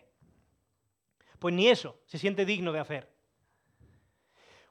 Pues 1.39 1.53
ni 1.53 1.67
eso 1.67 1.99
se 2.05 2.17
siente 2.17 2.45
digno 2.45 2.71
de 2.71 2.79
hacer. 2.79 3.13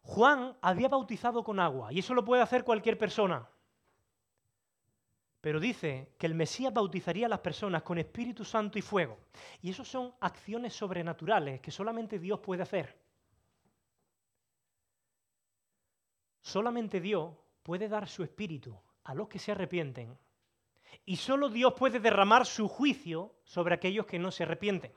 Juan 0.03 0.57
había 0.63 0.89
bautizado 0.89 1.45
con 1.45 1.61
agua 1.61 1.93
y 1.93 1.99
eso 1.99 2.15
lo 2.15 2.25
puede 2.25 2.43
hacer 2.43 2.65
cualquier 2.65 2.97
persona. 2.97 3.49
Pero 5.41 5.61
dice 5.61 6.15
que 6.19 6.27
el 6.27 6.35
Mesías 6.35 6.75
bautizaría 6.75 7.27
a 7.27 7.29
las 7.29 7.39
personas 7.39 7.83
con 7.83 7.99
Espíritu 7.99 8.45
Santo 8.45 8.79
y 8.79 8.83
fuego. 8.83 9.19
Y 9.63 9.71
eso 9.71 9.85
son 9.85 10.13
acciones 10.21 10.75
sobrenaturales 10.75 11.61
que 11.61 11.71
solamente 11.71 12.19
Dios 12.19 12.41
puede 12.41 12.63
hacer. 12.63 12.99
Solamente 16.41 17.01
Dios 17.01 17.35
puede 17.63 17.89
dar 17.89 18.09
su 18.09 18.23
espíritu 18.25 18.77
a 19.05 19.15
los 19.15 19.29
que 19.29 19.39
se 19.39 19.53
arrepienten. 19.53 20.19
Y 21.05 21.17
solo 21.17 21.49
Dios 21.51 21.75
puede 21.75 22.01
derramar 22.01 22.47
su 22.47 22.67
juicio 22.69 23.35
sobre 23.45 23.75
aquellos 23.75 24.07
que 24.07 24.19
no 24.19 24.31
se 24.31 24.43
arrepienten. 24.43 24.93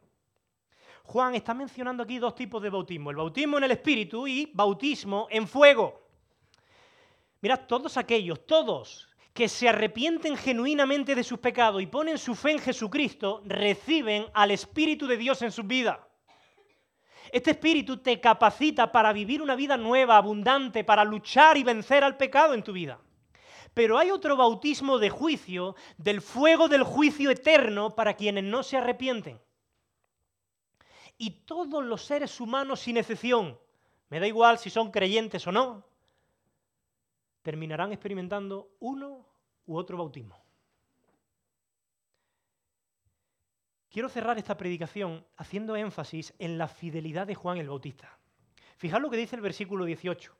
Juan 1.03 1.35
está 1.35 1.53
mencionando 1.53 2.03
aquí 2.03 2.19
dos 2.19 2.35
tipos 2.35 2.61
de 2.63 2.69
bautismo, 2.69 3.09
el 3.09 3.17
bautismo 3.17 3.57
en 3.57 3.65
el 3.65 3.71
espíritu 3.71 4.27
y 4.27 4.49
bautismo 4.53 5.27
en 5.29 5.47
fuego. 5.47 6.01
Mirad, 7.41 7.65
todos 7.67 7.97
aquellos, 7.97 8.45
todos 8.45 9.10
que 9.33 9.47
se 9.47 9.69
arrepienten 9.69 10.35
genuinamente 10.35 11.15
de 11.15 11.23
sus 11.23 11.39
pecados 11.39 11.81
y 11.81 11.87
ponen 11.87 12.17
su 12.17 12.35
fe 12.35 12.51
en 12.51 12.59
Jesucristo, 12.59 13.41
reciben 13.45 14.25
al 14.33 14.51
Espíritu 14.51 15.07
de 15.07 15.17
Dios 15.17 15.41
en 15.41 15.51
su 15.51 15.63
vida. 15.63 16.07
Este 17.31 17.51
Espíritu 17.51 17.97
te 17.97 18.19
capacita 18.19 18.91
para 18.91 19.13
vivir 19.13 19.41
una 19.41 19.55
vida 19.55 19.77
nueva, 19.77 20.17
abundante, 20.17 20.83
para 20.83 21.05
luchar 21.05 21.55
y 21.55 21.63
vencer 21.63 22.03
al 22.03 22.17
pecado 22.17 22.53
en 22.53 22.63
tu 22.63 22.73
vida. 22.73 22.99
Pero 23.73 23.97
hay 23.97 24.11
otro 24.11 24.35
bautismo 24.35 24.99
de 24.99 25.09
juicio, 25.09 25.75
del 25.97 26.21
fuego 26.21 26.67
del 26.67 26.83
juicio 26.83 27.31
eterno 27.31 27.95
para 27.95 28.15
quienes 28.15 28.43
no 28.43 28.63
se 28.63 28.77
arrepienten. 28.77 29.39
Y 31.17 31.45
todos 31.45 31.85
los 31.85 32.03
seres 32.03 32.41
humanos, 32.41 32.81
sin 32.81 32.97
excepción, 32.97 33.57
me 34.09 34.19
da 34.19 34.27
igual 34.27 34.57
si 34.57 34.69
son 34.69 34.91
creyentes 34.91 35.47
o 35.47 35.53
no, 35.53 35.85
terminarán 37.41 37.91
experimentando 37.91 38.75
uno 38.79 39.25
u 39.65 39.77
otro 39.77 39.97
bautismo. 39.97 40.41
Quiero 43.89 44.07
cerrar 44.07 44.37
esta 44.37 44.55
predicación 44.55 45.25
haciendo 45.35 45.75
énfasis 45.75 46.33
en 46.39 46.57
la 46.57 46.67
fidelidad 46.67 47.27
de 47.27 47.35
Juan 47.35 47.57
el 47.57 47.67
Bautista. 47.67 48.17
Fijad 48.77 49.01
lo 49.01 49.09
que 49.09 49.17
dice 49.17 49.35
el 49.35 49.41
versículo 49.41 49.83
18. 49.83 50.33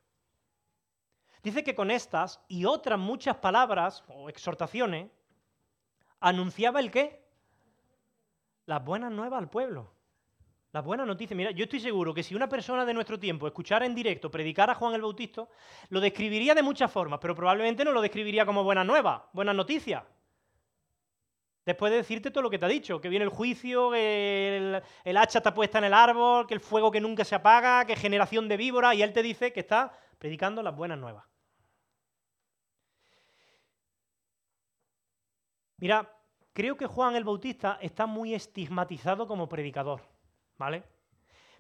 Dice 1.43 1.63
que 1.63 1.75
con 1.75 1.91
estas 1.91 2.39
y 2.47 2.65
otras 2.65 2.97
muchas 2.97 3.37
palabras 3.37 4.03
o 4.07 4.29
exhortaciones 4.29 5.11
anunciaba 6.19 6.79
el 6.79 6.91
qué? 6.91 7.27
Las 8.65 8.85
buenas 8.85 9.11
nuevas 9.11 9.39
al 9.39 9.49
pueblo. 9.49 9.91
La 10.73 10.81
buena 10.81 11.05
noticia, 11.05 11.35
mira, 11.35 11.51
yo 11.51 11.65
estoy 11.65 11.81
seguro 11.81 12.13
que 12.13 12.23
si 12.23 12.33
una 12.33 12.47
persona 12.47 12.85
de 12.85 12.93
nuestro 12.93 13.19
tiempo 13.19 13.45
escuchara 13.45 13.85
en 13.85 13.93
directo 13.93 14.31
predicar 14.31 14.69
a 14.69 14.75
Juan 14.75 14.93
el 14.93 15.01
Bautista, 15.01 15.45
lo 15.89 15.99
describiría 15.99 16.55
de 16.55 16.63
muchas 16.63 16.89
formas, 16.89 17.19
pero 17.21 17.35
probablemente 17.35 17.83
no 17.83 17.91
lo 17.91 18.01
describiría 18.01 18.45
como 18.45 18.63
buena 18.63 18.83
nueva, 18.85 19.29
buena 19.33 19.53
noticia. 19.53 20.05
Después 21.65 21.91
de 21.91 21.97
decirte 21.97 22.31
todo 22.31 22.41
lo 22.41 22.49
que 22.49 22.57
te 22.57 22.65
ha 22.65 22.69
dicho, 22.69 23.01
que 23.01 23.09
viene 23.09 23.25
el 23.25 23.29
juicio, 23.29 23.91
que 23.91 24.81
el, 25.03 25.17
hacha 25.17 25.39
está 25.39 25.53
puesta 25.53 25.77
en 25.77 25.83
el 25.83 25.93
árbol, 25.93 26.47
que 26.47 26.53
el 26.53 26.61
fuego 26.61 26.89
que 26.89 27.01
nunca 27.01 27.25
se 27.25 27.35
apaga, 27.35 27.85
que 27.85 27.97
generación 27.97 28.47
de 28.47 28.55
víboras, 28.57 28.95
y 28.95 29.03
él 29.03 29.11
te 29.11 29.21
dice 29.21 29.51
que 29.51 29.59
está 29.59 29.91
predicando 30.17 30.63
las 30.63 30.75
buenas 30.75 30.97
nuevas. 30.97 31.25
Mira, 35.77 36.09
creo 36.53 36.77
que 36.77 36.87
Juan 36.87 37.15
el 37.15 37.25
Bautista 37.25 37.77
está 37.81 38.05
muy 38.05 38.33
estigmatizado 38.33 39.27
como 39.27 39.49
predicador. 39.49 40.01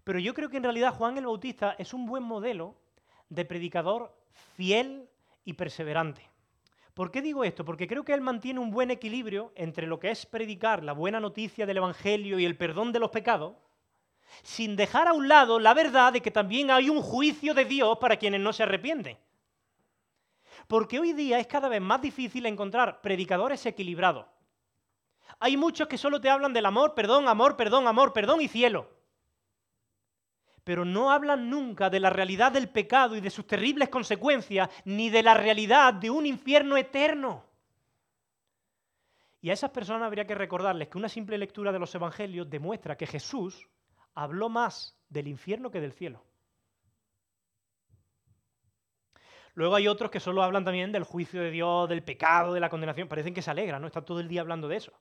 Pero 0.03 0.19
yo 0.19 0.33
creo 0.33 0.49
que 0.49 0.57
en 0.57 0.63
realidad 0.63 0.93
Juan 0.93 1.17
el 1.17 1.25
Bautista 1.25 1.75
es 1.77 1.93
un 1.93 2.05
buen 2.05 2.23
modelo 2.23 2.75
de 3.29 3.45
predicador 3.45 4.15
fiel 4.55 5.09
y 5.45 5.53
perseverante. 5.53 6.29
¿Por 6.93 7.09
qué 7.09 7.21
digo 7.21 7.43
esto? 7.43 7.63
Porque 7.63 7.87
creo 7.87 8.03
que 8.03 8.13
él 8.13 8.21
mantiene 8.21 8.59
un 8.59 8.71
buen 8.71 8.91
equilibrio 8.91 9.53
entre 9.55 9.87
lo 9.87 9.99
que 9.99 10.11
es 10.11 10.25
predicar 10.25 10.83
la 10.83 10.93
buena 10.93 11.19
noticia 11.19 11.65
del 11.65 11.77
Evangelio 11.77 12.37
y 12.37 12.45
el 12.45 12.57
perdón 12.57 12.91
de 12.91 12.99
los 12.99 13.11
pecados, 13.11 13.55
sin 14.43 14.75
dejar 14.75 15.07
a 15.07 15.13
un 15.13 15.27
lado 15.27 15.59
la 15.59 15.73
verdad 15.73 16.13
de 16.13 16.21
que 16.21 16.31
también 16.31 16.69
hay 16.69 16.89
un 16.89 17.01
juicio 17.01 17.53
de 17.53 17.65
Dios 17.65 17.97
para 17.99 18.17
quienes 18.17 18.41
no 18.41 18.51
se 18.51 18.63
arrepienten. 18.63 19.17
Porque 20.67 20.99
hoy 20.99 21.13
día 21.13 21.39
es 21.39 21.47
cada 21.47 21.69
vez 21.69 21.81
más 21.81 22.01
difícil 22.01 22.45
encontrar 22.45 23.01
predicadores 23.01 23.65
equilibrados. 23.65 24.25
Hay 25.39 25.57
muchos 25.57 25.87
que 25.87 25.97
solo 25.97 26.19
te 26.21 26.29
hablan 26.29 26.53
del 26.53 26.65
amor, 26.65 26.93
perdón, 26.93 27.27
amor, 27.27 27.55
perdón, 27.55 27.87
amor, 27.87 28.13
perdón 28.13 28.41
y 28.41 28.47
cielo. 28.47 28.89
Pero 30.63 30.85
no 30.85 31.11
hablan 31.11 31.49
nunca 31.49 31.89
de 31.89 31.99
la 31.99 32.09
realidad 32.09 32.51
del 32.51 32.69
pecado 32.69 33.15
y 33.15 33.21
de 33.21 33.29
sus 33.29 33.47
terribles 33.47 33.89
consecuencias, 33.89 34.69
ni 34.85 35.09
de 35.09 35.23
la 35.23 35.33
realidad 35.33 35.93
de 35.93 36.09
un 36.09 36.25
infierno 36.25 36.77
eterno. 36.77 37.45
Y 39.41 39.49
a 39.49 39.53
esas 39.53 39.71
personas 39.71 40.05
habría 40.05 40.27
que 40.27 40.35
recordarles 40.35 40.87
que 40.87 40.99
una 40.99 41.09
simple 41.09 41.37
lectura 41.37 41.71
de 41.71 41.79
los 41.79 41.93
evangelios 41.95 42.47
demuestra 42.49 42.95
que 42.95 43.07
Jesús 43.07 43.67
habló 44.13 44.49
más 44.49 44.95
del 45.09 45.27
infierno 45.27 45.71
que 45.71 45.81
del 45.81 45.93
cielo. 45.93 46.23
Luego 49.55 49.75
hay 49.75 49.87
otros 49.87 50.11
que 50.11 50.19
solo 50.19 50.43
hablan 50.43 50.63
también 50.63 50.91
del 50.91 51.03
juicio 51.03 51.41
de 51.41 51.49
Dios, 51.49 51.89
del 51.89 52.03
pecado, 52.03 52.53
de 52.53 52.59
la 52.59 52.69
condenación. 52.69 53.07
Parecen 53.07 53.33
que 53.33 53.41
se 53.41 53.51
alegran, 53.51 53.81
¿no? 53.81 53.87
Están 53.87 54.05
todo 54.05 54.19
el 54.19 54.27
día 54.27 54.41
hablando 54.41 54.67
de 54.67 54.77
eso 54.77 54.93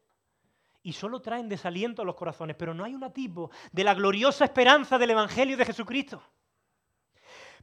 y 0.83 0.93
solo 0.93 1.21
traen 1.21 1.49
desaliento 1.49 2.03
a 2.03 2.05
los 2.05 2.15
corazones, 2.15 2.57
pero 2.57 2.75
no 2.75 2.85
hay 2.85 2.95
un 2.95 3.13
tipo 3.13 3.51
de 3.73 3.85
la 3.85 3.95
gloriosa 3.95 4.45
esperanza 4.45 4.99
del 4.99 5.11
Evangelio 5.11 5.57
de 5.57 5.67
Jesucristo. 5.67 6.23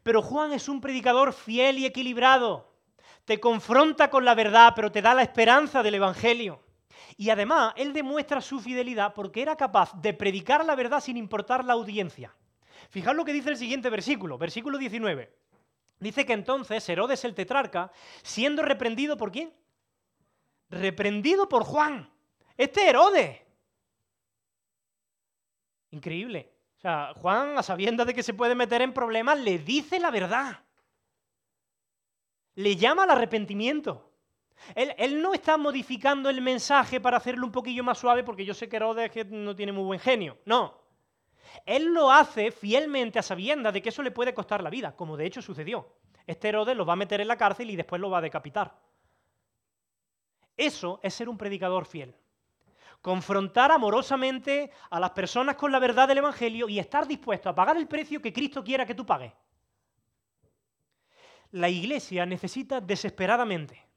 Pero 0.04 0.22
Juan 0.22 0.54
es 0.54 0.70
un 0.70 0.80
predicador 0.80 1.34
fiel 1.34 1.80
y 1.80 1.86
equilibrado. 1.86 2.74
Te 3.26 3.40
confronta 3.40 4.10
con 4.10 4.24
la 4.24 4.36
verdad, 4.36 4.74
pero 4.76 4.92
te 4.92 5.02
da 5.02 5.14
la 5.14 5.24
esperanza 5.24 5.84
del 5.84 5.96
Evangelio. 5.96 6.64
Y 7.18 7.30
además, 7.30 7.74
él 7.76 7.94
demuestra 7.94 8.42
su 8.42 8.60
fidelidad 8.60 9.14
porque 9.14 9.42
era 9.42 9.56
capaz 9.56 9.94
de 10.00 10.14
predicar 10.14 10.64
la 10.64 10.76
verdad 10.76 11.02
sin 11.02 11.18
importar 11.18 11.66
la 11.66 11.74
audiencia. 11.74 12.36
Fijaos 12.90 13.18
lo 13.18 13.26
que 13.26 13.34
dice 13.34 13.50
el 13.50 13.58
siguiente 13.58 13.90
versículo, 13.90 14.38
versículo 14.38 14.78
19. 14.78 15.36
Dice 16.00 16.26
que 16.26 16.34
entonces 16.34 16.88
Herodes 16.88 17.26
el 17.26 17.34
tetrarca, 17.34 17.92
siendo 18.22 18.62
reprendido 18.62 19.18
por 19.18 19.32
quién? 19.32 19.52
Reprendido 20.70 21.50
por 21.50 21.64
Juan 21.64 22.10
este 22.58 22.90
Herodes. 22.90 23.40
Increíble. 25.92 26.52
O 26.78 26.80
sea, 26.80 27.14
Juan, 27.16 27.58
a 27.58 27.64
sabiendas 27.64 28.08
de 28.08 28.14
que 28.14 28.24
se 28.24 28.34
puede 28.34 28.56
meter 28.56 28.82
en 28.82 28.94
problemas, 28.94 29.40
le 29.40 29.60
dice 29.60 30.00
la 30.00 30.12
verdad. 30.12 30.60
Le 32.56 32.76
llama 32.76 33.04
al 33.04 33.12
arrepentimiento. 33.12 34.12
Él, 34.74 34.94
él, 34.98 35.22
no 35.22 35.34
está 35.34 35.58
modificando 35.58 36.30
el 36.30 36.42
mensaje 36.42 37.00
para 37.00 37.18
hacerlo 37.18 37.46
un 37.46 37.52
poquillo 37.52 37.84
más 37.84 38.00
suave, 38.00 38.24
porque 38.24 38.44
yo 38.46 38.56
sé 38.56 38.68
que 38.68 38.78
Herodes 38.78 39.12
no 39.28 39.56
tiene 39.56 39.72
muy 39.72 39.84
buen 39.84 40.00
genio. 40.00 40.40
No. 40.46 40.82
Él 41.66 41.94
lo 41.94 42.12
hace 42.12 42.52
fielmente 42.52 43.20
a 43.20 43.24
sabiendas 43.24 43.74
de 43.74 43.82
que 43.82 43.90
eso 43.90 44.02
le 44.02 44.12
puede 44.12 44.34
costar 44.34 44.64
la 44.64 44.70
vida, 44.70 44.96
como 44.96 45.16
de 45.16 45.28
hecho 45.28 45.42
sucedió. 45.42 45.96
Este 46.26 46.50
Herodes 46.50 46.76
lo 46.76 46.86
va 46.86 46.94
a 46.94 46.98
meter 46.98 47.22
en 47.22 47.28
la 47.28 47.38
cárcel 47.38 47.70
y 47.70 47.76
después 47.76 48.02
lo 48.02 48.10
va 48.10 48.18
a 48.18 48.22
decapitar. 48.22 48.80
Eso 50.56 51.00
es 51.04 51.14
ser 51.14 51.30
un 51.30 51.38
predicador 51.38 51.86
fiel 51.86 52.16
confrontar 53.02 53.72
amorosamente 53.72 54.72
a 54.90 55.00
las 55.00 55.12
personas 55.12 55.56
con 55.56 55.72
la 55.72 55.80
verdad 55.80 56.08
del 56.08 56.20
Evangelio 56.20 56.68
y 56.68 56.80
estar 56.80 57.08
dispuesto 57.08 57.50
a 57.50 57.56
pagar 57.56 57.78
el 57.78 57.88
precio 57.88 58.22
que 58.22 58.34
Cristo 58.34 58.64
quiera 58.64 58.86
que 58.86 58.96
tú 58.96 59.06
pagues. 59.06 59.34
la 61.52 61.70
iglesia 61.70 62.26
necesita 62.26 62.82
desesperadamente 62.82 63.88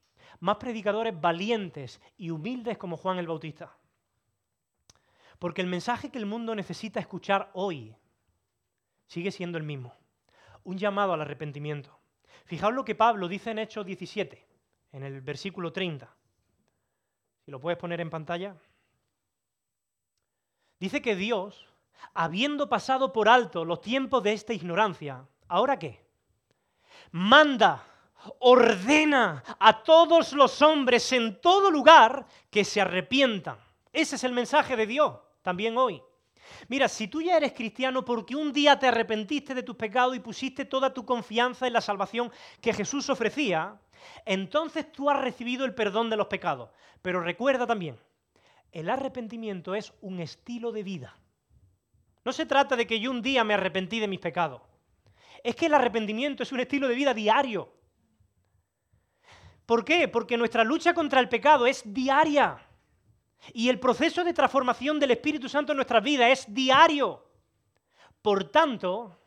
más 0.41 0.57
predicadores 0.57 1.19
valientes 1.21 2.01
y 2.17 2.31
humildes 2.31 2.79
como 2.79 2.97
Juan 2.97 3.19
el 3.19 3.27
Bautista. 3.27 3.77
Porque 5.39 5.61
el 5.61 5.67
mensaje 5.67 6.11
que 6.11 6.19
el 6.19 6.27
mundo 6.27 6.55
necesita 6.55 7.01
escuchar 7.01 7.51
hoy 7.55 7.95
sigue 9.07 9.31
siendo 9.31 9.59
el 9.59 9.65
mismo. 9.65 9.95
Un 10.65 10.79
llamado 10.79 11.13
al 11.13 11.21
arrepentimiento. 11.21 11.99
Fijaos 12.45 12.75
lo 12.75 12.85
que 12.85 12.95
Pablo 12.95 13.29
dice 13.29 13.51
en 13.51 13.59
Hechos 13.59 13.85
17, 13.87 14.47
en 14.93 15.03
el 15.03 15.21
versículo 15.21 15.73
30. 15.73 16.09
Si 17.45 17.51
lo 17.51 17.61
puedes 17.61 17.79
poner 17.79 18.01
en 18.01 18.11
pantalla. 18.11 18.57
Dice 20.81 21.03
que 21.03 21.15
Dios, 21.15 21.67
habiendo 22.15 22.69
pasado 22.69 23.13
por 23.13 23.29
alto 23.29 23.67
los 23.67 23.83
tiempos 23.83 24.23
de 24.23 24.33
esta 24.33 24.55
ignorancia, 24.55 25.27
¿ahora 25.47 25.79
qué? 25.79 26.03
Manda, 27.13 27.85
ordena 28.39 29.45
a 29.59 29.83
todos 29.83 30.33
los 30.33 30.63
hombres 30.63 31.13
en 31.13 31.41
todo 31.41 31.71
lugar 31.71 32.27
que 32.51 32.65
se 32.65 32.81
arrepientan. 32.81 33.59
Ese 33.93 34.17
es 34.17 34.25
el 34.25 34.33
mensaje 34.33 34.75
de 34.75 34.87
Dios 34.87 35.19
también 35.43 35.77
hoy. 35.77 36.03
Mira, 36.69 36.89
si 36.89 37.09
tú 37.09 37.21
ya 37.21 37.37
eres 37.37 37.53
cristiano 37.53 38.05
porque 38.05 38.35
un 38.35 38.53
día 38.53 38.79
te 38.79 38.89
arrepentiste 38.89 39.55
de 39.55 39.63
tus 39.63 39.77
pecados 39.77 40.17
y 40.17 40.21
pusiste 40.21 40.65
toda 40.65 40.93
tu 40.93 41.05
confianza 41.05 41.67
en 41.67 41.75
la 41.75 41.81
salvación 41.81 42.33
que 42.61 42.73
Jesús 42.73 43.09
ofrecía, 43.11 43.79
entonces 44.25 44.91
tú 44.91 45.11
has 45.11 45.21
recibido 45.21 45.65
el 45.65 45.75
perdón 45.75 46.11
de 46.11 46.17
los 46.17 46.27
pecados. 46.27 46.71
Pero 47.03 47.21
recuerda 47.21 47.67
también, 47.67 47.99
el 48.73 48.89
arrepentimiento 48.89 49.75
es 49.75 49.93
un 50.01 50.21
estilo 50.21 50.73
de 50.73 50.83
vida. 50.83 51.17
No 52.25 52.33
se 52.33 52.47
trata 52.47 52.77
de 52.77 52.87
que 52.87 53.01
yo 53.01 53.11
un 53.11 53.23
día 53.23 53.45
me 53.45 53.55
arrepentí 53.55 53.99
de 53.99 54.09
mis 54.09 54.21
pecados. 54.21 54.63
Es 55.43 55.57
que 55.57 55.67
el 55.67 55.75
arrepentimiento 55.75 56.43
es 56.43 56.53
un 56.53 56.61
estilo 56.61 56.87
de 56.87 56.95
vida 56.95 57.15
diario. 57.15 57.73
¿Por 59.65 59.85
qué? 59.85 60.09
Porque 60.09 60.37
nuestra 60.37 60.65
lucha 60.65 60.93
contra 60.93 61.21
el 61.21 61.29
pecado 61.29 61.67
es 61.67 61.83
diaria. 61.87 62.67
Y 63.55 63.69
el 63.69 63.81
proceso 63.81 64.23
de 64.23 64.35
transformación 64.35 65.01
del 65.01 65.13
Espíritu 65.13 65.49
Santo 65.49 65.73
en 65.73 65.77
nuestras 65.77 66.03
vidas 66.03 66.31
es 66.31 66.55
diario. 66.55 67.25
Por 68.21 68.45
tanto, 68.51 69.19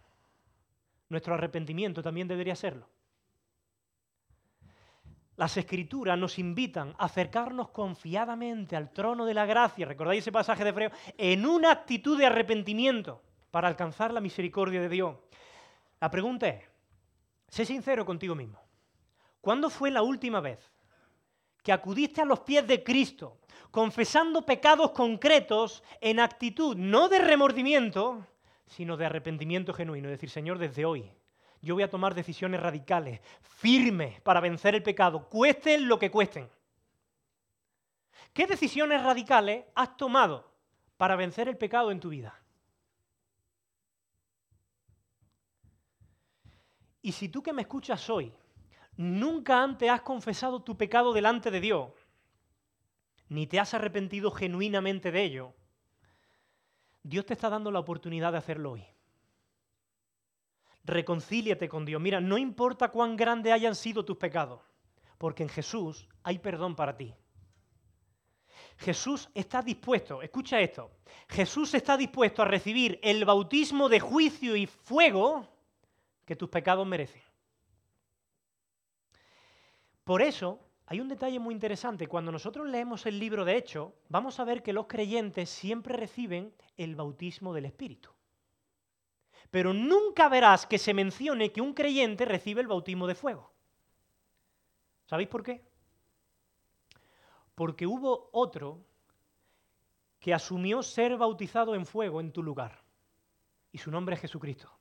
nuestro 1.10 1.34
arrepentimiento 1.34 2.04
también 2.04 2.28
debería 2.28 2.56
serlo. 2.56 2.93
Las 5.36 5.58
escrituras 5.58 6.18
nos 6.18 6.38
invitan 6.38 6.94
a 6.98 7.06
acercarnos 7.06 7.70
confiadamente 7.70 8.76
al 8.76 8.92
trono 8.92 9.26
de 9.26 9.34
la 9.34 9.46
gracia, 9.46 9.86
recordáis 9.86 10.22
ese 10.24 10.32
pasaje 10.32 10.64
de 10.64 10.70
Hebreo, 10.70 10.92
en 11.18 11.46
una 11.46 11.72
actitud 11.72 12.18
de 12.18 12.28
arrepentimiento 12.28 13.22
para 13.50 13.68
alcanzar 13.68 14.14
la 14.14 14.22
misericordia 14.22 14.82
de 14.82 14.90
Dios. 14.90 15.18
La 16.00 16.12
pregunta 16.12 16.48
es, 16.48 16.64
sé 17.48 17.66
sincero 17.66 18.06
contigo 18.06 18.36
mismo, 18.36 18.60
¿cuándo 19.42 19.70
fue 19.70 19.90
la 19.90 20.04
última 20.04 20.40
vez 20.40 20.60
que 21.64 21.72
acudiste 21.72 22.22
a 22.22 22.26
los 22.26 22.42
pies 22.42 22.68
de 22.68 22.84
Cristo, 22.84 23.40
confesando 23.72 24.46
pecados 24.46 24.92
concretos 24.92 25.82
en 26.02 26.20
actitud 26.20 26.76
no 26.76 27.08
de 27.08 27.20
remordimiento, 27.20 28.28
sino 28.68 28.98
de 28.98 29.06
arrepentimiento 29.06 29.74
genuino. 29.74 30.10
Es 30.10 30.14
decir, 30.14 30.30
Señor, 30.30 30.60
desde 30.60 30.86
hoy 30.86 31.10
yo 31.64 31.76
voy 31.76 31.84
a 31.84 31.90
tomar 31.90 32.14
decisiones 32.14 32.60
radicales, 32.60 33.22
firmes, 33.42 34.20
para 34.22 34.42
vencer 34.42 34.76
el 34.76 34.84
pecado, 34.84 35.30
cuesten 35.30 35.88
lo 35.88 35.98
que 35.98 36.12
cuesten. 36.12 36.50
¿Qué 38.34 38.46
decisiones 38.46 39.02
radicales 39.02 39.64
has 39.74 39.96
tomado 39.96 40.52
para 40.98 41.16
vencer 41.16 41.48
el 41.48 41.58
pecado 41.58 41.90
en 41.90 42.02
tu 42.02 42.10
vida? 42.10 42.38
Y 47.02 47.14
si 47.14 47.30
tú 47.30 47.42
que 47.42 47.54
me 47.54 47.62
escuchas 47.62 48.10
hoy 48.10 48.34
nunca 48.98 49.64
antes 49.64 49.90
has 49.90 50.02
confesado 50.02 50.64
tu 50.64 50.78
pecado 50.78 51.14
delante 51.14 51.50
de 51.50 51.62
Dios, 51.62 51.92
ni 53.30 53.48
te 53.48 53.62
has 53.62 53.74
arrepentido 53.74 54.32
genuinamente 54.32 55.12
de 55.12 55.24
ello, 55.24 55.54
Dios 57.04 57.26
te 57.26 57.34
está 57.34 57.50
dando 57.50 57.72
la 57.72 57.80
oportunidad 57.80 58.34
de 58.34 58.38
hacerlo 58.40 58.74
hoy. 58.74 58.86
Reconcíliate 60.84 61.70
con 61.70 61.86
Dios. 61.86 62.02
Mira, 62.02 62.20
no 62.20 62.38
importa 62.38 62.90
cuán 62.90 63.16
grandes 63.16 63.54
hayan 63.54 63.76
sido 63.76 64.04
tus 64.04 64.18
pecados, 64.18 64.62
porque 65.18 65.44
en 65.44 65.50
Jesús 65.50 66.08
hay 66.24 66.40
perdón 66.40 66.76
para 66.76 66.98
ti. 66.98 67.14
Jesús 68.78 69.30
está 69.34 69.62
dispuesto, 69.62 70.22
escucha 70.22 70.60
esto, 70.60 70.92
Jesús 71.30 71.74
está 71.74 71.96
dispuesto 71.96 72.42
a 72.42 72.46
recibir 72.46 73.00
el 73.04 73.24
bautismo 73.24 73.88
de 73.88 74.00
juicio 74.00 74.56
y 74.56 74.66
fuego 74.66 75.48
que 76.26 76.36
tus 76.36 76.50
pecados 76.50 76.86
merecen. 76.86 77.22
Por 80.04 80.22
eso, 80.22 80.60
hay 80.86 81.00
un 81.00 81.08
detalle 81.08 81.40
muy 81.40 81.54
interesante. 81.54 82.08
Cuando 82.08 82.32
nosotros 82.32 82.68
leemos 82.68 83.06
el 83.06 83.20
libro 83.20 83.46
de 83.46 83.58
Hechos, 83.58 83.94
vamos 84.10 84.40
a 84.40 84.44
ver 84.44 84.62
que 84.62 84.74
los 84.74 84.88
creyentes 84.88 85.50
siempre 85.50 85.96
reciben 85.96 86.54
el 86.76 86.96
bautismo 86.96 87.54
del 87.54 87.66
Espíritu. 87.66 88.10
Pero 89.52 89.74
nunca 89.74 90.30
verás 90.30 90.66
que 90.66 90.78
se 90.78 90.94
mencione 90.94 91.52
que 91.52 91.62
un 91.62 91.74
creyente 91.74 92.26
recibe 92.26 92.62
el 92.62 92.68
bautismo 92.68 93.08
de 93.08 93.16
fuego. 93.16 93.52
¿Sabéis 95.06 95.30
por 95.30 95.44
qué? 95.44 95.64
Porque 97.56 97.86
hubo 97.86 98.30
otro 98.32 98.84
que 100.20 100.34
asumió 100.34 100.82
ser 100.82 101.18
bautizado 101.18 101.76
en 101.76 101.86
fuego 101.86 102.22
en 102.22 102.32
tu 102.32 102.42
lugar. 102.42 102.82
Y 103.72 103.78
su 103.78 103.92
nombre 103.92 104.16
es 104.16 104.22
Jesucristo. 104.22 104.72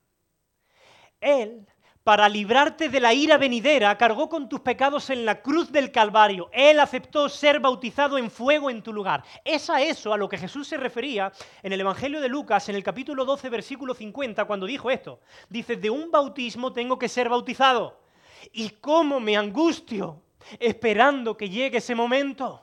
Él 1.19 1.67
para 2.03 2.27
librarte 2.27 2.89
de 2.89 2.99
la 2.99 3.13
ira 3.13 3.37
venidera, 3.37 3.97
cargó 3.97 4.27
con 4.27 4.49
tus 4.49 4.59
pecados 4.59 5.09
en 5.09 5.25
la 5.25 5.41
cruz 5.41 5.71
del 5.71 5.91
Calvario. 5.91 6.49
Él 6.51 6.79
aceptó 6.79 7.29
ser 7.29 7.61
bautizado 7.61 8.17
en 8.17 8.29
fuego 8.29 8.69
en 8.69 8.81
tu 8.81 8.91
lugar. 8.91 9.23
Es 9.45 9.69
a 9.69 9.81
eso 9.81 10.13
a 10.13 10.17
lo 10.17 10.27
que 10.27 10.37
Jesús 10.37 10.67
se 10.67 10.77
refería 10.77 11.31
en 11.61 11.71
el 11.71 11.79
Evangelio 11.79 12.19
de 12.19 12.27
Lucas, 12.27 12.67
en 12.67 12.75
el 12.75 12.83
capítulo 12.83 13.23
12, 13.23 13.49
versículo 13.49 13.93
50, 13.93 14.43
cuando 14.45 14.65
dijo 14.65 14.91
esto. 14.91 15.21
Dice, 15.47 15.77
de 15.77 15.89
un 15.89 16.11
bautismo 16.11 16.73
tengo 16.73 16.99
que 16.99 17.07
ser 17.07 17.29
bautizado. 17.29 18.01
¿Y 18.51 18.69
cómo 18.69 19.21
me 19.21 19.37
angustio 19.37 20.21
esperando 20.59 21.37
que 21.37 21.49
llegue 21.49 21.77
ese 21.77 21.95
momento? 21.95 22.62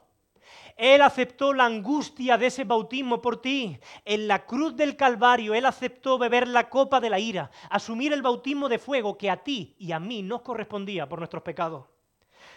Él 0.80 1.02
aceptó 1.02 1.52
la 1.52 1.66
angustia 1.66 2.38
de 2.38 2.46
ese 2.46 2.64
bautismo 2.64 3.20
por 3.20 3.42
ti. 3.42 3.78
En 4.06 4.26
la 4.26 4.46
cruz 4.46 4.74
del 4.74 4.96
Calvario, 4.96 5.52
Él 5.52 5.66
aceptó 5.66 6.16
beber 6.16 6.48
la 6.48 6.70
copa 6.70 7.00
de 7.00 7.10
la 7.10 7.18
ira, 7.18 7.50
asumir 7.68 8.14
el 8.14 8.22
bautismo 8.22 8.66
de 8.66 8.78
fuego 8.78 9.18
que 9.18 9.28
a 9.28 9.42
ti 9.42 9.74
y 9.78 9.92
a 9.92 10.00
mí 10.00 10.22
nos 10.22 10.40
correspondía 10.40 11.06
por 11.06 11.18
nuestros 11.18 11.42
pecados. 11.42 11.84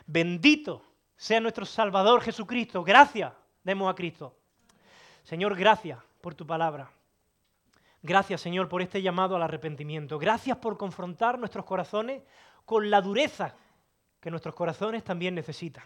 Bendito 0.05 0.85
sea 1.17 1.41
nuestro 1.41 1.65
Salvador 1.65 2.21
Jesucristo. 2.21 2.81
Gracias 2.81 3.33
demos 3.61 3.91
a 3.91 3.95
Cristo. 3.95 4.37
Señor, 5.23 5.57
gracias 5.57 5.99
por 6.21 6.33
tu 6.33 6.47
palabra. 6.47 6.89
Gracias, 8.01 8.39
Señor, 8.39 8.69
por 8.69 8.81
este 8.81 9.01
llamado 9.01 9.35
al 9.35 9.43
arrepentimiento. 9.43 10.17
Gracias 10.17 10.57
por 10.57 10.77
confrontar 10.77 11.37
nuestros 11.39 11.65
corazones 11.65 12.23
con 12.63 12.89
la 12.89 13.01
dureza 13.01 13.55
que 14.21 14.31
nuestros 14.31 14.55
corazones 14.55 15.03
también 15.03 15.35
necesitan. 15.35 15.83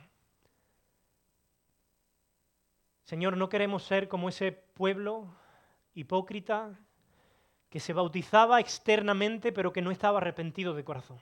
Señor, 3.07 3.37
no 3.37 3.47
queremos 3.47 3.83
ser 3.83 4.09
como 4.09 4.27
ese 4.27 4.51
pueblo 4.51 5.33
hipócrita 5.93 6.77
que 7.69 7.79
se 7.79 7.93
bautizaba 7.93 8.59
externamente 8.59 9.53
pero 9.53 9.71
que 9.71 9.81
no 9.81 9.91
estaba 9.91 10.17
arrepentido 10.17 10.73
de 10.73 10.83
corazón. 10.83 11.21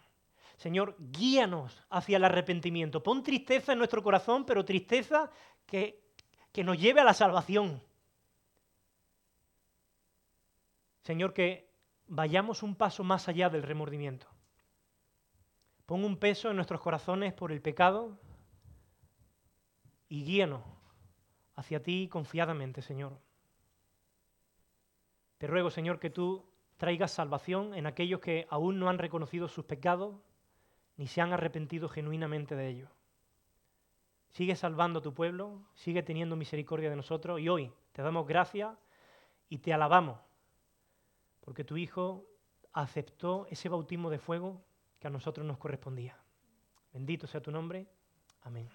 Señor, 0.58 0.96
guíanos 0.98 1.86
hacia 1.92 2.18
el 2.18 2.24
arrepentimiento. 2.24 3.04
Pon 3.04 3.22
tristeza 3.22 3.74
en 3.74 3.78
nuestro 3.78 4.02
corazón, 4.02 4.48
pero 4.48 4.66
tristeza 4.66 5.30
que, 5.68 6.02
que 6.52 6.64
nos 6.64 6.80
lleve 6.80 7.02
a 7.02 7.04
la 7.04 7.14
salvación. 7.14 7.84
Señor, 11.04 11.36
que 11.36 11.70
vayamos 12.08 12.64
un 12.64 12.74
paso 12.74 13.04
más 13.04 13.28
allá 13.28 13.48
del 13.48 13.62
remordimiento. 13.62 14.26
Pon 15.86 16.04
un 16.04 16.18
peso 16.18 16.50
en 16.50 16.56
nuestros 16.56 16.82
corazones 16.82 17.32
por 17.34 17.52
el 17.52 17.62
pecado 17.62 18.18
y 20.10 20.24
guíanos 20.24 20.75
hacia 21.56 21.82
ti 21.82 22.08
confiadamente, 22.12 22.82
Señor. 22.82 23.20
Te 25.38 25.48
ruego, 25.48 25.70
Señor, 25.70 26.00
que 26.00 26.10
tú 26.10 26.46
traigas 26.78 27.12
salvación 27.12 27.74
en 27.74 27.88
aquellos 27.88 28.20
que 28.20 28.48
aún 28.50 28.80
no 28.80 28.90
han 28.90 28.98
reconocido 28.98 29.48
sus 29.48 29.66
pecados 29.66 30.16
ni 30.98 31.08
se 31.08 31.22
han 31.22 31.34
arrepentido 31.34 31.90
genuinamente 31.90 32.56
de 32.56 32.68
ellos. 32.68 32.90
Sigue 34.30 34.56
salvando 34.56 35.00
a 35.00 35.02
tu 35.02 35.14
pueblo, 35.14 35.62
sigue 35.74 36.04
teniendo 36.04 36.36
misericordia 36.36 36.90
de 36.90 36.96
nosotros 36.96 37.40
y 37.40 37.50
hoy 37.50 37.72
te 37.94 38.02
damos 38.02 38.28
gracias 38.28 38.76
y 39.50 39.60
te 39.60 39.74
alabamos 39.74 40.20
porque 41.46 41.64
tu 41.64 41.78
Hijo 41.78 42.26
aceptó 42.74 43.48
ese 43.50 43.70
bautismo 43.70 44.10
de 44.10 44.20
fuego 44.20 44.62
que 45.00 45.08
a 45.08 45.12
nosotros 45.12 45.46
nos 45.46 45.58
correspondía. 45.58 46.18
Bendito 46.92 47.28
sea 47.28 47.42
tu 47.42 47.52
nombre. 47.52 47.88
Amén. 48.42 48.68